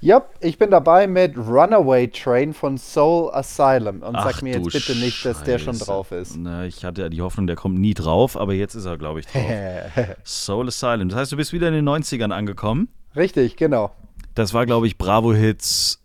Ja, 0.00 0.24
ich 0.40 0.58
bin 0.58 0.70
dabei 0.70 1.06
mit 1.06 1.36
Runaway 1.38 2.08
Train 2.08 2.52
von 2.52 2.76
Soul 2.76 3.30
Asylum. 3.32 4.02
Und 4.02 4.16
Ach 4.16 4.24
sag 4.30 4.42
mir 4.42 4.54
jetzt 4.58 4.72
bitte 4.72 4.96
nicht, 4.96 5.24
dass 5.24 5.44
der 5.44 5.58
schon 5.58 5.74
Scheiße. 5.74 5.84
drauf 5.84 6.10
ist. 6.12 6.36
Na, 6.36 6.66
ich 6.66 6.84
hatte 6.84 7.02
ja 7.02 7.08
die 7.08 7.22
Hoffnung, 7.22 7.46
der 7.46 7.56
kommt 7.56 7.78
nie 7.78 7.94
drauf, 7.94 8.36
aber 8.36 8.52
jetzt 8.52 8.74
ist 8.74 8.84
er, 8.84 8.98
glaube 8.98 9.20
ich, 9.20 9.26
drauf. 9.26 9.44
Soul 10.24 10.68
Asylum. 10.68 11.08
Das 11.08 11.18
heißt, 11.18 11.32
du 11.32 11.36
bist 11.36 11.52
wieder 11.52 11.68
in 11.68 11.74
den 11.74 11.88
90ern 11.88 12.32
angekommen. 12.32 12.88
Richtig, 13.14 13.56
genau. 13.56 13.92
Das 14.34 14.52
war, 14.52 14.66
glaube 14.66 14.88
ich, 14.88 14.98
Bravo 14.98 15.32
Hits 15.32 16.02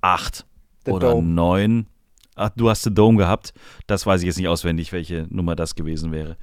8 0.00 0.46
The 0.86 0.92
oder 0.92 1.10
Dome. 1.10 1.28
9. 1.28 1.86
Ach, 2.34 2.50
du 2.56 2.68
hast 2.68 2.82
The 2.82 2.92
Dome 2.92 3.18
gehabt. 3.18 3.52
Das 3.86 4.06
weiß 4.06 4.20
ich 4.20 4.26
jetzt 4.26 4.38
nicht 4.38 4.48
auswendig, 4.48 4.92
welche 4.92 5.26
Nummer 5.30 5.56
das 5.56 5.74
gewesen 5.74 6.12
wäre. 6.12 6.36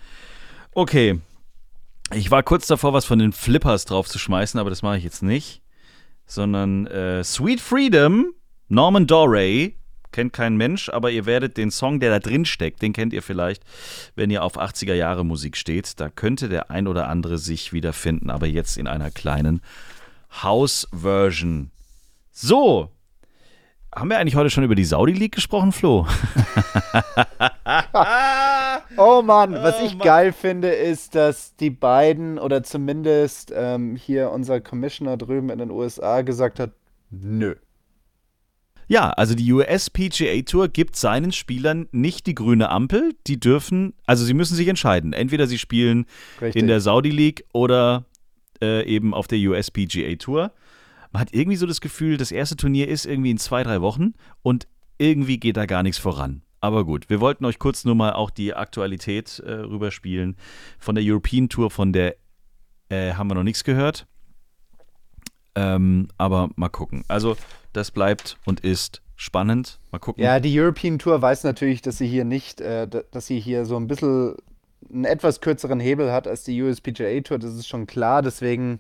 Okay. 0.74 1.20
Ich 2.14 2.30
war 2.30 2.44
kurz 2.44 2.68
davor, 2.68 2.94
was 2.94 3.06
von 3.06 3.20
den 3.20 3.32
Flippers 3.32 3.86
drauf 3.86 4.08
zu 4.08 4.20
schmeißen, 4.20 4.60
aber 4.60 4.70
das 4.70 4.82
mache 4.82 4.98
ich 4.98 5.04
jetzt 5.04 5.24
nicht. 5.24 5.62
Sondern 6.26 6.88
äh, 6.88 7.24
Sweet 7.24 7.62
Freedom, 7.62 8.34
Norman 8.68 9.08
Doray, 9.08 9.76
kennt 10.12 10.34
kein 10.34 10.58
Mensch, 10.58 10.90
aber 10.90 11.12
ihr 11.12 11.26
werdet 11.26 11.58
den 11.58 11.72
Song, 11.72 12.00
der 12.00 12.12
da 12.12 12.20
drin 12.20 12.46
steckt, 12.46 12.82
den 12.82 12.94
kennt 12.94 13.14
ihr 13.14 13.22
vielleicht, 13.22 13.64
wenn 14.16 14.30
ihr 14.30 14.44
auf 14.44 14.60
80er 14.60 14.94
Jahre 14.94 15.26
Musik 15.26 15.58
steht. 15.58 16.00
Da 16.00 16.10
könnte 16.10 16.50
der 16.50 16.70
ein 16.70 16.88
oder 16.88 17.08
andere 17.08 17.38
sich 17.38 17.74
wiederfinden, 17.74 18.30
aber 18.30 18.48
jetzt 18.48 18.78
in 18.78 18.88
einer 18.88 19.12
kleinen 19.12 19.62
House-Version. 20.44 21.72
So. 22.32 22.92
Haben 23.94 24.10
wir 24.10 24.20
eigentlich 24.20 24.36
heute 24.36 24.50
schon 24.50 24.64
über 24.64 24.76
die 24.76 24.86
Saudi 24.86 25.12
League 25.14 25.36
gesprochen, 25.36 25.72
Flo? 25.72 26.08
Oh 28.98 29.22
Mann, 29.22 29.54
was 29.54 29.82
ich 29.82 29.98
geil 30.00 30.34
finde, 30.34 30.70
ist, 30.70 31.16
dass 31.16 31.56
die 31.56 31.70
beiden 31.70 32.38
oder 32.38 32.62
zumindest 32.62 33.54
ähm, 33.56 33.96
hier 33.96 34.32
unser 34.32 34.60
Commissioner 34.60 35.16
drüben 35.18 35.50
in 35.50 35.60
den 35.60 35.72
USA 35.72 36.22
gesagt 36.22 36.60
hat, 36.60 36.72
nö. 37.10 37.56
Ja, 38.88 39.12
also 39.12 39.36
die 39.36 39.52
US 39.54 39.90
PGA 39.90 40.42
Tour 40.42 40.68
gibt 40.68 40.98
seinen 40.98 41.32
Spielern 41.32 41.88
nicht 41.94 42.28
die 42.28 42.36
grüne 42.36 42.70
Ampel. 42.70 43.14
Die 43.26 43.40
dürfen, 43.40 43.94
also 44.06 44.26
sie 44.26 44.34
müssen 44.34 44.56
sich 44.56 44.68
entscheiden. 44.68 45.14
Entweder 45.14 45.48
sie 45.48 45.58
spielen 45.58 46.06
Richtig. 46.42 46.62
in 46.62 46.68
der 46.68 46.82
Saudi 46.82 47.10
League 47.10 47.46
oder 47.54 48.04
äh, 48.62 48.86
eben 48.86 49.14
auf 49.14 49.28
der 49.28 49.40
US 49.40 49.72
PGA 49.72 50.16
Tour. 50.16 50.52
Man 51.12 51.22
hat 51.22 51.34
irgendwie 51.34 51.58
so 51.58 51.66
das 51.66 51.82
Gefühl, 51.82 52.18
das 52.18 52.32
erste 52.32 52.56
Turnier 52.56 52.88
ist 52.88 53.06
irgendwie 53.06 53.32
in 53.32 53.38
zwei, 53.38 53.64
drei 53.64 53.82
Wochen 53.82 54.14
und 54.42 54.68
irgendwie 54.98 55.40
geht 55.40 55.58
da 55.58 55.66
gar 55.66 55.84
nichts 55.84 55.98
voran. 55.98 56.42
Aber 56.62 56.86
gut, 56.86 57.10
wir 57.10 57.20
wollten 57.20 57.44
euch 57.46 57.58
kurz 57.58 57.86
nur 57.86 57.96
mal 57.96 58.14
auch 58.14 58.30
die 58.30 58.54
Aktualität 58.54 59.40
äh, 59.40 59.52
rüberspielen. 59.52 60.38
Von 60.78 60.96
der 60.96 61.04
European 61.06 61.50
Tour, 61.50 61.72
von 61.72 61.92
der 61.92 62.16
äh, 62.90 63.14
haben 63.14 63.30
wir 63.30 63.36
noch 63.36 63.44
nichts 63.44 63.64
gehört. 63.64 64.06
Ähm, 65.56 66.08
aber 66.18 66.50
mal 66.56 66.70
gucken. 66.70 67.04
Also, 67.08 67.36
das 67.74 67.92
bleibt 67.92 68.38
und 68.46 68.60
ist 68.60 69.02
spannend. 69.16 69.80
Mal 69.92 70.00
gucken. 70.00 70.24
Ja, 70.24 70.40
die 70.40 70.58
European 70.58 71.00
Tour 71.00 71.22
weiß 71.22 71.44
natürlich, 71.44 71.82
dass 71.82 71.98
sie 71.98 72.08
hier 72.08 72.26
nicht, 72.26 72.62
äh, 72.62 72.88
dass 72.88 73.26
sie 73.26 73.40
hier 73.40 73.66
so 73.66 73.76
ein 73.78 73.88
bisschen 73.88 74.36
einen 74.92 75.06
etwas 75.06 75.42
kürzeren 75.42 75.80
Hebel 75.80 76.12
hat 76.12 76.28
als 76.28 76.44
die 76.44 76.62
USPGA 76.62 77.22
Tour, 77.22 77.40
das 77.40 77.56
ist 77.56 77.68
schon 77.68 77.88
klar. 77.88 78.22
Deswegen 78.22 78.80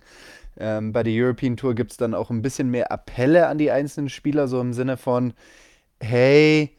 ähm, 0.57 0.91
bei 0.91 1.03
der 1.03 1.13
European 1.13 1.57
Tour 1.57 1.75
gibt 1.75 1.91
es 1.91 1.97
dann 1.97 2.13
auch 2.13 2.29
ein 2.29 2.41
bisschen 2.41 2.69
mehr 2.69 2.91
Appelle 2.91 3.47
an 3.47 3.57
die 3.57 3.71
einzelnen 3.71 4.09
Spieler, 4.09 4.47
so 4.47 4.59
im 4.59 4.73
Sinne 4.73 4.97
von, 4.97 5.33
hey, 5.99 6.71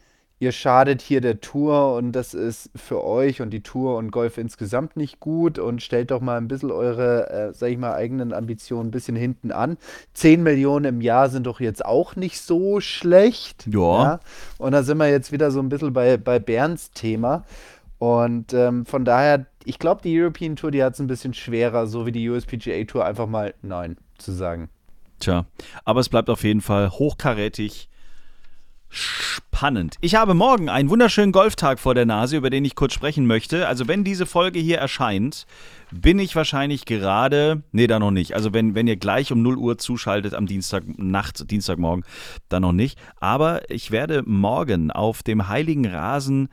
ihr 0.43 0.51
schadet 0.51 1.01
hier 1.01 1.21
der 1.21 1.39
Tour 1.39 1.95
und 1.95 2.11
das 2.11 2.33
ist 2.33 2.69
für 2.75 3.03
euch 3.03 3.41
und 3.41 3.51
die 3.51 3.63
Tour 3.63 3.97
und 3.97 4.11
Golf 4.11 4.37
insgesamt 4.37 4.97
nicht 4.97 5.21
gut 5.21 5.57
und 5.57 5.81
stellt 5.81 6.11
doch 6.11 6.19
mal 6.19 6.37
ein 6.37 6.49
bisschen 6.49 6.69
eure, 6.69 7.29
äh, 7.29 7.53
sag 7.53 7.69
ich 7.69 7.77
mal, 7.77 7.93
eigenen 7.93 8.33
Ambitionen 8.33 8.89
ein 8.89 8.91
bisschen 8.91 9.15
hinten 9.15 9.51
an. 9.51 9.77
10 10.13 10.43
Millionen 10.43 10.85
im 10.85 11.01
Jahr 11.01 11.29
sind 11.29 11.47
doch 11.47 11.61
jetzt 11.61 11.85
auch 11.85 12.17
nicht 12.17 12.41
so 12.41 12.81
schlecht. 12.81 13.65
Ja. 13.67 14.19
Und 14.57 14.73
da 14.73 14.83
sind 14.83 14.97
wir 14.97 15.09
jetzt 15.09 15.31
wieder 15.31 15.49
so 15.49 15.59
ein 15.61 15.69
bisschen 15.69 15.93
bei, 15.93 16.17
bei 16.17 16.39
Bernds 16.39 16.91
Thema. 16.91 17.45
Und 18.03 18.51
ähm, 18.51 18.85
von 18.85 19.05
daher, 19.05 19.45
ich 19.63 19.79
glaube, 19.79 20.01
die 20.03 20.19
European 20.19 20.57
Tour, 20.57 20.71
die 20.71 20.83
hat 20.83 20.95
es 20.95 20.99
ein 20.99 21.07
bisschen 21.07 21.33
schwerer, 21.33 21.87
so 21.87 22.05
wie 22.05 22.11
die 22.11 22.29
USPGA 22.29 22.83
Tour, 22.83 23.05
einfach 23.05 23.27
mal 23.27 23.53
Nein 23.61 23.95
zu 24.17 24.33
sagen. 24.33 24.67
Tja, 25.21 25.45
aber 25.85 26.01
es 26.01 26.09
bleibt 26.09 26.29
auf 26.29 26.43
jeden 26.43 26.59
Fall 26.59 26.89
hochkarätig 26.89 27.87
spannend. 28.89 29.95
Ich 30.01 30.15
habe 30.15 30.33
morgen 30.33 30.67
einen 30.67 30.89
wunderschönen 30.89 31.31
Golftag 31.31 31.79
vor 31.79 31.95
der 31.95 32.05
Nase, 32.05 32.35
über 32.35 32.49
den 32.49 32.65
ich 32.65 32.75
kurz 32.75 32.93
sprechen 32.93 33.25
möchte. 33.25 33.69
Also 33.69 33.87
wenn 33.87 34.03
diese 34.03 34.25
Folge 34.25 34.59
hier 34.59 34.79
erscheint, 34.79 35.45
bin 35.89 36.19
ich 36.19 36.35
wahrscheinlich 36.35 36.85
gerade, 36.85 37.63
nee, 37.71 37.87
da 37.87 37.99
noch 37.99 38.11
nicht. 38.11 38.35
Also 38.35 38.53
wenn, 38.53 38.75
wenn 38.75 38.85
ihr 38.85 38.97
gleich 38.97 39.31
um 39.31 39.41
0 39.41 39.57
Uhr 39.57 39.77
zuschaltet 39.77 40.33
am 40.33 40.45
Dienstagnacht, 40.45 41.49
Dienstagmorgen, 41.49 42.03
dann 42.49 42.63
noch 42.63 42.73
nicht. 42.73 42.99
Aber 43.21 43.69
ich 43.71 43.91
werde 43.91 44.23
morgen 44.25 44.91
auf 44.91 45.23
dem 45.23 45.47
heiligen 45.47 45.85
Rasen 45.85 46.49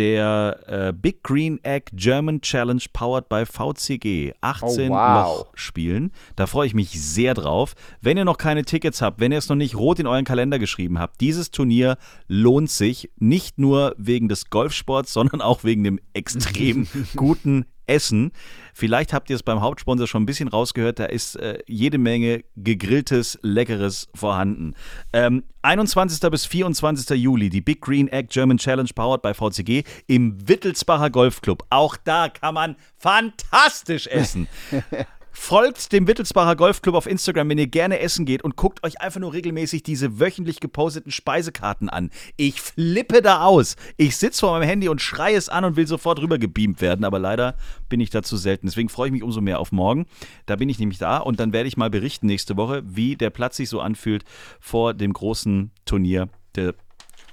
der 0.00 0.60
äh, 0.66 0.92
Big 0.94 1.22
Green 1.22 1.62
Egg 1.62 1.90
German 1.92 2.40
Challenge 2.40 2.82
powered 2.94 3.28
by 3.28 3.44
VCG 3.44 4.32
18 4.40 4.90
Oh, 4.90 4.94
wow. 4.94 5.38
Loch 5.38 5.46
spielen. 5.54 6.10
Da 6.36 6.46
freue 6.46 6.66
ich 6.66 6.72
mich 6.72 6.98
sehr 6.98 7.34
drauf. 7.34 7.74
Wenn 8.00 8.16
ihr 8.16 8.24
noch 8.24 8.38
keine 8.38 8.64
Tickets 8.64 9.02
habt, 9.02 9.20
wenn 9.20 9.30
ihr 9.30 9.36
es 9.36 9.50
noch 9.50 9.56
nicht 9.56 9.76
rot 9.76 9.98
in 9.98 10.06
euren 10.06 10.24
Kalender 10.24 10.58
geschrieben 10.58 10.98
habt, 10.98 11.20
dieses 11.20 11.50
Turnier 11.50 11.98
lohnt 12.28 12.70
sich 12.70 13.10
nicht 13.18 13.58
nur 13.58 13.94
wegen 13.98 14.28
des 14.30 14.48
Golfsports, 14.48 15.12
sondern 15.12 15.42
auch 15.42 15.64
wegen 15.64 15.84
dem 15.84 16.00
extrem 16.14 16.86
guten 17.16 17.66
Essen. 17.90 18.30
Vielleicht 18.72 19.12
habt 19.12 19.28
ihr 19.30 19.36
es 19.36 19.42
beim 19.42 19.60
Hauptsponsor 19.60 20.06
schon 20.06 20.22
ein 20.22 20.26
bisschen 20.26 20.48
rausgehört, 20.48 21.00
da 21.00 21.06
ist 21.06 21.36
äh, 21.36 21.58
jede 21.66 21.98
Menge 21.98 22.44
gegrilltes, 22.56 23.38
leckeres 23.42 24.08
vorhanden. 24.14 24.74
Ähm, 25.12 25.42
21. 25.62 26.30
bis 26.30 26.46
24. 26.46 27.20
Juli, 27.20 27.50
die 27.50 27.60
Big 27.60 27.82
Green 27.82 28.08
Egg 28.08 28.28
German 28.30 28.58
Challenge 28.58 28.88
powered 28.94 29.22
by 29.22 29.34
VCG 29.34 29.84
im 30.06 30.48
Wittelsbacher 30.48 31.10
Golfclub. 31.10 31.64
Auch 31.68 31.96
da 31.96 32.28
kann 32.28 32.54
man 32.54 32.76
fantastisch 32.96 34.06
essen. 34.06 34.46
Folgt 35.32 35.92
dem 35.92 36.06
Wittelsbacher 36.06 36.56
Golfclub 36.56 36.94
auf 36.94 37.06
Instagram, 37.06 37.48
wenn 37.48 37.58
ihr 37.58 37.66
gerne 37.66 38.00
essen 38.00 38.24
geht 38.24 38.42
und 38.42 38.56
guckt 38.56 38.82
euch 38.84 39.00
einfach 39.00 39.20
nur 39.20 39.32
regelmäßig 39.32 39.82
diese 39.82 40.18
wöchentlich 40.20 40.60
geposteten 40.60 41.12
Speisekarten 41.12 41.88
an. 41.88 42.10
Ich 42.36 42.60
flippe 42.60 43.22
da 43.22 43.44
aus. 43.44 43.76
Ich 43.96 44.16
sitze 44.16 44.40
vor 44.40 44.52
meinem 44.52 44.68
Handy 44.68 44.88
und 44.88 45.00
schreie 45.00 45.36
es 45.36 45.48
an 45.48 45.64
und 45.64 45.76
will 45.76 45.86
sofort 45.86 46.20
rüber 46.20 46.38
gebeamt 46.38 46.80
werden, 46.80 47.04
aber 47.04 47.18
leider 47.18 47.56
bin 47.88 48.00
ich 48.00 48.10
dazu 48.10 48.36
selten. 48.36 48.66
Deswegen 48.66 48.88
freue 48.88 49.08
ich 49.08 49.12
mich 49.12 49.22
umso 49.22 49.40
mehr 49.40 49.60
auf 49.60 49.72
morgen. 49.72 50.06
Da 50.46 50.56
bin 50.56 50.68
ich 50.68 50.78
nämlich 50.78 50.98
da 50.98 51.18
und 51.18 51.40
dann 51.40 51.52
werde 51.52 51.68
ich 51.68 51.76
mal 51.76 51.90
berichten 51.90 52.26
nächste 52.26 52.56
Woche, 52.56 52.82
wie 52.84 53.16
der 53.16 53.30
Platz 53.30 53.56
sich 53.56 53.68
so 53.68 53.80
anfühlt 53.80 54.24
vor 54.58 54.94
dem 54.94 55.12
großen 55.12 55.70
Turnier 55.84 56.28
der 56.54 56.74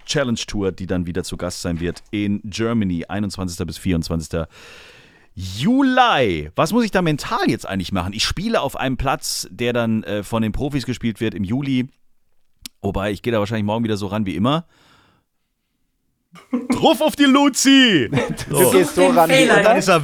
Challenge 0.06 0.40
Tour, 0.48 0.72
die 0.72 0.88
dann 0.88 1.06
wieder 1.06 1.24
zu 1.24 1.38
Gast 1.38 1.62
sein 1.62 1.80
wird 1.80 2.02
in 2.12 2.42
Germany, 2.46 3.06
21. 3.06 3.66
bis 3.68 3.78
24. 3.78 4.48
Juli. 5.40 6.50
Was 6.56 6.74
muss 6.74 6.84
ich 6.84 6.90
da 6.90 7.04
mental 7.04 7.48
jetzt 7.48 7.68
eigentlich 7.68 7.92
machen? 7.92 8.12
Ich 8.14 8.26
spiele 8.26 8.60
auf 8.60 8.76
einem 8.76 8.98
Platz, 8.98 9.48
der 9.52 9.72
dann 9.72 10.02
äh, 10.04 10.24
von 10.24 10.42
den 10.42 10.52
Profis 10.52 10.86
gespielt 10.86 11.20
wird 11.22 11.36
im 11.36 11.44
Juli. 11.44 11.90
Wobei, 12.82 13.12
ich 13.12 13.22
gehe 13.22 13.32
da 13.32 13.38
wahrscheinlich 13.38 13.66
morgen 13.66 13.84
wieder 13.84 13.98
so 13.98 14.08
ran 14.08 14.26
wie 14.26 14.36
immer. 14.36 14.66
Drauf 16.72 17.02
auf 17.02 17.16
die 17.16 17.26
Luzi! 17.26 18.10
Du 18.50 18.56
So. 18.64 18.72
gehst 18.72 18.96
so 18.96 19.08
ran. 19.08 19.30
Fehler, 19.30 19.62
dann 19.62 19.78
ist 19.78 19.90
er. 19.90 20.02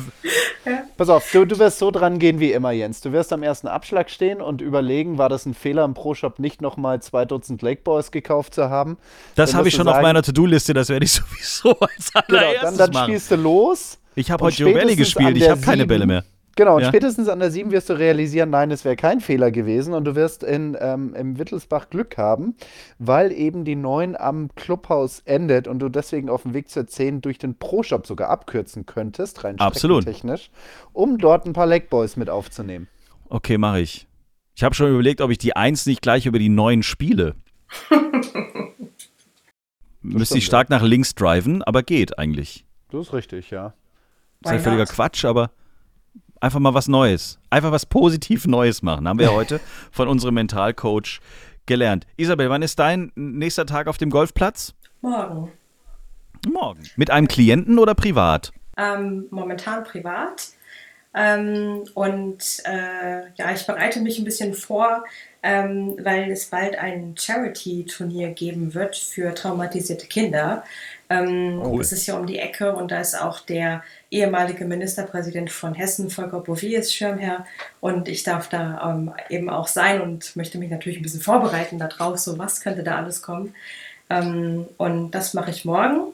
Pass 0.98 1.10
auf, 1.10 1.30
du, 1.32 1.46
du 1.46 1.58
wirst 1.58 1.80
so 1.80 1.89
dran 1.89 2.19
gehen 2.19 2.39
wie 2.39 2.52
immer, 2.52 2.72
Jens. 2.72 3.02
Du 3.02 3.12
wirst 3.12 3.34
am 3.34 3.41
ersten 3.41 3.67
Abschlag 3.67 4.12
stehen 4.12 4.39
und 4.39 4.62
überlegen, 4.62 5.17
war 5.17 5.30
das 5.30 5.48
ein 5.48 5.56
Fehler 5.56 5.84
im 5.84 5.96
Pro-Shop, 5.96 6.38
nicht 6.38 6.62
nochmal 6.62 7.02
zwei 7.02 7.26
Dutzend 7.26 7.62
Lake 7.63 7.82
Boys 7.84 8.12
gekauft 8.12 8.54
zu 8.54 8.69
haben. 8.69 8.98
Das 9.36 9.56
habe 9.56 9.67
ich 9.67 9.74
du 9.74 9.80
schon 9.80 9.88
auf 9.88 9.96
sagen- 9.96 10.04
meiner 10.04 10.22
To-Do-Liste, 10.22 10.74
das 10.76 10.89
werde 10.89 11.06
ich 11.06 11.12
sowieso 11.13 11.72
als 11.80 12.12
Genau, 12.28 12.38
allererstes 12.39 12.62
dann, 12.62 12.78
dann 12.78 12.91
machen. 12.91 13.04
spielst 13.06 13.32
du 13.32 13.36
los. 13.36 13.98
Ich 14.15 14.32
habe 14.32 14.45
heute 14.45 14.56
spätestens 14.56 14.97
gespielt, 14.97 15.38
ich 15.38 15.49
habe 15.49 15.62
keine 15.62 15.86
Bälle 15.86 16.06
mehr. 16.06 16.23
Genau, 16.56 16.76
und 16.76 16.84
Ja. 16.84 16.89
spätestens 16.89 17.30
an 17.30 17.39
der 17.39 17.49
7 17.49 17.72
wirst 17.72 17.89
du 17.89 17.93
realisieren, 17.93 18.51
nein, 18.51 18.70
es 18.70 18.86
wäre 18.86 18.95
kein 18.95 19.22
Fehler 19.22 19.49
gewesen 19.49 19.95
und 19.95 20.05
du 20.05 20.14
wirst 20.14 20.43
in, 20.43 20.78
ähm, 20.80 21.16
im 21.16 21.39
Wittelsbach 21.39 21.89
Glück 21.89 22.16
haben, 22.18 22.55
weil 22.99 23.32
eben 23.32 23.66
die 23.66 23.76
9 23.76 24.16
am 24.16 24.53
Clubhaus 24.53 25.22
endet 25.26 25.68
und 25.68 25.80
du 25.80 25.89
deswegen 25.89 26.30
auf 26.30 26.43
dem 26.43 26.53
Weg 26.53 26.70
zur 26.70 26.86
10 26.86 27.22
durch 27.22 27.39
den 27.39 27.57
Pro-Shop 27.57 28.05
sogar 28.05 28.30
abkürzen 28.30 28.86
könntest, 28.86 29.43
rein 29.43 29.59
Absolut. 29.59 30.03
technisch, 30.05 30.51
um 30.91 31.18
dort 31.18 31.47
ein 31.47 31.53
paar 31.53 31.66
Lake 31.66 31.88
Boys 31.89 32.18
mit 32.18 32.30
aufzunehmen. 32.30 32.88
Okay, 33.30 33.57
mache 33.57 33.80
ich. 33.80 34.07
Ich 34.55 34.64
habe 34.64 34.76
schon 34.76 34.91
überlegt, 34.91 35.22
ob 35.22 35.32
ich 35.32 35.39
die 35.39 35.55
1 35.55 35.88
nicht 35.88 36.03
gleich 36.03 36.28
über 36.28 36.38
die 36.38 36.49
9 36.49 36.84
spiele. 36.84 37.34
Müsste 40.03 40.38
ich 40.38 40.45
stark 40.45 40.70
nach 40.70 40.84
links 40.84 41.16
driven, 41.16 41.64
aber 41.64 41.82
geht 41.82 42.20
eigentlich. 42.20 42.66
Das 42.91 43.07
ist 43.07 43.14
richtig, 43.14 43.49
ja. 43.49 43.74
Ist 44.44 44.52
ja 44.52 44.60
völliger? 44.60 44.86
Quatsch, 44.86 45.26
aber 45.26 45.52
einfach 46.39 46.60
mal 46.60 46.74
was 46.74 46.88
Neues. 46.88 47.39
Einfach 47.50 47.72
was 47.72 47.86
positiv 47.86 48.46
Neues 48.48 48.82
machen. 48.82 49.08
Haben 49.08 49.20
wir 49.20 49.28
ja 49.28 49.32
heute 49.34 49.60
von 49.91 50.08
unserem 50.08 50.36
Mentalcoach 50.36 51.20
gelernt. 51.66 52.06
Isabel, 52.18 52.50
wann 52.50 52.62
ist 52.62 52.80
dein 52.80 53.12
nächster 53.16 53.66
Tag 53.66 53.88
auf 53.88 53.98
dem 53.98 54.10
Golfplatz? 54.10 54.74
Morgen. 55.02 55.52
Morgen. 56.52 56.84
Mit 56.98 57.10
einem 57.10 57.28
Klienten 57.28 57.80
oder 57.80 57.96
privat? 57.96 58.52
Ähm, 58.78 59.28
momentan 59.32 59.84
privat. 59.84 60.50
Ähm, 61.16 61.84
und 61.93 62.61
äh, 62.66 63.28
ja, 63.36 63.53
ich 63.53 63.66
bereite 63.68 64.01
mich 64.01 64.18
ein 64.18 64.26
bisschen 64.26 64.53
vor, 64.53 65.03
ähm, 65.43 65.95
weil 66.01 66.32
es 66.32 66.47
bald 66.47 66.78
ein 66.78 67.16
Charity-Turnier 67.18 68.30
geben 68.30 68.74
wird 68.74 68.95
für 68.95 69.34
traumatisierte 69.34 70.07
Kinder. 70.07 70.64
Ähm, 71.09 71.61
Cool. 71.64 71.82
Es 71.82 71.91
ist 71.91 72.07
ja 72.07 72.18
um 72.18 72.26
die 72.26 72.39
Ecke 72.39 72.74
und 72.76 72.91
da 72.91 72.99
ist 72.99 73.20
auch 73.20 73.41
der 73.41 73.84
ehemalige 74.09 74.66
Ministerpräsident 74.66 75.51
von 75.51 75.74
Hessen, 75.74 76.09
Volker 76.09 76.39
Bouffier, 76.39 76.82
Schirmherr. 76.84 77.45
Und 77.82 78.07
ich 78.07 78.24
darf 78.24 78.49
da 78.49 78.91
ähm, 78.91 79.14
eben 79.30 79.49
auch 79.49 79.68
sein 79.68 80.01
und 80.01 80.36
möchte 80.36 80.57
mich 80.57 80.72
natürlich 80.72 80.99
ein 80.99 81.03
bisschen 81.03 81.22
vorbereiten 81.22 81.78
darauf, 81.78 82.18
so 82.18 82.39
was 82.39 82.61
könnte 82.61 82.84
da 82.84 82.97
alles 82.97 83.22
kommen. 83.22 83.53
Ähm, 84.09 84.66
und 84.78 85.11
das 85.11 85.34
mache 85.34 85.51
ich 85.51 85.66
morgen. 85.66 86.14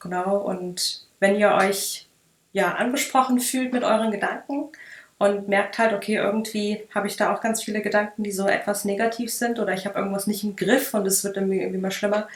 Genau. 0.00 0.36
Und 0.36 1.02
wenn 1.18 1.36
ihr 1.36 1.52
euch 1.52 2.05
ja 2.56 2.72
angesprochen 2.72 3.38
fühlt 3.38 3.74
mit 3.74 3.84
euren 3.84 4.10
Gedanken 4.10 4.70
und 5.18 5.46
merkt 5.46 5.78
halt, 5.78 5.92
okay, 5.92 6.14
irgendwie 6.14 6.82
habe 6.94 7.06
ich 7.06 7.16
da 7.16 7.34
auch 7.34 7.42
ganz 7.42 7.62
viele 7.62 7.82
Gedanken, 7.82 8.22
die 8.22 8.32
so 8.32 8.48
etwas 8.48 8.86
negativ 8.86 9.30
sind 9.30 9.58
oder 9.58 9.74
ich 9.74 9.84
habe 9.84 9.98
irgendwas 9.98 10.26
nicht 10.26 10.42
im 10.42 10.56
Griff 10.56 10.94
und 10.94 11.06
es 11.06 11.22
wird 11.22 11.36
irgendwie, 11.36 11.60
irgendwie 11.60 11.80
mal 11.80 11.90
schlimmer, 11.90 12.28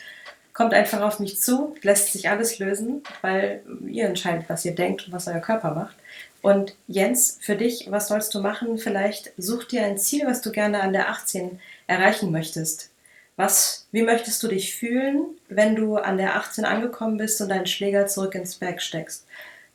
kommt 0.53 0.75
einfach 0.75 1.01
auf 1.01 1.21
mich 1.21 1.41
zu, 1.41 1.75
lässt 1.81 2.13
sich 2.13 2.29
alles 2.29 2.59
lösen, 2.59 3.03
weil 3.23 3.63
ihr 3.87 4.05
entscheidet, 4.05 4.45
was 4.49 4.63
ihr 4.67 4.75
denkt 4.75 5.07
und 5.07 5.15
was 5.15 5.27
euer 5.27 5.41
Körper 5.41 5.73
macht. 5.73 5.97
Und 6.43 6.75
Jens, 6.87 7.39
für 7.41 7.57
dich, 7.57 7.87
was 7.91 8.09
sollst 8.09 8.35
du 8.35 8.41
machen? 8.41 8.77
Vielleicht 8.77 9.33
such 9.39 9.65
dir 9.65 9.85
ein 9.85 9.97
Ziel, 9.97 10.27
was 10.27 10.43
du 10.43 10.53
gerne 10.53 10.83
an 10.83 10.93
der 10.93 11.09
18 11.09 11.59
erreichen 11.87 12.31
möchtest. 12.31 12.91
Was, 13.37 13.87
wie 13.91 14.03
möchtest 14.03 14.43
du 14.43 14.49
dich 14.49 14.75
fühlen, 14.75 15.25
wenn 15.49 15.77
du 15.77 15.97
an 15.97 16.19
der 16.19 16.37
18 16.37 16.67
angekommen 16.67 17.17
bist 17.17 17.41
und 17.41 17.49
deinen 17.49 17.67
Schläger 17.67 18.07
zurück 18.07 18.35
ins 18.35 18.57
Berg 18.57 18.83
steckst? 18.83 19.25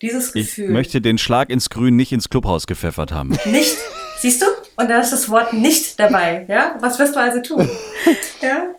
Dieses 0.02 0.36
Ich 0.36 0.48
Gefühl. 0.48 0.70
möchte 0.70 1.02
den 1.02 1.18
Schlag 1.18 1.50
ins 1.50 1.70
Grün 1.70 1.96
nicht 1.96 2.12
ins 2.12 2.30
Clubhaus 2.30 2.68
gepfeffert 2.68 3.12
haben. 3.12 3.38
Nicht. 3.46 3.78
Siehst 4.20 4.42
du? 4.42 4.46
Und 4.78 4.90
da 4.90 5.00
ist 5.00 5.12
das 5.12 5.30
Wort 5.30 5.54
nicht 5.54 6.00
dabei. 6.00 6.46
Ja? 6.50 6.76
Was 6.82 7.00
wirst 7.00 7.16
du 7.16 7.20
also 7.20 7.42
tun? 7.42 7.70
Ja? 8.42 8.76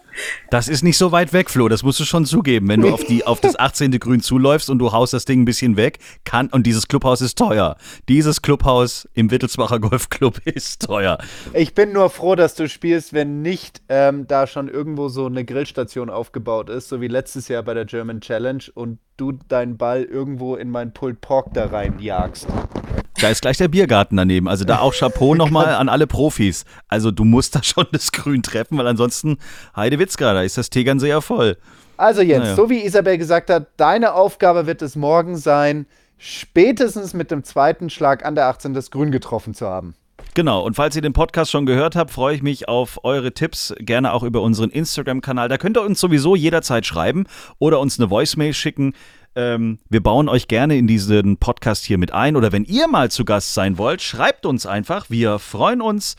Das 0.50 0.68
ist 0.68 0.82
nicht 0.82 0.98
so 0.98 1.12
weit 1.12 1.32
weg, 1.32 1.50
Flo, 1.50 1.68
das 1.68 1.82
musst 1.82 2.00
du 2.00 2.04
schon 2.04 2.24
zugeben. 2.24 2.68
Wenn 2.68 2.80
du 2.80 2.92
auf, 2.92 3.04
die, 3.04 3.26
auf 3.26 3.40
das 3.40 3.58
18. 3.58 3.92
Grün 3.98 4.20
zuläufst 4.20 4.70
und 4.70 4.78
du 4.78 4.92
haust 4.92 5.12
das 5.12 5.24
Ding 5.24 5.42
ein 5.42 5.44
bisschen 5.44 5.76
weg, 5.76 5.98
kann, 6.24 6.48
und 6.48 6.66
dieses 6.66 6.88
Clubhaus 6.88 7.20
ist 7.20 7.38
teuer. 7.38 7.76
Dieses 8.08 8.42
Clubhaus 8.42 9.08
im 9.14 9.30
Wittelsbacher 9.30 9.80
Golfclub 9.80 10.40
ist 10.44 10.82
teuer. 10.82 11.18
Ich 11.52 11.74
bin 11.74 11.92
nur 11.92 12.10
froh, 12.10 12.34
dass 12.34 12.54
du 12.54 12.68
spielst, 12.68 13.12
wenn 13.12 13.42
nicht 13.42 13.82
ähm, 13.88 14.26
da 14.26 14.46
schon 14.46 14.68
irgendwo 14.68 15.08
so 15.08 15.26
eine 15.26 15.44
Grillstation 15.44 16.10
aufgebaut 16.10 16.70
ist, 16.70 16.88
so 16.88 17.00
wie 17.00 17.08
letztes 17.08 17.48
Jahr 17.48 17.62
bei 17.62 17.74
der 17.74 17.84
German 17.84 18.20
Challenge 18.20 18.64
und 18.74 18.98
du 19.16 19.32
deinen 19.32 19.76
Ball 19.76 20.02
irgendwo 20.02 20.56
in 20.56 20.70
mein 20.70 20.92
Pulled 20.92 21.20
Pork 21.20 21.54
da 21.54 21.66
reinjagst. 21.66 22.46
Da 23.20 23.28
ist 23.30 23.40
gleich 23.40 23.56
der 23.56 23.68
Biergarten 23.68 24.16
daneben. 24.16 24.46
Also 24.48 24.64
da 24.64 24.80
auch 24.80 24.94
Chapeau 24.94 25.34
nochmal 25.34 25.74
an 25.74 25.88
alle 25.88 26.06
Profis. 26.06 26.64
Also 26.88 27.10
du 27.10 27.24
musst 27.24 27.54
da 27.56 27.62
schon 27.62 27.86
das 27.92 28.12
Grün 28.12 28.42
treffen, 28.42 28.76
weil 28.78 28.86
ansonsten, 28.86 29.38
Heidewitzka, 29.74 30.34
da 30.34 30.42
ist 30.42 30.58
das 30.58 30.70
Tegernsee 30.70 31.08
ja 31.08 31.20
voll. 31.20 31.56
Also 31.96 32.20
Jens, 32.20 32.44
Naja. 32.44 32.56
so 32.56 32.68
wie 32.68 32.84
Isabel 32.84 33.16
gesagt 33.16 33.48
hat, 33.48 33.68
deine 33.78 34.12
Aufgabe 34.12 34.66
wird 34.66 34.82
es 34.82 34.96
morgen 34.96 35.36
sein, 35.36 35.86
spätestens 36.18 37.14
mit 37.14 37.30
dem 37.30 37.42
zweiten 37.42 37.88
Schlag 37.88 38.24
an 38.24 38.34
der 38.34 38.46
18 38.46 38.74
das 38.74 38.90
Grün 38.90 39.10
getroffen 39.10 39.54
zu 39.54 39.66
haben. 39.66 39.94
Genau, 40.34 40.62
und 40.62 40.74
falls 40.74 40.94
ihr 40.94 41.00
den 41.02 41.14
Podcast 41.14 41.50
schon 41.50 41.64
gehört 41.64 41.96
habt, 41.96 42.10
freue 42.10 42.34
ich 42.34 42.42
mich 42.42 42.68
auf 42.68 43.00
eure 43.04 43.32
Tipps, 43.32 43.74
gerne 43.78 44.12
auch 44.12 44.22
über 44.22 44.42
unseren 44.42 44.68
Instagram-Kanal. 44.68 45.48
Da 45.48 45.56
könnt 45.56 45.78
ihr 45.78 45.82
uns 45.82 45.98
sowieso 45.98 46.36
jederzeit 46.36 46.84
schreiben 46.84 47.24
oder 47.58 47.80
uns 47.80 47.98
eine 47.98 48.10
Voicemail 48.10 48.52
schicken. 48.52 48.92
Ähm, 49.37 49.78
wir 49.89 50.03
bauen 50.03 50.28
euch 50.28 50.49
gerne 50.49 50.76
in 50.76 50.87
diesen 50.87 51.37
Podcast 51.37 51.84
hier 51.84 51.99
mit 51.99 52.12
ein. 52.12 52.37
Oder 52.37 52.53
wenn 52.53 52.64
ihr 52.64 52.89
mal 52.89 53.11
zu 53.11 53.24
Gast 53.24 53.55
sein 53.55 53.78
wollt, 53.78 54.03
schreibt 54.03 54.47
uns 54.47 54.66
einfach. 54.66 55.11
Wir 55.11 55.39
freuen 55.39 55.82
uns 55.82 56.16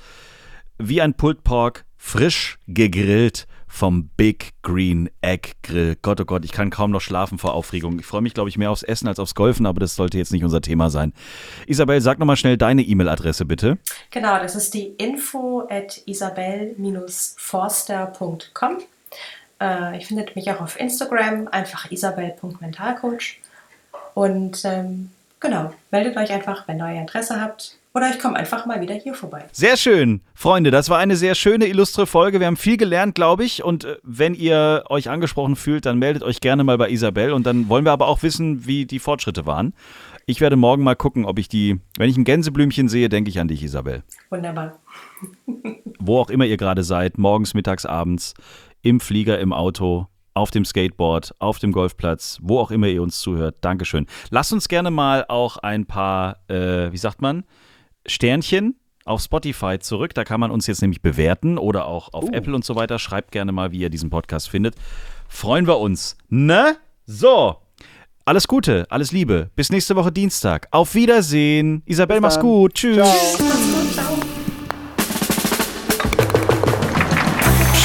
wie 0.77 1.01
ein 1.01 1.15
Pulled 1.15 1.43
Pork, 1.43 1.85
frisch 1.97 2.59
gegrillt 2.67 3.47
vom 3.67 4.09
Big 4.15 4.53
Green 4.61 5.09
Egg 5.21 5.53
Grill. 5.61 5.97
Gott, 6.01 6.21
oh 6.21 6.25
Gott, 6.25 6.45
ich 6.45 6.51
kann 6.51 6.69
kaum 6.69 6.91
noch 6.91 7.01
schlafen 7.01 7.37
vor 7.37 7.53
Aufregung. 7.53 7.99
Ich 7.99 8.05
freue 8.05 8.21
mich, 8.21 8.33
glaube 8.33 8.49
ich, 8.49 8.57
mehr 8.57 8.71
aufs 8.71 8.83
Essen 8.83 9.07
als 9.07 9.19
aufs 9.19 9.35
Golfen, 9.35 9.65
aber 9.65 9.79
das 9.79 9.95
sollte 9.95 10.17
jetzt 10.17 10.31
nicht 10.31 10.43
unser 10.43 10.61
Thema 10.61 10.89
sein. 10.89 11.13
Isabel, 11.65 12.01
sag 12.01 12.19
nochmal 12.19 12.37
schnell 12.37 12.57
deine 12.57 12.83
E-Mail-Adresse, 12.83 13.45
bitte. 13.45 13.77
Genau, 14.11 14.39
das 14.39 14.55
ist 14.55 14.73
die 14.73 14.87
info 14.97 15.67
at 15.69 16.01
isabel-forster.com. 16.05 18.77
Äh, 19.59 19.99
ihr 19.99 20.05
findet 20.05 20.35
mich 20.35 20.51
auch 20.51 20.61
auf 20.61 20.79
Instagram, 20.79 21.47
einfach 21.49 21.91
isabel.mentalcoach. 21.91 23.39
Und 24.13 24.63
ähm, 24.65 25.11
genau, 25.39 25.73
meldet 25.91 26.17
euch 26.17 26.31
einfach, 26.31 26.67
wenn 26.67 26.79
ihr 26.79 26.85
euer 26.85 27.01
Interesse 27.01 27.41
habt. 27.41 27.77
Oder 27.93 28.11
ich 28.11 28.19
komme 28.19 28.35
einfach 28.35 28.67
mal 28.67 28.79
wieder 28.79 28.93
hier 28.93 29.15
vorbei. 29.15 29.45
Sehr 29.51 29.75
schön, 29.75 30.21
Freunde. 30.35 30.69
Das 30.69 30.89
war 30.89 30.99
eine 30.99 31.15
sehr 31.15 31.33
schöne, 31.33 31.65
illustre 31.65 32.05
Folge. 32.05 32.39
Wir 32.39 32.45
haben 32.45 32.57
viel 32.57 32.77
gelernt, 32.77 33.15
glaube 33.15 33.43
ich. 33.43 33.63
Und 33.63 33.85
äh, 33.85 33.97
wenn 34.03 34.35
ihr 34.35 34.83
euch 34.89 35.09
angesprochen 35.09 35.55
fühlt, 35.55 35.87
dann 35.87 35.97
meldet 35.97 36.21
euch 36.21 36.39
gerne 36.39 36.63
mal 36.63 36.77
bei 36.77 36.91
Isabel. 36.91 37.31
Und 37.31 37.47
dann 37.47 37.69
wollen 37.69 37.85
wir 37.85 37.91
aber 37.91 38.07
auch 38.07 38.21
wissen, 38.21 38.67
wie 38.67 38.85
die 38.85 38.99
Fortschritte 38.99 39.47
waren. 39.47 39.73
Ich 40.27 40.41
werde 40.41 40.57
morgen 40.57 40.83
mal 40.83 40.95
gucken, 40.95 41.25
ob 41.25 41.39
ich 41.39 41.47
die, 41.47 41.79
wenn 41.97 42.09
ich 42.09 42.17
ein 42.17 42.25
Gänseblümchen 42.25 42.89
sehe, 42.89 43.07
denke 43.07 43.29
ich 43.29 43.39
an 43.39 43.47
dich, 43.47 43.63
Isabel. 43.63 44.03
Wunderbar. 44.29 44.77
Wo 45.99 46.19
auch 46.19 46.29
immer 46.29 46.45
ihr 46.45 46.57
gerade 46.57 46.83
seid, 46.83 47.17
morgens, 47.17 47.53
mittags, 47.53 47.85
abends, 47.85 48.33
im 48.81 48.99
Flieger, 48.99 49.39
im 49.39 49.53
Auto, 49.53 50.07
auf 50.33 50.51
dem 50.51 50.65
Skateboard, 50.65 51.33
auf 51.39 51.59
dem 51.59 51.71
Golfplatz, 51.71 52.37
wo 52.41 52.59
auch 52.59 52.71
immer 52.71 52.87
ihr 52.87 53.01
uns 53.01 53.19
zuhört. 53.19 53.57
Dankeschön. 53.61 54.05
Lasst 54.29 54.53
uns 54.53 54.67
gerne 54.67 54.91
mal 54.91 55.25
auch 55.27 55.57
ein 55.57 55.85
paar, 55.85 56.37
äh, 56.47 56.91
wie 56.91 56.97
sagt 56.97 57.21
man, 57.21 57.43
Sternchen 58.05 58.75
auf 59.03 59.21
Spotify 59.21 59.79
zurück. 59.79 60.13
Da 60.13 60.23
kann 60.23 60.39
man 60.39 60.51
uns 60.51 60.67
jetzt 60.67 60.81
nämlich 60.81 61.01
bewerten 61.01 61.57
oder 61.57 61.85
auch 61.85 62.13
auf 62.13 62.29
Apple 62.31 62.53
und 62.53 62.63
so 62.63 62.75
weiter. 62.75 62.99
Schreibt 62.99 63.31
gerne 63.31 63.51
mal, 63.51 63.71
wie 63.71 63.79
ihr 63.79 63.89
diesen 63.89 64.09
Podcast 64.09 64.49
findet. 64.49 64.75
Freuen 65.27 65.65
wir 65.65 65.79
uns. 65.79 66.17
Ne? 66.29 66.77
So. 67.05 67.57
Alles 68.25 68.47
Gute, 68.47 68.85
alles 68.89 69.13
Liebe. 69.13 69.49
Bis 69.55 69.71
nächste 69.71 69.95
Woche 69.95 70.11
Dienstag. 70.11 70.67
Auf 70.71 70.95
Wiedersehen. 70.95 71.81
Isabel, 71.85 72.19
mach's 72.19 72.39
gut. 72.39 72.73
Tschüss. 72.73 72.97
Ciao. 72.97 73.86